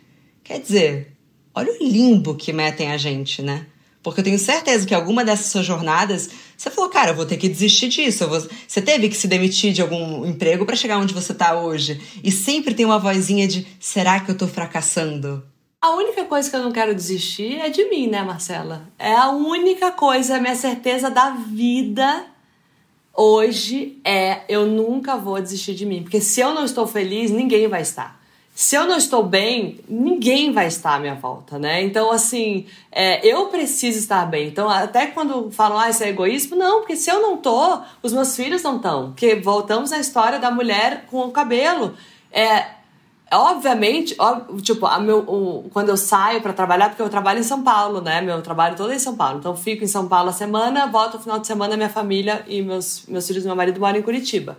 Quer 0.42 0.60
dizer, 0.60 1.16
olha 1.54 1.72
o 1.72 1.84
limbo 1.84 2.34
que 2.34 2.52
metem 2.52 2.90
a 2.90 2.96
gente, 2.96 3.42
né? 3.42 3.66
Porque 4.02 4.20
eu 4.20 4.24
tenho 4.24 4.38
certeza 4.38 4.84
que 4.84 4.94
alguma 4.94 5.24
dessas 5.24 5.46
suas 5.46 5.64
jornadas, 5.64 6.28
você 6.56 6.70
falou, 6.70 6.90
cara, 6.90 7.12
eu 7.12 7.14
vou 7.14 7.24
ter 7.24 7.36
que 7.36 7.48
desistir 7.48 7.88
disso. 7.88 8.26
Vou... 8.28 8.44
Você 8.66 8.82
teve 8.82 9.08
que 9.08 9.16
se 9.16 9.28
demitir 9.28 9.72
de 9.72 9.80
algum 9.80 10.26
emprego 10.26 10.66
para 10.66 10.74
chegar 10.74 10.98
onde 10.98 11.14
você 11.14 11.32
tá 11.32 11.60
hoje. 11.60 12.00
E 12.22 12.32
sempre 12.32 12.74
tem 12.74 12.84
uma 12.84 12.98
vozinha 12.98 13.46
de: 13.46 13.64
será 13.78 14.18
que 14.18 14.30
eu 14.30 14.36
tô 14.36 14.48
fracassando? 14.48 15.44
A 15.80 15.94
única 15.96 16.24
coisa 16.24 16.48
que 16.48 16.56
eu 16.56 16.62
não 16.62 16.72
quero 16.72 16.94
desistir 16.94 17.60
é 17.60 17.68
de 17.68 17.88
mim, 17.88 18.08
né, 18.08 18.22
Marcela? 18.22 18.88
É 18.98 19.14
a 19.14 19.30
única 19.30 19.90
coisa, 19.90 20.36
a 20.36 20.40
minha 20.40 20.54
certeza 20.54 21.10
da 21.10 21.30
vida 21.30 22.24
hoje 23.14 24.00
é 24.04 24.42
eu 24.48 24.66
nunca 24.66 25.16
vou 25.16 25.40
desistir 25.40 25.74
de 25.74 25.86
mim, 25.86 26.02
porque 26.02 26.20
se 26.20 26.40
eu 26.40 26.54
não 26.54 26.64
estou 26.64 26.86
feliz, 26.86 27.30
ninguém 27.30 27.68
vai 27.68 27.82
estar. 27.82 28.20
Se 28.54 28.76
eu 28.76 28.86
não 28.86 28.98
estou 28.98 29.22
bem, 29.22 29.80
ninguém 29.88 30.52
vai 30.52 30.66
estar 30.66 30.96
à 30.96 30.98
minha 30.98 31.14
volta, 31.14 31.58
né? 31.58 31.82
Então, 31.82 32.12
assim, 32.12 32.66
é, 32.90 33.26
eu 33.26 33.46
preciso 33.46 33.98
estar 33.98 34.26
bem. 34.26 34.48
Então, 34.48 34.68
até 34.68 35.06
quando 35.06 35.50
falam, 35.50 35.78
ah, 35.78 35.88
isso 35.88 36.04
é 36.04 36.10
egoísmo, 36.10 36.54
não, 36.54 36.80
porque 36.80 36.94
se 36.94 37.10
eu 37.10 37.22
não 37.22 37.38
tô, 37.38 37.80
os 38.02 38.12
meus 38.12 38.36
filhos 38.36 38.62
não 38.62 38.76
estão. 38.76 39.12
Porque 39.12 39.36
voltamos 39.36 39.90
à 39.90 39.98
história 39.98 40.38
da 40.38 40.50
mulher 40.50 41.06
com 41.10 41.20
o 41.20 41.30
cabelo. 41.30 41.94
É, 42.30 42.66
obviamente, 43.36 44.14
ó, 44.18 44.40
tipo, 44.60 44.86
a 44.86 44.98
meu, 44.98 45.20
o, 45.20 45.70
quando 45.72 45.88
eu 45.88 45.96
saio 45.96 46.40
para 46.40 46.52
trabalhar, 46.52 46.88
porque 46.88 47.02
eu 47.02 47.08
trabalho 47.08 47.40
em 47.40 47.44
São 47.44 47.62
Paulo, 47.62 48.00
né? 48.00 48.20
Meu 48.20 48.40
trabalho 48.42 48.76
todo 48.76 48.92
é 48.92 48.96
em 48.96 48.98
São 48.98 49.16
Paulo. 49.16 49.38
Então, 49.38 49.56
fico 49.56 49.84
em 49.84 49.88
São 49.88 50.08
Paulo 50.08 50.30
a 50.30 50.32
semana, 50.32 50.86
volto 50.86 51.14
no 51.14 51.20
final 51.20 51.38
de 51.38 51.46
semana, 51.46 51.76
minha 51.76 51.88
família 51.88 52.44
e 52.46 52.62
meus, 52.62 53.04
meus 53.06 53.26
filhos 53.26 53.44
e 53.44 53.46
meu 53.46 53.56
marido 53.56 53.80
moram 53.80 53.98
em 53.98 54.02
Curitiba. 54.02 54.58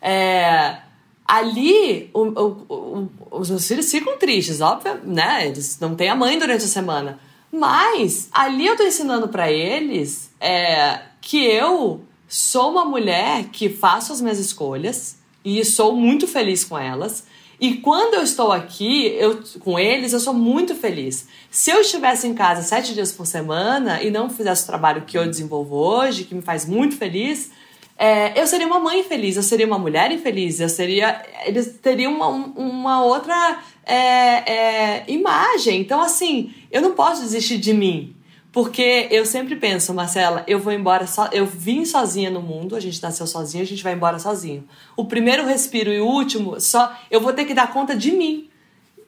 É, 0.00 0.78
ali, 1.26 2.10
o, 2.14 2.22
o, 2.22 3.08
os 3.30 3.50
meus 3.50 3.66
filhos 3.66 3.90
ficam 3.90 4.16
tristes, 4.16 4.60
óbvio, 4.60 5.00
né? 5.04 5.46
Eles 5.46 5.78
não 5.80 5.94
têm 5.94 6.08
a 6.08 6.14
mãe 6.14 6.38
durante 6.38 6.64
a 6.64 6.68
semana. 6.68 7.18
Mas, 7.52 8.28
ali 8.32 8.66
eu 8.66 8.76
tô 8.76 8.82
ensinando 8.82 9.28
para 9.28 9.50
eles 9.50 10.30
é, 10.40 11.00
que 11.20 11.44
eu 11.44 12.00
sou 12.28 12.70
uma 12.70 12.84
mulher 12.84 13.44
que 13.52 13.68
faço 13.68 14.12
as 14.12 14.20
minhas 14.20 14.38
escolhas 14.38 15.18
e 15.44 15.64
sou 15.64 15.94
muito 15.94 16.26
feliz 16.26 16.64
com 16.64 16.76
elas 16.76 17.24
e 17.60 17.74
quando 17.74 18.14
eu 18.14 18.22
estou 18.22 18.52
aqui 18.52 19.06
eu, 19.18 19.42
com 19.60 19.78
eles, 19.78 20.12
eu 20.12 20.20
sou 20.20 20.34
muito 20.34 20.74
feliz. 20.74 21.26
Se 21.50 21.70
eu 21.70 21.80
estivesse 21.80 22.26
em 22.26 22.34
casa 22.34 22.62
sete 22.62 22.92
dias 22.92 23.12
por 23.12 23.26
semana 23.26 24.02
e 24.02 24.10
não 24.10 24.28
fizesse 24.28 24.64
o 24.64 24.66
trabalho 24.66 25.02
que 25.02 25.16
eu 25.16 25.26
desenvolvo 25.26 25.76
hoje, 25.76 26.24
que 26.24 26.34
me 26.34 26.42
faz 26.42 26.66
muito 26.66 26.96
feliz, 26.96 27.50
é, 27.98 28.38
eu 28.40 28.46
seria 28.46 28.66
uma 28.66 28.78
mãe 28.78 29.00
infeliz, 29.00 29.36
eu 29.36 29.42
seria 29.42 29.66
uma 29.66 29.78
mulher 29.78 30.12
infeliz, 30.12 30.60
eu 30.60 30.68
seria. 30.68 31.22
Eles 31.46 31.78
teriam 31.80 32.12
uma, 32.12 32.28
uma 32.28 33.04
outra 33.04 33.58
é, 33.84 33.96
é, 33.96 35.04
imagem. 35.08 35.80
Então, 35.80 36.02
assim, 36.02 36.52
eu 36.70 36.82
não 36.82 36.92
posso 36.92 37.22
desistir 37.22 37.56
de 37.56 37.72
mim. 37.72 38.15
Porque 38.56 39.06
eu 39.10 39.26
sempre 39.26 39.54
penso, 39.54 39.92
Marcela, 39.92 40.42
eu 40.46 40.58
vou 40.58 40.72
embora 40.72 41.06
só. 41.06 41.28
Eu 41.30 41.44
vim 41.44 41.84
sozinha 41.84 42.30
no 42.30 42.40
mundo, 42.40 42.74
a 42.74 42.80
gente 42.80 43.02
nasceu 43.02 43.26
sozinho, 43.26 43.62
a 43.62 43.66
gente 43.66 43.82
vai 43.82 43.92
embora 43.92 44.18
sozinho. 44.18 44.64
O 44.96 45.04
primeiro 45.04 45.44
respiro 45.44 45.92
e 45.92 46.00
o 46.00 46.06
último, 46.06 46.58
só 46.58 46.90
eu 47.10 47.20
vou 47.20 47.34
ter 47.34 47.44
que 47.44 47.52
dar 47.52 47.70
conta 47.70 47.94
de 47.94 48.12
mim. 48.12 48.48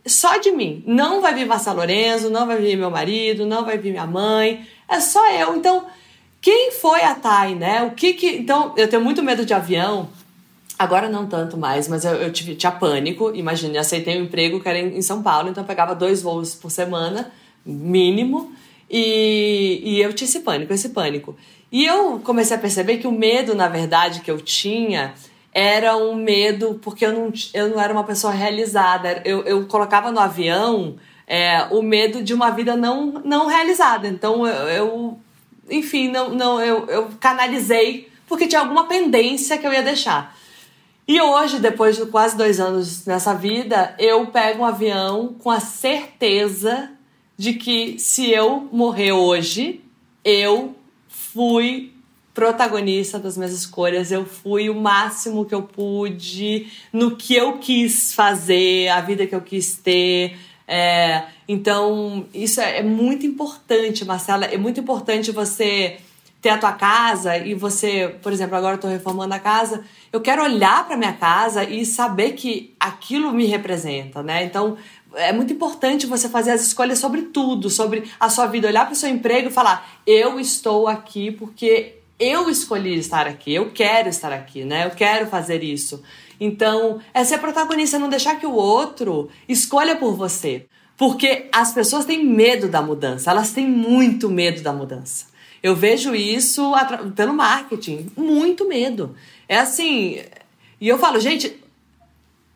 Só 0.04 0.36
de 0.36 0.52
mim. 0.52 0.84
Não 0.86 1.22
vai 1.22 1.32
vir 1.32 1.46
Marcelo 1.46 1.78
Lorenzo, 1.78 2.28
não 2.28 2.46
vai 2.46 2.58
vir 2.58 2.76
meu 2.76 2.90
marido, 2.90 3.46
não 3.46 3.64
vai 3.64 3.78
vir 3.78 3.92
minha 3.92 4.06
mãe. 4.06 4.66
É 4.86 5.00
só 5.00 5.32
eu. 5.32 5.56
Então, 5.56 5.86
quem 6.42 6.70
foi 6.70 7.00
a 7.00 7.14
Thay, 7.14 7.54
né? 7.54 7.84
O 7.84 7.92
que 7.92 8.12
que. 8.12 8.36
Então, 8.36 8.74
eu 8.76 8.86
tenho 8.86 9.02
muito 9.02 9.22
medo 9.22 9.46
de 9.46 9.54
avião. 9.54 10.10
Agora 10.78 11.08
não 11.08 11.26
tanto 11.26 11.56
mais, 11.56 11.88
mas 11.88 12.04
eu, 12.04 12.16
eu 12.16 12.30
tive, 12.30 12.54
tinha 12.54 12.72
pânico. 12.72 13.34
Imagina, 13.34 13.80
aceitei 13.80 14.20
um 14.20 14.24
emprego 14.24 14.60
que 14.60 14.68
era 14.68 14.78
em, 14.78 14.98
em 14.98 15.00
São 15.00 15.22
Paulo, 15.22 15.48
então 15.48 15.64
eu 15.64 15.66
pegava 15.66 15.94
dois 15.94 16.20
voos 16.20 16.54
por 16.54 16.70
semana, 16.70 17.32
mínimo. 17.64 18.52
E, 18.90 19.80
e 19.84 20.00
eu 20.00 20.12
tinha 20.12 20.26
esse 20.26 20.40
pânico, 20.40 20.72
esse 20.72 20.90
pânico. 20.90 21.36
E 21.70 21.84
eu 21.84 22.20
comecei 22.20 22.56
a 22.56 22.60
perceber 22.60 22.98
que 22.98 23.06
o 23.06 23.12
medo, 23.12 23.54
na 23.54 23.68
verdade, 23.68 24.20
que 24.20 24.30
eu 24.30 24.40
tinha 24.40 25.14
era 25.52 25.96
um 25.96 26.14
medo 26.14 26.78
porque 26.82 27.04
eu 27.04 27.12
não, 27.12 27.32
eu 27.52 27.70
não 27.70 27.80
era 27.80 27.92
uma 27.92 28.04
pessoa 28.04 28.32
realizada. 28.32 29.22
Eu, 29.24 29.42
eu 29.42 29.66
colocava 29.66 30.10
no 30.10 30.20
avião 30.20 30.96
é, 31.26 31.64
o 31.70 31.82
medo 31.82 32.22
de 32.22 32.32
uma 32.32 32.50
vida 32.50 32.76
não, 32.76 33.20
não 33.24 33.46
realizada. 33.46 34.08
Então 34.08 34.46
eu, 34.46 34.68
eu 34.68 35.18
enfim, 35.70 36.08
não, 36.08 36.30
não, 36.30 36.60
eu, 36.60 36.86
eu 36.86 37.10
canalizei 37.20 38.08
porque 38.26 38.46
tinha 38.46 38.60
alguma 38.60 38.86
pendência 38.86 39.58
que 39.58 39.66
eu 39.66 39.72
ia 39.72 39.82
deixar. 39.82 40.36
E 41.06 41.20
hoje, 41.20 41.58
depois 41.58 41.96
de 41.96 42.04
quase 42.06 42.36
dois 42.36 42.60
anos 42.60 43.06
nessa 43.06 43.34
vida, 43.34 43.94
eu 43.98 44.26
pego 44.26 44.62
um 44.62 44.66
avião 44.66 45.34
com 45.38 45.50
a 45.50 45.58
certeza 45.58 46.90
de 47.38 47.54
que 47.54 47.98
se 48.00 48.28
eu 48.30 48.68
morrer 48.72 49.12
hoje, 49.12 49.80
eu 50.24 50.74
fui 51.08 51.92
protagonista 52.34 53.18
das 53.18 53.36
minhas 53.36 53.52
escolhas, 53.52 54.12
eu 54.12 54.26
fui 54.26 54.68
o 54.68 54.74
máximo 54.74 55.44
que 55.44 55.54
eu 55.54 55.62
pude 55.62 56.66
no 56.92 57.16
que 57.16 57.34
eu 57.34 57.58
quis 57.58 58.12
fazer, 58.12 58.88
a 58.88 59.00
vida 59.00 59.26
que 59.26 59.34
eu 59.34 59.40
quis 59.40 59.76
ter. 59.76 60.36
É, 60.66 61.24
então, 61.48 62.26
isso 62.34 62.60
é, 62.60 62.78
é 62.78 62.82
muito 62.82 63.24
importante, 63.24 64.04
Marcela. 64.04 64.44
É 64.44 64.58
muito 64.58 64.78
importante 64.78 65.32
você 65.32 65.98
ter 66.40 66.50
a 66.50 66.58
tua 66.58 66.72
casa 66.72 67.36
e 67.36 67.54
você, 67.54 68.14
por 68.22 68.32
exemplo, 68.32 68.56
agora 68.56 68.76
eu 68.76 68.80
tô 68.80 68.86
reformando 68.86 69.34
a 69.34 69.40
casa, 69.40 69.84
eu 70.12 70.20
quero 70.20 70.42
olhar 70.42 70.86
para 70.86 70.96
minha 70.96 71.12
casa 71.12 71.64
e 71.64 71.84
saber 71.84 72.32
que 72.32 72.74
aquilo 72.78 73.32
me 73.32 73.46
representa, 73.46 74.22
né? 74.22 74.44
Então, 74.44 74.76
é 75.14 75.32
muito 75.32 75.52
importante 75.52 76.06
você 76.06 76.28
fazer 76.28 76.50
as 76.50 76.62
escolhas 76.62 76.98
sobre 76.98 77.22
tudo, 77.22 77.70
sobre 77.70 78.04
a 78.18 78.28
sua 78.28 78.46
vida, 78.46 78.68
olhar 78.68 78.84
para 78.84 78.92
o 78.92 78.96
seu 78.96 79.08
emprego 79.08 79.48
e 79.48 79.52
falar: 79.52 80.00
eu 80.06 80.38
estou 80.38 80.86
aqui 80.88 81.30
porque 81.30 81.96
eu 82.18 82.50
escolhi 82.50 82.98
estar 82.98 83.26
aqui, 83.26 83.54
eu 83.54 83.70
quero 83.70 84.08
estar 84.08 84.32
aqui, 84.32 84.64
né? 84.64 84.86
Eu 84.86 84.90
quero 84.90 85.26
fazer 85.26 85.62
isso. 85.62 86.02
Então, 86.40 87.00
é 87.12 87.24
ser 87.24 87.38
protagonista, 87.38 87.98
não 87.98 88.08
deixar 88.08 88.36
que 88.38 88.46
o 88.46 88.54
outro 88.54 89.28
escolha 89.48 89.96
por 89.96 90.14
você. 90.14 90.66
Porque 90.96 91.48
as 91.52 91.72
pessoas 91.72 92.04
têm 92.04 92.24
medo 92.24 92.68
da 92.68 92.82
mudança, 92.82 93.30
elas 93.30 93.52
têm 93.52 93.68
muito 93.68 94.28
medo 94.28 94.62
da 94.62 94.72
mudança. 94.72 95.26
Eu 95.62 95.74
vejo 95.74 96.14
isso 96.14 96.72
pelo 97.14 97.34
marketing, 97.34 98.10
muito 98.16 98.66
medo. 98.66 99.14
É 99.48 99.58
assim, 99.58 100.20
e 100.80 100.88
eu 100.88 100.98
falo, 100.98 101.20
gente, 101.20 101.56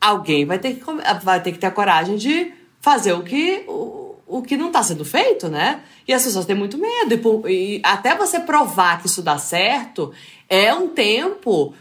alguém 0.02 0.44
vai 0.44 0.58
ter 0.58 0.74
que, 0.74 0.82
vai 1.22 1.40
ter, 1.40 1.52
que 1.52 1.58
ter 1.58 1.68
a 1.68 1.70
coragem 1.70 2.16
de 2.16 2.52
fazer 2.80 3.12
o 3.12 3.22
que, 3.22 3.64
o, 3.68 4.16
o 4.26 4.42
que 4.42 4.56
não 4.56 4.66
está 4.66 4.82
sendo 4.82 5.04
feito, 5.04 5.48
né? 5.48 5.80
E 6.06 6.12
as 6.12 6.24
pessoas 6.24 6.44
têm 6.44 6.56
muito 6.56 6.76
medo. 6.76 7.48
E, 7.48 7.76
e, 7.76 7.80
até 7.84 8.16
você 8.16 8.40
provar 8.40 9.00
que 9.00 9.06
isso 9.06 9.22
dá 9.22 9.38
certo, 9.38 10.12
é 10.48 10.74
um 10.74 10.88
tempo. 10.88 11.72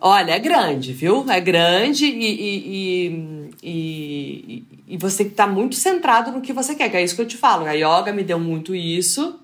Olha, 0.00 0.32
é 0.32 0.38
grande, 0.40 0.92
viu? 0.92 1.24
É 1.30 1.40
grande 1.40 2.06
e, 2.06 3.06
e, 3.06 3.54
e, 3.62 4.64
e 4.88 4.96
você 4.96 5.18
tem 5.18 5.26
que 5.26 5.32
estar 5.34 5.46
tá 5.46 5.52
muito 5.52 5.76
centrado 5.76 6.32
no 6.32 6.40
que 6.40 6.52
você 6.52 6.74
quer, 6.74 6.90
que 6.90 6.96
é 6.96 7.04
isso 7.04 7.14
que 7.14 7.22
eu 7.22 7.28
te 7.28 7.36
falo. 7.36 7.64
A 7.66 7.72
yoga 7.72 8.12
me 8.12 8.24
deu 8.24 8.40
muito 8.40 8.74
isso. 8.74 9.38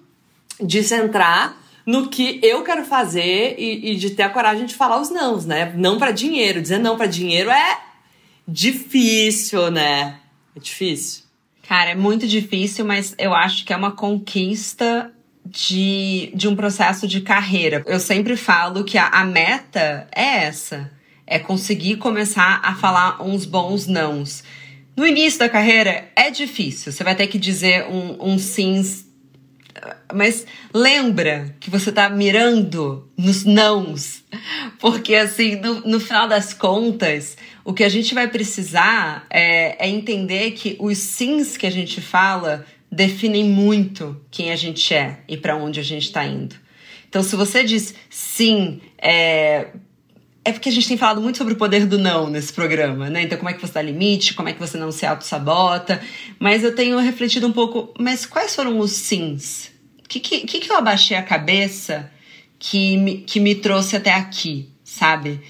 de 0.60 0.82
centrar 0.82 1.56
no 1.88 2.06
que 2.06 2.38
eu 2.42 2.62
quero 2.62 2.84
fazer 2.84 3.54
e, 3.56 3.92
e 3.92 3.96
de 3.96 4.10
ter 4.10 4.24
a 4.24 4.28
coragem 4.28 4.66
de 4.66 4.74
falar 4.74 5.00
os 5.00 5.08
nãos, 5.08 5.46
né? 5.46 5.72
Não 5.74 5.96
para 5.96 6.10
dinheiro. 6.10 6.60
Dizer 6.60 6.76
não 6.76 6.98
para 6.98 7.06
dinheiro 7.06 7.48
é 7.48 7.80
difícil, 8.46 9.70
né? 9.70 10.18
É 10.54 10.60
difícil. 10.60 11.22
Cara, 11.66 11.92
é 11.92 11.94
muito 11.94 12.26
difícil, 12.26 12.84
mas 12.84 13.14
eu 13.18 13.32
acho 13.32 13.64
que 13.64 13.72
é 13.72 13.76
uma 13.76 13.92
conquista 13.92 15.10
de, 15.46 16.30
de 16.34 16.46
um 16.46 16.54
processo 16.54 17.08
de 17.08 17.22
carreira. 17.22 17.82
Eu 17.86 17.98
sempre 17.98 18.36
falo 18.36 18.84
que 18.84 18.98
a, 18.98 19.06
a 19.06 19.24
meta 19.24 20.06
é 20.14 20.44
essa: 20.44 20.92
é 21.26 21.38
conseguir 21.38 21.96
começar 21.96 22.60
a 22.62 22.74
falar 22.74 23.22
uns 23.22 23.46
bons 23.46 23.86
nãos. 23.86 24.44
No 24.94 25.06
início 25.06 25.38
da 25.38 25.48
carreira 25.48 26.06
é 26.14 26.30
difícil, 26.30 26.92
você 26.92 27.02
vai 27.02 27.14
ter 27.14 27.28
que 27.28 27.38
dizer 27.38 27.86
um, 27.86 28.32
um 28.34 28.38
sims 28.38 29.07
mas 30.12 30.46
lembra 30.72 31.54
que 31.60 31.70
você 31.70 31.92
tá 31.92 32.08
mirando 32.08 33.08
nos 33.16 33.44
nãos. 33.44 34.24
Porque, 34.78 35.14
assim, 35.14 35.56
no, 35.56 35.80
no 35.82 36.00
final 36.00 36.28
das 36.28 36.54
contas, 36.54 37.36
o 37.64 37.72
que 37.72 37.84
a 37.84 37.88
gente 37.88 38.14
vai 38.14 38.28
precisar 38.28 39.26
é, 39.30 39.86
é 39.86 39.88
entender 39.88 40.52
que 40.52 40.76
os 40.78 40.98
sims 40.98 41.56
que 41.56 41.66
a 41.66 41.70
gente 41.70 42.00
fala 42.00 42.64
definem 42.90 43.44
muito 43.44 44.18
quem 44.30 44.50
a 44.50 44.56
gente 44.56 44.94
é 44.94 45.20
e 45.28 45.36
para 45.36 45.56
onde 45.56 45.78
a 45.78 45.82
gente 45.82 46.04
está 46.04 46.24
indo. 46.24 46.56
Então, 47.08 47.22
se 47.22 47.36
você 47.36 47.64
diz 47.64 47.94
sim, 48.08 48.80
é, 48.98 49.68
é 50.44 50.52
porque 50.52 50.68
a 50.68 50.72
gente 50.72 50.88
tem 50.88 50.96
falado 50.96 51.20
muito 51.20 51.36
sobre 51.36 51.54
o 51.54 51.56
poder 51.56 51.86
do 51.86 51.98
não 51.98 52.28
nesse 52.28 52.52
programa, 52.52 53.10
né? 53.10 53.22
Então, 53.22 53.36
como 53.36 53.50
é 53.50 53.52
que 53.52 53.60
você 53.60 53.72
dá 53.72 53.82
limite, 53.82 54.34
como 54.34 54.48
é 54.48 54.52
que 54.52 54.60
você 54.60 54.78
não 54.78 54.90
se 54.90 55.04
auto-sabota. 55.04 56.00
Mas 56.38 56.64
eu 56.64 56.74
tenho 56.74 56.98
refletido 56.98 57.46
um 57.46 57.52
pouco, 57.52 57.92
mas 57.98 58.24
quais 58.24 58.54
foram 58.54 58.78
os 58.78 58.92
sims? 58.92 59.70
Que, 60.08 60.20
que, 60.20 60.60
que 60.60 60.72
eu 60.72 60.76
abaixei 60.76 61.16
a 61.16 61.22
cabeça 61.22 62.10
que 62.58 62.96
me, 62.96 63.18
que 63.18 63.38
me 63.38 63.54
trouxe 63.54 63.94
até 63.94 64.12
aqui, 64.12 64.68
sabe? 64.82 65.40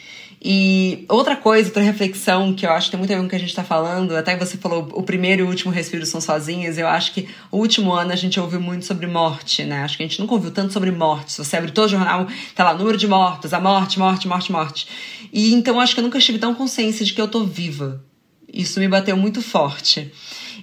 E 0.40 1.04
outra 1.08 1.34
coisa, 1.34 1.68
outra 1.68 1.82
reflexão 1.82 2.54
que 2.54 2.64
eu 2.64 2.70
acho 2.70 2.86
que 2.86 2.90
tem 2.92 2.98
muito 2.98 3.12
a 3.12 3.16
ver 3.16 3.20
com 3.22 3.26
o 3.26 3.30
que 3.30 3.34
a 3.34 3.40
gente 3.40 3.48
está 3.48 3.64
falando, 3.64 4.16
até 4.16 4.36
você 4.36 4.56
falou 4.56 4.88
o 4.92 5.02
primeiro 5.02 5.42
e 5.42 5.44
o 5.44 5.48
último 5.48 5.72
respiro 5.72 6.06
são 6.06 6.20
sozinhas, 6.20 6.78
eu 6.78 6.86
acho 6.86 7.12
que 7.12 7.28
o 7.50 7.56
último 7.58 7.92
ano 7.92 8.12
a 8.12 8.16
gente 8.16 8.38
ouviu 8.38 8.60
muito 8.60 8.84
sobre 8.84 9.08
morte, 9.08 9.64
né? 9.64 9.82
Acho 9.82 9.96
que 9.96 10.04
a 10.04 10.06
gente 10.06 10.20
nunca 10.20 10.34
ouviu 10.34 10.52
tanto 10.52 10.72
sobre 10.72 10.92
morte. 10.92 11.32
Se 11.32 11.44
você 11.44 11.56
abre 11.56 11.72
todo 11.72 11.86
o 11.86 11.88
jornal, 11.88 12.28
tá 12.54 12.62
lá, 12.62 12.74
número 12.74 12.96
de 12.96 13.08
mortos, 13.08 13.52
a 13.52 13.60
morte, 13.60 13.98
morte, 13.98 14.28
morte, 14.28 14.52
morte. 14.52 14.88
E 15.32 15.52
então 15.54 15.80
acho 15.80 15.94
que 15.94 16.00
eu 16.00 16.04
nunca 16.04 16.18
estive 16.18 16.38
tão 16.38 16.54
consciência 16.54 17.04
de 17.04 17.12
que 17.12 17.20
eu 17.20 17.26
tô 17.26 17.44
viva. 17.44 18.04
Isso 18.52 18.78
me 18.78 18.86
bateu 18.86 19.16
muito 19.16 19.42
forte. 19.42 20.12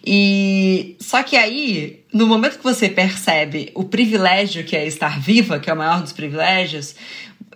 E 0.06 0.96
só 1.00 1.22
que 1.24 1.36
aí, 1.36 2.04
no 2.12 2.26
momento 2.28 2.58
que 2.58 2.64
você 2.64 2.89
percebe 2.89 3.72
o 3.76 3.84
privilégio 3.84 4.64
que 4.64 4.76
é 4.76 4.86
estar 4.88 5.20
viva, 5.20 5.60
que 5.60 5.70
é 5.70 5.74
o 5.74 5.78
maior 5.78 6.02
dos 6.02 6.14
privilégios, 6.14 6.96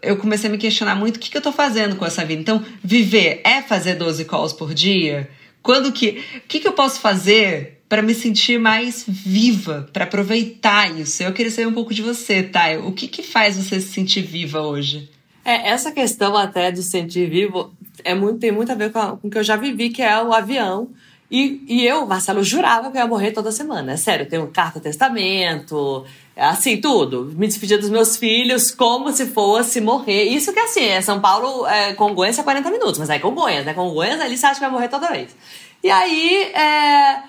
eu 0.02 0.18
comecei 0.18 0.50
a 0.50 0.52
me 0.52 0.58
questionar 0.58 0.96
muito 0.96 1.18
o 1.18 1.20
que, 1.20 1.30
que 1.30 1.38
eu 1.38 1.42
tô 1.42 1.52
fazendo 1.52 1.96
com 1.96 2.06
essa 2.06 2.24
vida. 2.24 2.42
Então, 2.42 2.64
viver 2.84 3.42
é 3.44 3.62
fazer 3.62 3.96
12 3.96 4.26
calls 4.26 4.54
por 4.54 4.74
dia? 4.74 5.30
Quando 5.62 5.92
que. 5.92 6.24
O 6.38 6.48
que, 6.48 6.60
que 6.60 6.68
eu 6.68 6.74
posso 6.74 7.00
fazer 7.00 7.82
para 7.90 8.02
me 8.02 8.14
sentir 8.14 8.60
mais 8.60 9.04
viva, 9.08 9.90
para 9.92 10.06
aproveitar 10.06 10.96
isso? 10.98 11.24
Eu 11.24 11.34
queria 11.34 11.52
saber 11.52 11.68
um 11.68 11.74
pouco 11.74 11.94
de 11.94 12.02
você, 12.02 12.44
Thay. 12.44 12.78
O 12.78 12.92
que, 12.92 13.08
que 13.08 13.24
faz 13.24 13.58
você 13.58 13.82
se 13.82 13.90
sentir 13.90 14.22
viva 14.22 14.62
hoje? 14.62 15.10
É, 15.44 15.70
essa 15.70 15.92
questão 15.92 16.38
até 16.38 16.72
de 16.72 16.84
sentir 16.84 17.30
vivo 17.30 17.74
é 18.04 18.14
muito, 18.14 18.40
tem 18.40 18.52
muito 18.52 18.72
a 18.72 18.76
ver 18.76 18.92
com, 18.92 19.00
a, 19.00 19.18
com 19.18 19.28
o 19.28 19.32
que 19.32 19.38
eu 19.38 19.44
já 19.44 19.56
vivi, 19.56 19.90
que 19.90 20.02
é 20.02 20.22
o 20.22 20.34
avião. 20.34 20.90
E, 21.32 21.64
e 21.68 21.86
eu, 21.86 22.08
Marcelo, 22.08 22.44
jurava 22.44 22.90
que 22.90 22.98
eu 22.98 23.02
ia 23.02 23.08
morrer 23.08 23.32
toda 23.32 23.52
semana. 23.52 23.92
É 23.92 23.98
sério, 23.98 24.26
eu 24.26 24.30
tenho 24.30 24.48
carta 24.48 24.80
testamento, 24.80 26.04
assim, 26.36 26.82
tudo. 26.82 27.32
Me 27.36 27.46
despedir 27.46 27.80
dos 27.80 27.90
meus 27.90 28.18
filhos 28.18 28.72
como 28.72 29.12
se 29.12 29.28
fosse 29.28 29.80
morrer. 29.80 30.24
Isso 30.24 30.52
que 30.52 30.60
assim, 30.60 30.86
é 30.86 31.02
São 31.02 31.22
Paulo, 31.22 31.68
é, 31.68 31.94
Congonhas 31.94 32.40
é 32.40 32.44
40 32.44 32.72
minutos, 32.72 32.98
mas 32.98 33.10
é 33.10 33.20
Congonhas, 33.20 33.64
né? 33.64 33.74
Congonhas 33.74 34.20
ali 34.20 34.38
você 34.38 34.46
acha 34.48 34.56
que 34.56 34.62
vai 34.62 34.72
morrer 34.72 34.88
toda 34.88 35.12
vez. 35.12 35.36
E 35.84 35.90
aí, 35.92 36.52
é, 36.54 37.24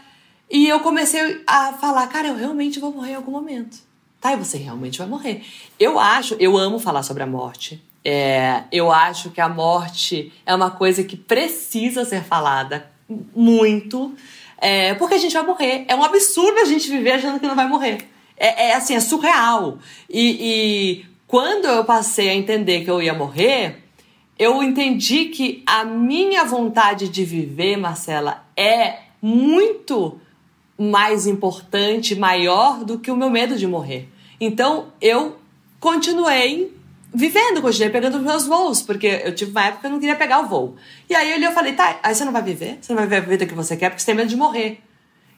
e 0.50 0.66
eu 0.66 0.80
comecei 0.80 1.42
a 1.46 1.74
falar, 1.74 2.06
cara, 2.06 2.28
eu 2.28 2.36
realmente 2.36 2.80
vou 2.80 2.92
morrer 2.92 3.12
em 3.12 3.16
algum 3.16 3.32
momento. 3.32 3.78
Tá, 4.18 4.32
e 4.32 4.36
você 4.36 4.58
realmente 4.58 4.98
vai 4.98 5.06
morrer. 5.06 5.44
Eu 5.78 5.98
acho, 5.98 6.36
eu 6.38 6.56
amo 6.56 6.78
falar 6.78 7.02
sobre 7.02 7.22
a 7.22 7.26
morte. 7.26 7.82
É, 8.04 8.64
eu 8.72 8.90
acho 8.90 9.30
que 9.30 9.40
a 9.40 9.48
morte 9.48 10.32
é 10.44 10.54
uma 10.54 10.70
coisa 10.70 11.04
que 11.04 11.16
precisa 11.16 12.04
ser 12.04 12.22
falada 12.24 12.90
muito, 13.34 14.14
é, 14.58 14.94
porque 14.94 15.14
a 15.14 15.18
gente 15.18 15.32
vai 15.32 15.44
morrer. 15.44 15.84
É 15.88 15.94
um 15.94 16.04
absurdo 16.04 16.60
a 16.60 16.64
gente 16.64 16.88
viver 16.88 17.12
achando 17.12 17.40
que 17.40 17.46
não 17.46 17.56
vai 17.56 17.68
morrer. 17.68 18.08
É, 18.36 18.68
é 18.68 18.74
assim, 18.74 18.94
é 18.94 19.00
surreal. 19.00 19.78
E, 20.08 20.36
e 20.40 21.04
quando 21.26 21.66
eu 21.66 21.84
passei 21.84 22.28
a 22.28 22.34
entender 22.34 22.84
que 22.84 22.90
eu 22.90 23.02
ia 23.02 23.14
morrer, 23.14 23.84
eu 24.38 24.62
entendi 24.62 25.26
que 25.26 25.62
a 25.66 25.84
minha 25.84 26.44
vontade 26.44 27.08
de 27.08 27.24
viver, 27.24 27.76
Marcela, 27.76 28.44
é 28.56 29.00
muito 29.20 30.18
mais 30.78 31.26
importante, 31.26 32.14
maior 32.14 32.84
do 32.84 32.98
que 32.98 33.10
o 33.10 33.16
meu 33.16 33.28
medo 33.28 33.56
de 33.56 33.66
morrer. 33.66 34.08
Então 34.40 34.86
eu 35.00 35.36
continuei 35.78 36.74
vivendo, 37.12 37.60
continuei 37.60 37.90
pegando 37.90 38.20
meus 38.20 38.46
voos, 38.46 38.82
porque 38.82 39.22
eu 39.24 39.34
tive 39.34 39.50
uma 39.50 39.64
época 39.66 39.80
que 39.80 39.86
eu 39.86 39.90
não 39.90 40.00
queria 40.00 40.16
pegar 40.16 40.40
o 40.40 40.46
voo. 40.46 40.76
E 41.08 41.14
aí 41.14 41.42
eu 41.42 41.52
falei, 41.52 41.72
tá, 41.72 41.98
aí 42.02 42.14
você 42.14 42.24
não 42.24 42.32
vai 42.32 42.42
viver? 42.42 42.78
Você 42.80 42.92
não 42.92 42.98
vai 42.98 43.06
viver 43.06 43.16
a 43.16 43.28
vida 43.28 43.46
que 43.46 43.54
você 43.54 43.76
quer 43.76 43.90
porque 43.90 44.00
você 44.00 44.06
tem 44.06 44.14
medo 44.14 44.28
de 44.28 44.36
morrer. 44.36 44.80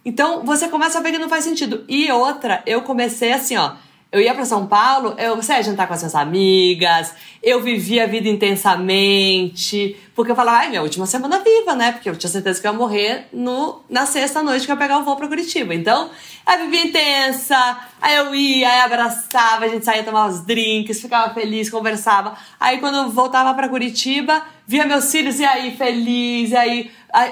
Então 0.05 0.45
você 0.45 0.69
começa 0.69 0.99
a 0.99 1.03
ver 1.03 1.13
que 1.13 1.19
não 1.19 1.29
faz 1.29 1.45
sentido. 1.45 1.85
E 1.89 2.11
outra, 2.11 2.63
eu 2.67 2.83
comecei 2.83 3.33
assim, 3.33 3.57
ó. 3.57 3.75
Eu 4.13 4.21
ia 4.21 4.35
para 4.35 4.45
São 4.45 4.67
Paulo, 4.67 5.15
eu 5.17 5.43
saía 5.43 5.63
jantar 5.63 5.89
com 5.89 5.95
as 5.95 6.01
minhas 6.01 6.15
amigas, 6.15 7.15
eu 7.43 7.63
vivia 7.63 8.05
a 8.05 8.07
vida 8.07 8.29
intensamente, 8.29 9.97
porque 10.15 10.31
eu 10.31 10.37
falava, 10.37 10.59
ai, 10.59 10.69
minha 10.69 10.83
última 10.83 11.07
semana 11.07 11.39
viva, 11.39 11.75
né? 11.75 11.93
Porque 11.93 12.11
eu 12.11 12.15
tinha 12.15 12.29
certeza 12.29 12.61
que 12.61 12.67
eu 12.67 12.73
ia 12.73 12.79
morrer 12.79 13.29
no, 13.33 13.81
na 13.89 14.05
sexta 14.05 14.43
noite 14.43 14.67
que 14.67 14.71
eu 14.71 14.75
ia 14.75 14.79
pegar 14.79 14.99
o 14.99 15.03
voo 15.03 15.17
pra 15.17 15.27
Curitiba. 15.27 15.75
Então, 15.75 16.11
eu 16.47 16.59
vivia 16.59 16.85
intensa, 16.85 17.57
aí 18.03 18.17
eu 18.17 18.35
ia, 18.35 18.69
aí 18.69 18.81
abraçava, 18.83 19.65
a 19.65 19.69
gente 19.69 19.87
saía 19.87 20.05
tomar 20.05 20.27
os 20.27 20.45
drinks, 20.45 21.01
ficava 21.01 21.33
feliz, 21.33 21.71
conversava. 21.71 22.37
Aí 22.61 22.77
quando 22.81 22.97
eu 22.99 23.09
voltava 23.09 23.55
pra 23.55 23.67
Curitiba, 23.67 24.43
via 24.67 24.85
meus 24.85 25.11
filhos 25.11 25.41
e 25.41 25.45
aí 25.47 25.75
feliz, 25.75 26.51
e 26.51 26.57
aí, 26.57 26.91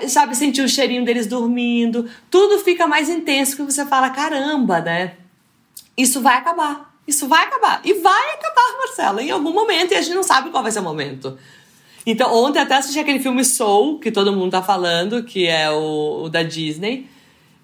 sabe, 0.09 0.35
sentia 0.35 0.65
o 0.65 0.69
cheirinho 0.69 1.05
deles 1.05 1.27
dormindo. 1.27 2.09
Tudo 2.31 2.59
fica 2.65 2.87
mais 2.87 3.11
intenso 3.11 3.55
que 3.55 3.63
você 3.65 3.85
fala, 3.85 4.09
caramba, 4.09 4.81
né? 4.81 5.20
Isso 6.01 6.21
vai 6.21 6.37
acabar. 6.37 6.95
Isso 7.07 7.29
vai 7.29 7.45
acabar. 7.45 7.81
E 7.85 7.95
vai 7.95 8.35
acabar, 8.35 8.79
Marcela, 8.79 9.23
em 9.23 9.31
algum 9.31 9.53
momento, 9.53 9.93
e 9.93 9.97
a 9.97 10.01
gente 10.01 10.15
não 10.15 10.23
sabe 10.23 10.51
qual 10.51 10.63
vai 10.63 10.73
ser 10.73 10.81
o 10.81 10.83
momento. 10.83 11.37
Então, 12.07 12.33
ontem 12.33 12.59
até 12.59 12.77
assisti 12.77 12.99
aquele 12.99 13.19
filme 13.19 13.45
Soul, 13.45 13.99
que 13.99 14.11
todo 14.11 14.33
mundo 14.33 14.53
tá 14.53 14.63
falando, 14.63 15.23
que 15.23 15.47
é 15.47 15.71
o, 15.71 16.25
o 16.25 16.29
da 16.29 16.43
Disney. 16.43 17.07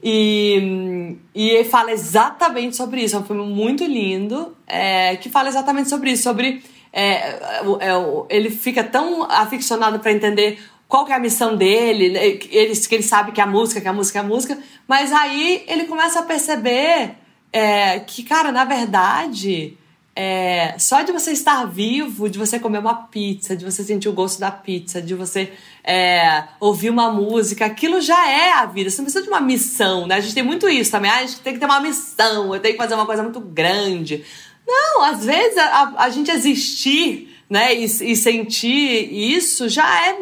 E, 0.02 1.16
e 1.34 1.64
fala 1.64 1.90
exatamente 1.90 2.76
sobre 2.76 3.02
isso. 3.02 3.16
É 3.16 3.18
um 3.18 3.24
filme 3.24 3.44
muito 3.44 3.84
lindo, 3.84 4.54
é, 4.66 5.16
que 5.16 5.30
fala 5.30 5.48
exatamente 5.48 5.88
sobre 5.88 6.10
isso, 6.10 6.22
sobre. 6.22 6.62
É, 6.92 7.04
é, 7.04 7.92
ele 8.28 8.50
fica 8.50 8.84
tão 8.84 9.24
aficionado 9.24 9.98
para 9.98 10.12
entender 10.12 10.58
qual 10.88 11.04
que 11.04 11.12
é 11.12 11.16
a 11.16 11.20
missão 11.20 11.56
dele, 11.56 12.16
ele, 12.16 12.36
que 12.76 12.94
ele 12.94 13.02
sabe 13.02 13.32
que 13.32 13.40
é 13.40 13.44
a 13.44 13.46
música, 13.46 13.80
que 13.80 13.86
é 13.86 13.90
a 13.90 13.94
música, 13.94 14.18
que 14.20 14.24
é 14.24 14.26
a 14.26 14.34
música, 14.34 14.58
mas 14.86 15.12
aí 15.12 15.64
ele 15.66 15.84
começa 15.84 16.20
a 16.20 16.22
perceber 16.22 17.16
é, 17.52 18.00
que, 18.00 18.22
cara, 18.22 18.52
na 18.52 18.64
verdade, 18.64 19.76
é, 20.14 20.74
só 20.78 21.02
de 21.02 21.12
você 21.12 21.32
estar 21.32 21.64
vivo, 21.66 22.28
de 22.28 22.38
você 22.38 22.58
comer 22.58 22.78
uma 22.78 22.94
pizza, 22.94 23.54
de 23.54 23.64
você 23.64 23.84
sentir 23.84 24.08
o 24.08 24.14
gosto 24.14 24.40
da 24.40 24.50
pizza, 24.50 25.02
de 25.02 25.14
você 25.14 25.52
é, 25.84 26.44
ouvir 26.58 26.88
uma 26.88 27.12
música, 27.12 27.66
aquilo 27.66 28.00
já 28.00 28.30
é 28.30 28.52
a 28.52 28.64
vida. 28.64 28.88
Você 28.88 28.96
não 28.96 29.04
precisa 29.04 29.24
de 29.24 29.28
uma 29.28 29.40
missão, 29.40 30.06
né? 30.06 30.14
A 30.14 30.20
gente 30.20 30.34
tem 30.34 30.42
muito 30.42 30.68
isso 30.68 30.90
também. 30.90 31.10
Ah, 31.10 31.18
a 31.18 31.26
gente 31.26 31.40
tem 31.40 31.52
que 31.52 31.60
ter 31.60 31.66
uma 31.66 31.80
missão, 31.80 32.54
eu 32.54 32.60
tenho 32.60 32.74
que 32.74 32.82
fazer 32.82 32.94
uma 32.94 33.04
coisa 33.04 33.22
muito 33.22 33.40
grande. 33.40 34.24
Não, 34.66 35.02
às 35.02 35.24
vezes 35.24 35.58
a, 35.58 35.94
a 35.98 36.08
gente 36.08 36.30
existir 36.30 37.36
né, 37.48 37.74
e, 37.74 37.84
e 37.84 38.16
sentir 38.16 39.12
isso 39.12 39.68
já 39.68 40.08
é 40.08 40.18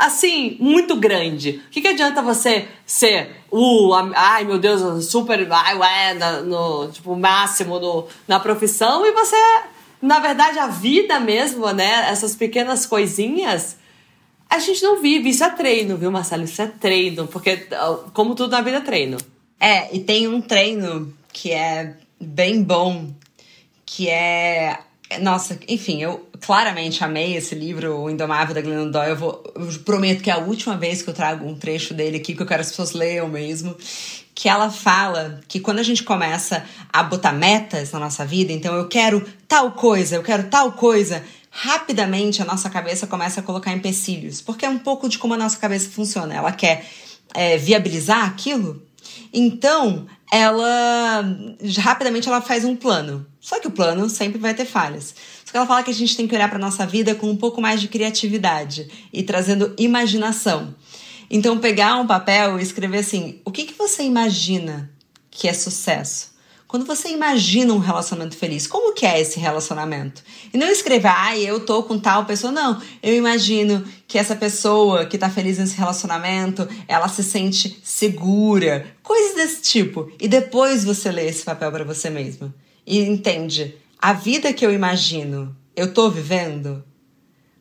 assim, 0.00 0.56
muito 0.58 0.96
grande. 0.96 1.62
O 1.66 1.70
que, 1.70 1.80
que 1.80 1.88
adianta 1.88 2.22
você 2.22 2.66
ser 2.86 3.36
o, 3.50 3.92
ai 4.14 4.44
meu 4.44 4.58
Deus, 4.58 5.06
super, 5.06 5.46
ai, 5.50 5.76
ué, 5.76 6.14
no, 6.42 6.90
tipo, 6.90 7.14
máximo 7.16 7.78
no, 7.78 8.06
na 8.26 8.40
profissão 8.40 9.04
e 9.04 9.12
você, 9.12 9.36
na 10.00 10.18
verdade, 10.18 10.58
a 10.58 10.66
vida 10.66 11.20
mesmo, 11.20 11.70
né, 11.72 12.10
essas 12.10 12.34
pequenas 12.34 12.86
coisinhas, 12.86 13.76
a 14.48 14.58
gente 14.58 14.82
não 14.82 15.00
vive. 15.00 15.28
Isso 15.28 15.44
é 15.44 15.50
treino, 15.50 15.96
viu, 15.96 16.10
Marcelo? 16.10 16.44
Isso 16.44 16.62
é 16.62 16.66
treino, 16.66 17.28
porque, 17.28 17.68
como 18.12 18.34
tudo 18.34 18.50
na 18.50 18.62
vida, 18.62 18.78
é 18.78 18.80
treino. 18.80 19.18
É, 19.60 19.94
e 19.94 20.00
tem 20.00 20.26
um 20.26 20.40
treino 20.40 21.14
que 21.32 21.52
é 21.52 21.94
bem 22.20 22.62
bom, 22.62 23.10
que 23.84 24.08
é. 24.08 24.78
Nossa, 25.20 25.58
enfim, 25.68 26.02
eu 26.02 26.29
claramente 26.40 27.04
amei 27.04 27.36
esse 27.36 27.54
livro, 27.54 27.98
O 27.98 28.10
Indomável 28.10 28.54
da 28.54 28.60
Glennon 28.60 28.90
Doyle. 28.90 29.10
Eu, 29.10 29.16
vou, 29.16 29.52
eu 29.54 29.66
prometo 29.84 30.22
que 30.22 30.30
é 30.30 30.32
a 30.32 30.38
última 30.38 30.76
vez 30.76 31.02
que 31.02 31.10
eu 31.10 31.14
trago 31.14 31.46
um 31.46 31.54
trecho 31.54 31.94
dele 31.94 32.16
aqui, 32.16 32.34
que 32.34 32.42
eu 32.42 32.46
quero 32.46 32.60
que 32.60 32.66
as 32.66 32.70
pessoas 32.70 32.92
leiam 32.92 33.28
mesmo. 33.28 33.76
Que 34.34 34.48
ela 34.48 34.70
fala 34.70 35.40
que 35.46 35.60
quando 35.60 35.80
a 35.80 35.82
gente 35.82 36.02
começa 36.02 36.64
a 36.92 37.02
botar 37.02 37.32
metas 37.32 37.92
na 37.92 37.98
nossa 37.98 38.24
vida, 38.24 38.52
então 38.52 38.74
eu 38.74 38.88
quero 38.88 39.24
tal 39.46 39.72
coisa, 39.72 40.16
eu 40.16 40.22
quero 40.22 40.44
tal 40.44 40.72
coisa, 40.72 41.22
rapidamente 41.50 42.40
a 42.40 42.44
nossa 42.44 42.70
cabeça 42.70 43.06
começa 43.06 43.40
a 43.40 43.42
colocar 43.42 43.72
empecilhos. 43.72 44.40
Porque 44.40 44.64
é 44.64 44.68
um 44.68 44.78
pouco 44.78 45.08
de 45.08 45.18
como 45.18 45.34
a 45.34 45.38
nossa 45.38 45.58
cabeça 45.58 45.90
funciona. 45.90 46.34
Ela 46.34 46.52
quer 46.52 46.86
é, 47.34 47.58
viabilizar 47.58 48.24
aquilo, 48.24 48.82
então 49.32 50.06
ela 50.32 51.24
rapidamente 51.78 52.28
ela 52.28 52.40
faz 52.40 52.64
um 52.64 52.76
plano. 52.76 53.26
Só 53.40 53.58
que 53.58 53.66
o 53.66 53.70
plano 53.70 54.08
sempre 54.08 54.38
vai 54.38 54.54
ter 54.54 54.64
falhas. 54.64 55.14
Só 55.50 55.52
que 55.52 55.56
ela 55.56 55.66
fala 55.66 55.82
que 55.82 55.90
a 55.90 55.94
gente 55.94 56.16
tem 56.16 56.28
que 56.28 56.34
olhar 56.34 56.48
para 56.48 56.60
nossa 56.60 56.86
vida 56.86 57.12
com 57.12 57.28
um 57.28 57.36
pouco 57.36 57.60
mais 57.60 57.80
de 57.80 57.88
criatividade 57.88 58.88
e 59.12 59.24
trazendo 59.24 59.74
imaginação. 59.76 60.72
Então 61.28 61.58
pegar 61.58 61.96
um 61.96 62.06
papel 62.06 62.56
e 62.56 62.62
escrever 62.62 62.98
assim: 62.98 63.40
o 63.44 63.50
que, 63.50 63.64
que 63.64 63.74
você 63.74 64.04
imagina 64.04 64.88
que 65.28 65.48
é 65.48 65.52
sucesso? 65.52 66.30
Quando 66.68 66.86
você 66.86 67.08
imagina 67.08 67.74
um 67.74 67.80
relacionamento 67.80 68.36
feliz, 68.36 68.68
como 68.68 68.94
que 68.94 69.04
é 69.04 69.20
esse 69.20 69.40
relacionamento? 69.40 70.22
E 70.54 70.56
não 70.56 70.68
escrever, 70.68 71.10
ah, 71.12 71.36
eu 71.36 71.58
tô 71.66 71.82
com 71.82 71.98
tal 71.98 72.26
pessoa. 72.26 72.52
Não, 72.52 72.80
eu 73.02 73.16
imagino 73.16 73.84
que 74.06 74.16
essa 74.16 74.36
pessoa 74.36 75.04
que 75.04 75.18
tá 75.18 75.28
feliz 75.28 75.58
nesse 75.58 75.76
relacionamento, 75.76 76.68
ela 76.86 77.08
se 77.08 77.24
sente 77.24 77.80
segura. 77.82 78.86
Coisas 79.02 79.34
desse 79.34 79.62
tipo. 79.62 80.12
E 80.20 80.28
depois 80.28 80.84
você 80.84 81.10
lê 81.10 81.26
esse 81.26 81.42
papel 81.42 81.72
para 81.72 81.82
você 81.82 82.08
mesma. 82.08 82.54
E 82.86 83.00
entende, 83.00 83.74
a 84.00 84.14
vida 84.14 84.52
que 84.52 84.64
eu 84.64 84.72
imagino, 84.72 85.54
eu 85.76 85.92
tô 85.92 86.08
vivendo? 86.08 86.82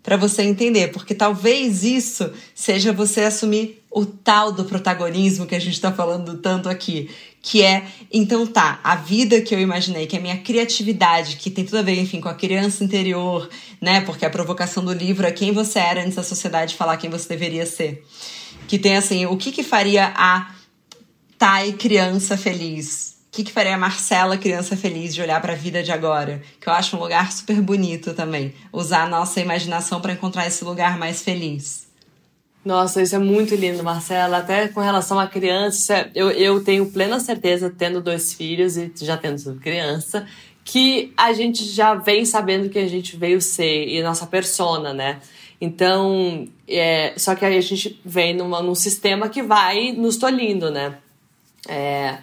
Para 0.02 0.16
você 0.16 0.44
entender, 0.44 0.88
porque 0.88 1.14
talvez 1.14 1.84
isso 1.84 2.32
seja 2.56 2.94
você 2.94 3.22
assumir 3.22 3.84
o 3.92 4.06
tal 4.06 4.52
do 4.52 4.64
protagonismo 4.64 5.46
que 5.46 5.54
a 5.56 5.60
gente 5.60 5.74
está 5.74 5.92
falando 5.92 6.38
tanto 6.38 6.70
aqui, 6.70 7.10
que 7.42 7.62
é, 7.62 7.86
então 8.12 8.48
tá, 8.48 8.80
a 8.82 8.96
vida 8.96 9.42
que 9.42 9.54
eu 9.54 9.60
imaginei, 9.60 10.08
que 10.08 10.16
é 10.16 10.20
a 10.20 10.22
minha 10.22 10.38
criatividade, 10.38 11.36
que 11.36 11.50
tem 11.50 11.66
tudo 11.66 11.80
a 11.80 11.82
ver, 11.82 12.00
enfim, 12.00 12.22
com 12.22 12.30
a 12.30 12.34
criança 12.34 12.84
interior, 12.84 13.50
né? 13.82 14.00
Porque 14.02 14.26
a 14.26 14.30
provocação 14.30 14.84
do 14.84 14.94
livro 14.94 15.28
é 15.28 15.32
quem 15.32 15.52
você 15.52 15.80
era 15.80 16.02
antes 16.02 16.16
da 16.16 16.24
sociedade 16.24 16.76
falar 16.76 16.96
quem 16.96 17.10
você 17.10 17.28
deveria 17.28 17.66
ser. 17.66 18.06
Que 18.66 18.80
tem 18.80 18.96
assim, 18.96 19.26
o 19.26 19.36
que 19.36 19.52
que 19.52 19.64
faria 19.64 20.14
a 20.16 20.54
Thay 21.38 21.74
criança 21.74 22.38
feliz? 22.38 23.18
O 23.30 23.32
que, 23.32 23.43
que 23.43 23.51
faria 23.51 23.75
a 23.75 23.77
Marcela 23.77 24.39
criança 24.39 24.75
feliz 24.75 25.13
de 25.13 25.21
olhar 25.21 25.39
para 25.39 25.53
a 25.53 25.55
vida 25.55 25.84
de 25.84 25.91
agora? 25.91 26.41
Que 26.59 26.67
eu 26.67 26.73
acho 26.73 26.97
um 26.97 26.99
lugar 26.99 27.32
super 27.32 27.61
bonito 27.61 28.15
também. 28.15 28.55
Usar 28.73 29.03
a 29.03 29.07
nossa 29.07 29.39
imaginação 29.39 30.01
para 30.01 30.13
encontrar 30.13 30.47
esse 30.47 30.65
lugar 30.65 30.97
mais 30.97 31.21
feliz. 31.21 31.88
Nossa, 32.65 33.03
isso 33.03 33.15
é 33.15 33.19
muito 33.19 33.53
lindo, 33.53 33.84
Marcela. 33.84 34.38
Até 34.39 34.67
com 34.67 34.82
relação 34.82 35.19
à 35.19 35.27
criança, 35.27 35.93
é, 35.93 36.11
eu, 36.15 36.32
eu 36.32 36.63
tenho 36.63 36.88
plena 36.88 37.19
certeza, 37.19 37.69
tendo 37.69 38.01
dois 38.01 38.34
filhos 38.34 38.77
e 38.77 38.91
já 38.95 39.15
tendo 39.15 39.55
criança, 39.59 40.25
que 40.65 41.13
a 41.15 41.32
gente 41.32 41.63
já 41.65 41.93
vem 41.93 42.25
sabendo 42.25 42.67
que 42.67 42.80
a 42.80 42.88
gente 42.88 43.15
veio 43.15 43.39
ser 43.39 43.88
e 43.88 44.01
nossa 44.01 44.25
persona, 44.25 44.91
né? 44.91 45.19
Então, 45.61 46.47
é, 46.67 47.13
só 47.15 47.36
que 47.36 47.45
aí 47.45 47.57
a 47.57 47.61
gente 47.61 47.99
vem 48.03 48.36
numa, 48.36 48.61
num 48.61 48.75
sistema 48.75 49.30
que 49.30 49.43
vai 49.43 49.91
nos 49.91 50.17
tolhindo, 50.17 50.71
né? 50.71 50.97
É, 51.67 52.17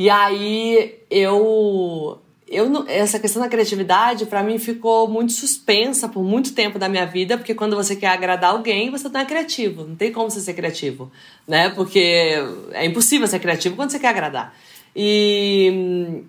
e 0.00 0.08
aí 0.08 0.98
eu 1.10 2.18
eu 2.48 2.86
essa 2.88 3.18
questão 3.18 3.42
da 3.42 3.50
criatividade 3.50 4.24
para 4.24 4.42
mim 4.42 4.58
ficou 4.58 5.06
muito 5.06 5.30
suspensa 5.34 6.08
por 6.08 6.24
muito 6.24 6.54
tempo 6.54 6.78
da 6.78 6.88
minha 6.88 7.04
vida, 7.04 7.36
porque 7.36 7.54
quando 7.54 7.76
você 7.76 7.94
quer 7.94 8.06
agradar 8.06 8.52
alguém, 8.52 8.90
você 8.90 9.10
não 9.10 9.20
é 9.20 9.26
criativo, 9.26 9.84
não 9.84 9.94
tem 9.94 10.10
como 10.10 10.30
você 10.30 10.40
ser 10.40 10.54
criativo, 10.54 11.12
né? 11.46 11.68
Porque 11.68 12.34
é 12.72 12.86
impossível 12.86 13.26
ser 13.26 13.40
criativo 13.40 13.76
quando 13.76 13.90
você 13.90 13.98
quer 13.98 14.08
agradar. 14.08 14.54
E 14.96 16.24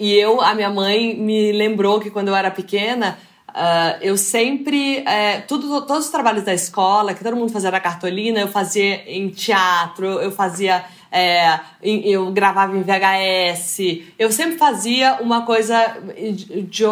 e 0.00 0.12
eu, 0.14 0.40
a 0.40 0.52
minha 0.52 0.70
mãe 0.70 1.14
me 1.14 1.52
lembrou 1.52 2.00
que 2.00 2.10
quando 2.10 2.26
eu 2.26 2.34
era 2.34 2.50
pequena, 2.50 3.16
Uh, 3.54 4.02
eu 4.02 4.16
sempre, 4.16 5.04
é, 5.06 5.40
tudo, 5.42 5.82
todos 5.82 6.06
os 6.06 6.10
trabalhos 6.10 6.42
da 6.42 6.52
escola, 6.52 7.14
que 7.14 7.22
todo 7.22 7.36
mundo 7.36 7.52
fazia 7.52 7.70
na 7.70 7.78
cartolina, 7.78 8.40
eu 8.40 8.48
fazia 8.48 9.08
em 9.08 9.28
teatro, 9.28 10.04
eu 10.04 10.32
fazia 10.32 10.84
é, 11.16 11.60
eu 11.80 12.32
gravava 12.32 12.76
em 12.76 12.82
VHS, 12.82 14.02
eu 14.18 14.32
sempre 14.32 14.58
fazia 14.58 15.20
uma 15.22 15.46
coisa 15.46 15.96
de, 16.16 16.62
de, 16.62 16.84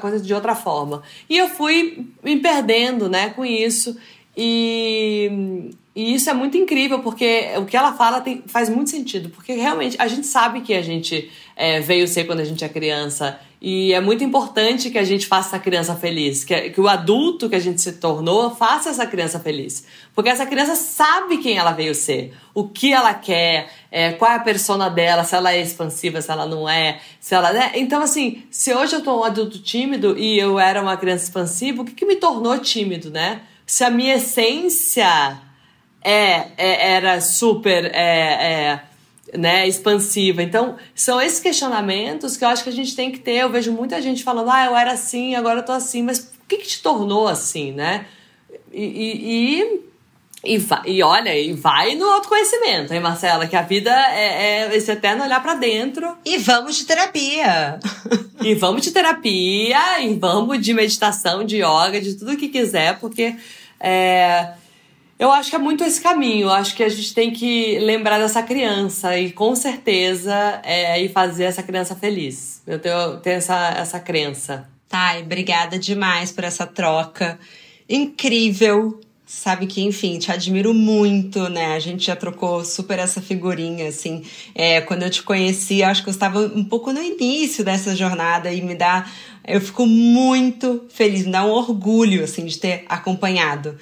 coisa 0.00 0.20
de 0.20 0.32
outra 0.32 0.54
forma. 0.54 1.02
E 1.28 1.36
eu 1.36 1.48
fui 1.48 2.06
me 2.22 2.36
perdendo 2.36 3.08
né, 3.08 3.30
com 3.30 3.44
isso. 3.44 3.98
E, 4.36 5.72
e 5.96 6.14
isso 6.14 6.30
é 6.30 6.34
muito 6.34 6.56
incrível, 6.56 7.00
porque 7.00 7.48
o 7.56 7.64
que 7.64 7.76
ela 7.76 7.94
fala 7.94 8.20
tem, 8.20 8.44
faz 8.46 8.68
muito 8.68 8.90
sentido, 8.90 9.28
porque 9.30 9.54
realmente 9.54 9.96
a 9.98 10.06
gente 10.06 10.28
sabe 10.28 10.60
que 10.60 10.72
a 10.72 10.82
gente 10.82 11.28
é, 11.56 11.80
veio 11.80 12.06
ser 12.06 12.24
quando 12.24 12.38
a 12.38 12.44
gente 12.44 12.64
é 12.64 12.68
criança 12.68 13.40
e 13.60 13.92
é 13.92 14.00
muito 14.00 14.22
importante 14.22 14.88
que 14.88 14.98
a 14.98 15.04
gente 15.04 15.26
faça 15.26 15.48
essa 15.48 15.58
criança 15.58 15.96
feliz, 15.96 16.44
que, 16.44 16.70
que 16.70 16.80
o 16.80 16.86
adulto 16.86 17.48
que 17.48 17.56
a 17.56 17.60
gente 17.60 17.80
se 17.80 17.92
tornou 17.92 18.54
faça 18.54 18.90
essa 18.90 19.04
criança 19.04 19.40
feliz. 19.40 19.84
Porque 20.14 20.30
essa 20.30 20.46
criança 20.46 20.76
sabe 20.76 21.38
quem 21.38 21.58
ela 21.58 21.72
veio 21.72 21.92
ser, 21.92 22.32
o 22.54 22.68
que 22.68 22.92
ela 22.92 23.12
quer, 23.14 23.68
é, 23.90 24.12
qual 24.12 24.30
é 24.30 24.36
a 24.36 24.40
persona 24.40 24.88
dela, 24.88 25.24
se 25.24 25.34
ela 25.34 25.52
é 25.52 25.60
expansiva, 25.60 26.22
se 26.22 26.30
ela 26.30 26.46
não 26.46 26.68
é, 26.68 27.00
se 27.18 27.34
ela. 27.34 27.52
Né? 27.52 27.72
Então, 27.74 28.00
assim, 28.00 28.44
se 28.48 28.72
hoje 28.72 28.94
eu 28.94 29.02
tô 29.02 29.20
um 29.20 29.24
adulto 29.24 29.58
tímido 29.58 30.16
e 30.16 30.38
eu 30.38 30.60
era 30.60 30.80
uma 30.80 30.96
criança 30.96 31.24
expansiva, 31.24 31.82
o 31.82 31.84
que, 31.84 31.94
que 31.94 32.06
me 32.06 32.14
tornou 32.14 32.56
tímido, 32.58 33.10
né? 33.10 33.42
Se 33.66 33.82
a 33.82 33.90
minha 33.90 34.14
essência 34.14 35.36
é, 36.00 36.46
é 36.56 36.92
era 36.92 37.20
super. 37.20 37.86
É, 37.92 38.72
é 38.72 38.82
né, 39.36 39.66
expansiva. 39.66 40.42
Então, 40.42 40.76
são 40.94 41.20
esses 41.20 41.40
questionamentos 41.40 42.36
que 42.36 42.44
eu 42.44 42.48
acho 42.48 42.62
que 42.62 42.70
a 42.70 42.72
gente 42.72 42.94
tem 42.94 43.10
que 43.10 43.18
ter. 43.18 43.36
Eu 43.42 43.50
vejo 43.50 43.72
muita 43.72 44.00
gente 44.00 44.24
falando, 44.24 44.50
ah, 44.50 44.66
eu 44.66 44.76
era 44.76 44.92
assim, 44.92 45.34
agora 45.34 45.60
eu 45.60 45.64
tô 45.64 45.72
assim, 45.72 46.02
mas 46.02 46.18
o 46.18 46.46
que, 46.48 46.58
que 46.58 46.68
te 46.68 46.82
tornou 46.82 47.28
assim, 47.28 47.72
né? 47.72 48.06
E, 48.72 49.82
e, 50.44 50.56
e, 50.56 50.66
e, 50.86 51.02
olha, 51.02 51.36
e 51.36 51.52
vai 51.52 51.94
no 51.94 52.08
autoconhecimento, 52.08 52.94
hein, 52.94 53.00
Marcela? 53.00 53.46
Que 53.46 53.56
a 53.56 53.62
vida 53.62 53.90
é, 53.90 54.68
é 54.68 54.76
esse 54.76 54.90
eterno 54.90 55.24
olhar 55.24 55.42
para 55.42 55.54
dentro. 55.54 56.16
E 56.24 56.38
vamos 56.38 56.76
de 56.76 56.84
terapia. 56.84 57.78
e 58.42 58.54
vamos 58.54 58.82
de 58.82 58.92
terapia, 58.92 60.00
e 60.00 60.14
vamos 60.14 60.60
de 60.60 60.72
meditação, 60.72 61.44
de 61.44 61.56
yoga, 61.56 62.00
de 62.00 62.14
tudo 62.14 62.36
que 62.36 62.48
quiser, 62.48 62.98
porque. 62.98 63.36
É, 63.80 64.52
eu 65.18 65.32
acho 65.32 65.50
que 65.50 65.56
é 65.56 65.58
muito 65.58 65.82
esse 65.82 66.00
caminho. 66.00 66.46
Eu 66.46 66.52
acho 66.52 66.74
que 66.76 66.82
a 66.82 66.88
gente 66.88 67.12
tem 67.12 67.32
que 67.32 67.78
lembrar 67.80 68.18
dessa 68.18 68.42
criança 68.42 69.18
e 69.18 69.32
com 69.32 69.54
certeza 69.56 70.60
é, 70.62 71.00
e 71.02 71.08
fazer 71.08 71.44
essa 71.44 71.62
criança 71.62 71.96
feliz. 71.96 72.62
Eu 72.66 72.78
tenho, 72.78 73.16
tenho 73.18 73.36
essa, 73.36 73.70
essa 73.70 73.98
crença. 73.98 74.68
Thay, 74.88 75.22
obrigada 75.22 75.78
demais 75.78 76.30
por 76.30 76.44
essa 76.44 76.66
troca 76.66 77.38
incrível. 77.88 79.00
Sabe 79.26 79.66
que, 79.66 79.82
enfim, 79.82 80.18
te 80.18 80.32
admiro 80.32 80.72
muito, 80.72 81.50
né? 81.50 81.74
A 81.74 81.78
gente 81.78 82.06
já 82.06 82.16
trocou 82.16 82.64
super 82.64 82.98
essa 82.98 83.20
figurinha, 83.20 83.88
assim. 83.88 84.24
É, 84.54 84.80
quando 84.80 85.02
eu 85.02 85.10
te 85.10 85.22
conheci, 85.22 85.82
acho 85.82 86.02
que 86.02 86.08
eu 86.08 86.12
estava 86.12 86.40
um 86.40 86.64
pouco 86.64 86.92
no 86.94 87.02
início 87.02 87.62
dessa 87.62 87.94
jornada 87.94 88.50
e 88.50 88.62
me 88.62 88.74
dá. 88.74 89.04
Eu 89.46 89.60
fico 89.60 89.86
muito 89.86 90.86
feliz, 90.88 91.26
me 91.26 91.32
dá 91.32 91.44
um 91.44 91.50
orgulho, 91.50 92.24
assim, 92.24 92.46
de 92.46 92.58
ter 92.58 92.84
acompanhado. 92.88 93.76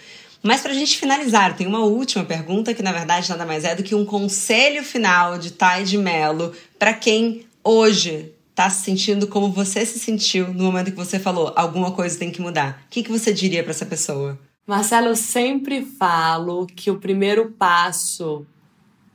Mas 0.46 0.60
para 0.60 0.70
a 0.70 0.74
gente 0.74 0.96
finalizar, 0.96 1.56
tem 1.56 1.66
uma 1.66 1.80
última 1.80 2.24
pergunta 2.24 2.72
que 2.72 2.82
na 2.82 2.92
verdade 2.92 3.28
nada 3.28 3.44
mais 3.44 3.64
é 3.64 3.74
do 3.74 3.82
que 3.82 3.96
um 3.96 4.04
conselho 4.04 4.84
final 4.84 5.36
de 5.38 5.50
Thay 5.50 5.82
de 5.82 5.98
Mello 5.98 6.52
para 6.78 6.94
quem 6.94 7.44
hoje 7.64 8.32
está 8.50 8.70
se 8.70 8.84
sentindo 8.84 9.26
como 9.26 9.50
você 9.50 9.84
se 9.84 9.98
sentiu 9.98 10.54
no 10.54 10.64
momento 10.64 10.92
que 10.92 10.96
você 10.96 11.18
falou 11.18 11.52
alguma 11.56 11.90
coisa 11.90 12.16
tem 12.16 12.30
que 12.30 12.40
mudar. 12.40 12.84
O 12.86 12.90
que, 12.90 13.02
que 13.02 13.10
você 13.10 13.32
diria 13.32 13.62
para 13.62 13.72
essa 13.72 13.84
pessoa? 13.84 14.38
Marcelo, 14.64 15.08
eu 15.08 15.16
sempre 15.16 15.82
falo 15.82 16.66
que 16.66 16.92
o 16.92 16.98
primeiro 16.98 17.50
passo 17.50 18.46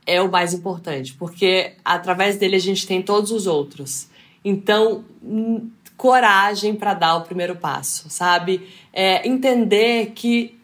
é 0.06 0.20
o 0.20 0.30
mais 0.30 0.52
importante, 0.52 1.14
porque 1.14 1.72
através 1.82 2.36
dele 2.36 2.56
a 2.56 2.60
gente 2.60 2.86
tem 2.86 3.00
todos 3.00 3.30
os 3.30 3.46
outros. 3.46 4.06
Então, 4.44 5.04
coragem 5.96 6.74
para 6.74 6.92
dar 6.92 7.16
o 7.16 7.22
primeiro 7.22 7.56
passo, 7.56 8.10
sabe? 8.10 8.68
É, 8.92 9.26
entender 9.26 10.12
que 10.14 10.58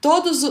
todos. 0.00 0.42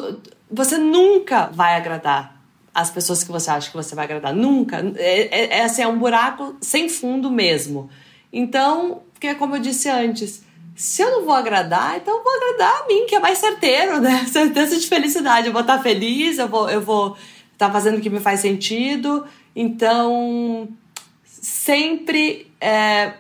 Você 0.49 0.77
nunca 0.77 1.47
vai 1.47 1.75
agradar 1.75 2.37
as 2.73 2.91
pessoas 2.91 3.23
que 3.23 3.31
você 3.31 3.49
acha 3.49 3.69
que 3.69 3.75
você 3.75 3.95
vai 3.95 4.05
agradar. 4.05 4.33
Nunca. 4.33 4.77
É, 4.97 5.21
é, 5.21 5.57
é, 5.57 5.63
assim, 5.63 5.81
é 5.81 5.87
um 5.87 5.97
buraco 5.97 6.55
sem 6.61 6.87
fundo 6.87 7.31
mesmo. 7.31 7.89
Então, 8.31 9.01
porque 9.13 9.33
como 9.35 9.55
eu 9.55 9.59
disse 9.59 9.89
antes, 9.89 10.43
se 10.75 11.01
eu 11.01 11.09
não 11.09 11.25
vou 11.25 11.33
agradar, 11.33 11.97
então 11.97 12.17
eu 12.17 12.23
vou 12.23 12.33
agradar 12.35 12.83
a 12.83 12.87
mim, 12.87 13.07
que 13.07 13.15
é 13.15 13.19
mais 13.19 13.39
certeiro, 13.39 13.99
né? 13.99 14.25
Certeza 14.29 14.79
de 14.79 14.85
felicidade. 14.85 15.47
Eu 15.47 15.53
vou 15.53 15.61
estar 15.61 15.81
feliz, 15.81 16.37
eu 16.37 16.47
vou, 16.47 16.69
eu 16.69 16.79
vou 16.79 17.17
estar 17.51 17.71
fazendo 17.71 17.97
o 17.97 18.01
que 18.01 18.11
me 18.11 18.19
faz 18.19 18.41
sentido. 18.41 19.25
Então, 19.55 20.69
sempre 21.25 22.51
é, 22.61 23.13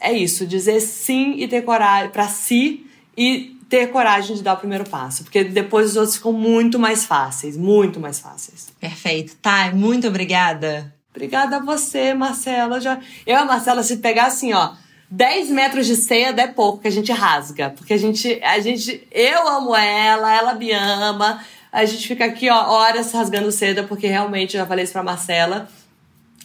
é 0.00 0.12
isso, 0.12 0.46
dizer 0.46 0.80
sim 0.80 1.34
e 1.38 1.48
ter 1.48 1.62
coragem 1.62 2.10
para 2.10 2.28
si 2.28 2.86
e 3.18 3.58
ter 3.70 3.86
coragem 3.92 4.34
de 4.34 4.42
dar 4.42 4.54
o 4.54 4.56
primeiro 4.56 4.84
passo, 4.84 5.22
porque 5.22 5.44
depois 5.44 5.90
os 5.90 5.96
outros 5.96 6.16
ficam 6.16 6.32
muito 6.32 6.76
mais 6.76 7.04
fáceis, 7.04 7.56
muito 7.56 8.00
mais 8.00 8.18
fáceis. 8.18 8.68
Perfeito. 8.80 9.36
Tá, 9.36 9.70
muito 9.72 10.08
obrigada. 10.08 10.92
Obrigada 11.14 11.56
a 11.56 11.60
você, 11.60 12.12
Marcela. 12.12 12.80
Já... 12.80 12.98
Eu 13.24 13.34
e 13.36 13.38
a 13.38 13.44
Marcela, 13.44 13.84
se 13.84 13.98
pegar 13.98 14.26
assim, 14.26 14.52
ó, 14.52 14.72
10 15.08 15.50
metros 15.50 15.86
de 15.86 15.94
seda 15.94 16.42
é 16.42 16.48
pouco 16.48 16.82
que 16.82 16.88
a 16.88 16.90
gente 16.90 17.12
rasga. 17.12 17.70
Porque 17.70 17.94
a 17.94 17.96
gente, 17.96 18.40
a 18.42 18.58
gente. 18.58 19.06
Eu 19.12 19.46
amo 19.46 19.74
ela, 19.74 20.34
ela 20.34 20.54
me 20.54 20.72
ama. 20.72 21.40
A 21.70 21.84
gente 21.84 22.08
fica 22.08 22.24
aqui, 22.24 22.50
ó, 22.50 22.72
horas 22.72 23.12
rasgando 23.12 23.52
seda, 23.52 23.84
porque 23.84 24.08
realmente, 24.08 24.56
eu 24.56 24.62
já 24.62 24.66
falei 24.66 24.82
isso 24.82 24.92
pra 24.92 25.04
Marcela. 25.04 25.68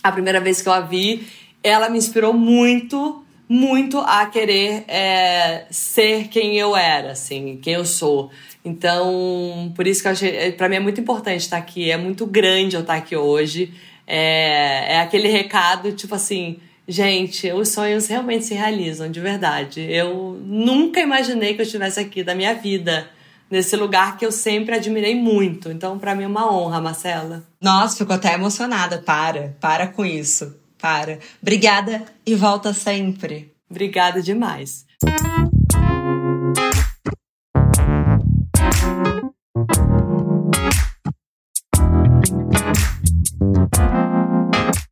A 0.03 0.11
primeira 0.11 0.39
vez 0.39 0.61
que 0.61 0.69
eu 0.69 0.73
a 0.73 0.82
vi, 0.82 1.28
ela 1.63 1.89
me 1.89 1.97
inspirou 1.97 2.34
muito, 2.34 3.24
muito 3.48 4.00
a 4.00 4.26
querer 4.26 4.86
é, 4.88 5.66
ser 5.70 6.28
quem 6.28 6.58
eu 6.58 6.76
era, 6.76 7.12
assim, 7.12 7.58
quem 7.62 7.74
eu 7.74 7.86
sou. 7.86 8.32
Então, 8.64 9.72
por 9.76 9.86
isso 9.86 10.02
que 10.02 10.08
eu 10.08 10.12
achei. 10.12 10.52
Pra 10.54 10.68
mim 10.68 10.78
é 10.78 10.80
muito 10.80 11.00
importante 11.00 11.41
estar 11.41 11.58
aqui. 11.58 11.91
É 11.91 11.98
muito 11.98 12.26
grande 12.26 12.76
eu 12.76 12.82
estar 12.82 12.96
aqui 12.96 13.16
hoje. 13.16 13.72
É, 14.08 14.96
é 14.96 15.00
aquele 15.00 15.28
recado, 15.28 15.91
tipo 15.91 16.16
assim, 16.16 16.58
gente, 16.88 17.52
os 17.52 17.70
sonhos 17.70 18.08
realmente 18.08 18.46
se 18.46 18.56
realizam, 18.56 19.10
de 19.10 19.20
verdade. 19.20 19.82
Eu 19.82 20.39
nunca 20.43 21.00
imaginei 21.00 21.54
que 21.54 21.62
eu 21.62 21.66
estivesse 21.66 22.00
aqui 22.00 22.24
da 22.24 22.34
minha 22.34 22.54
vida, 22.56 23.08
nesse 23.50 23.76
lugar 23.76 24.18
que 24.18 24.26
eu 24.26 24.32
sempre 24.32 24.76
admirei 24.76 25.14
muito. 25.16 25.70
Então, 25.70 26.00
para 26.00 26.16
mim 26.16 26.24
é 26.24 26.28
uma 26.28 26.52
honra, 26.52 26.82
Marcela. 26.82 27.43
Nossa, 27.62 27.98
ficou 27.98 28.16
até 28.16 28.34
emocionada. 28.34 28.98
Para, 29.00 29.56
para 29.60 29.88
com 29.88 30.04
isso. 30.04 30.64
Para. 30.86 31.17
Obrigada 31.41 32.05
e 32.23 32.36
volta 32.36 32.71
sempre. 32.71 33.51
Obrigada 33.67 34.21
demais. 34.21 34.86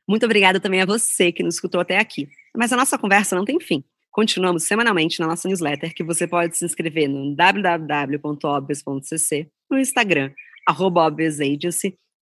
Muito 0.09 0.25
obrigada 0.25 0.59
também 0.59 0.81
a 0.81 0.85
você 0.87 1.31
que 1.31 1.43
nos 1.43 1.53
escutou 1.53 1.79
até 1.79 1.99
aqui. 1.99 2.27
Mas 2.57 2.73
a 2.73 2.75
nossa 2.75 2.97
conversa 2.97 3.35
não 3.35 3.45
tem 3.45 3.59
fim. 3.59 3.83
Continuamos 4.09 4.63
semanalmente 4.63 5.19
na 5.19 5.27
nossa 5.27 5.47
newsletter, 5.47 5.93
que 5.93 6.03
você 6.03 6.25
pode 6.25 6.57
se 6.57 6.65
inscrever 6.65 7.07
no 7.07 7.35
www.obvious.cc, 7.35 9.47
no 9.69 9.77
Instagram, 9.77 10.31
arroba 10.67 11.05
Agency, 11.05 11.95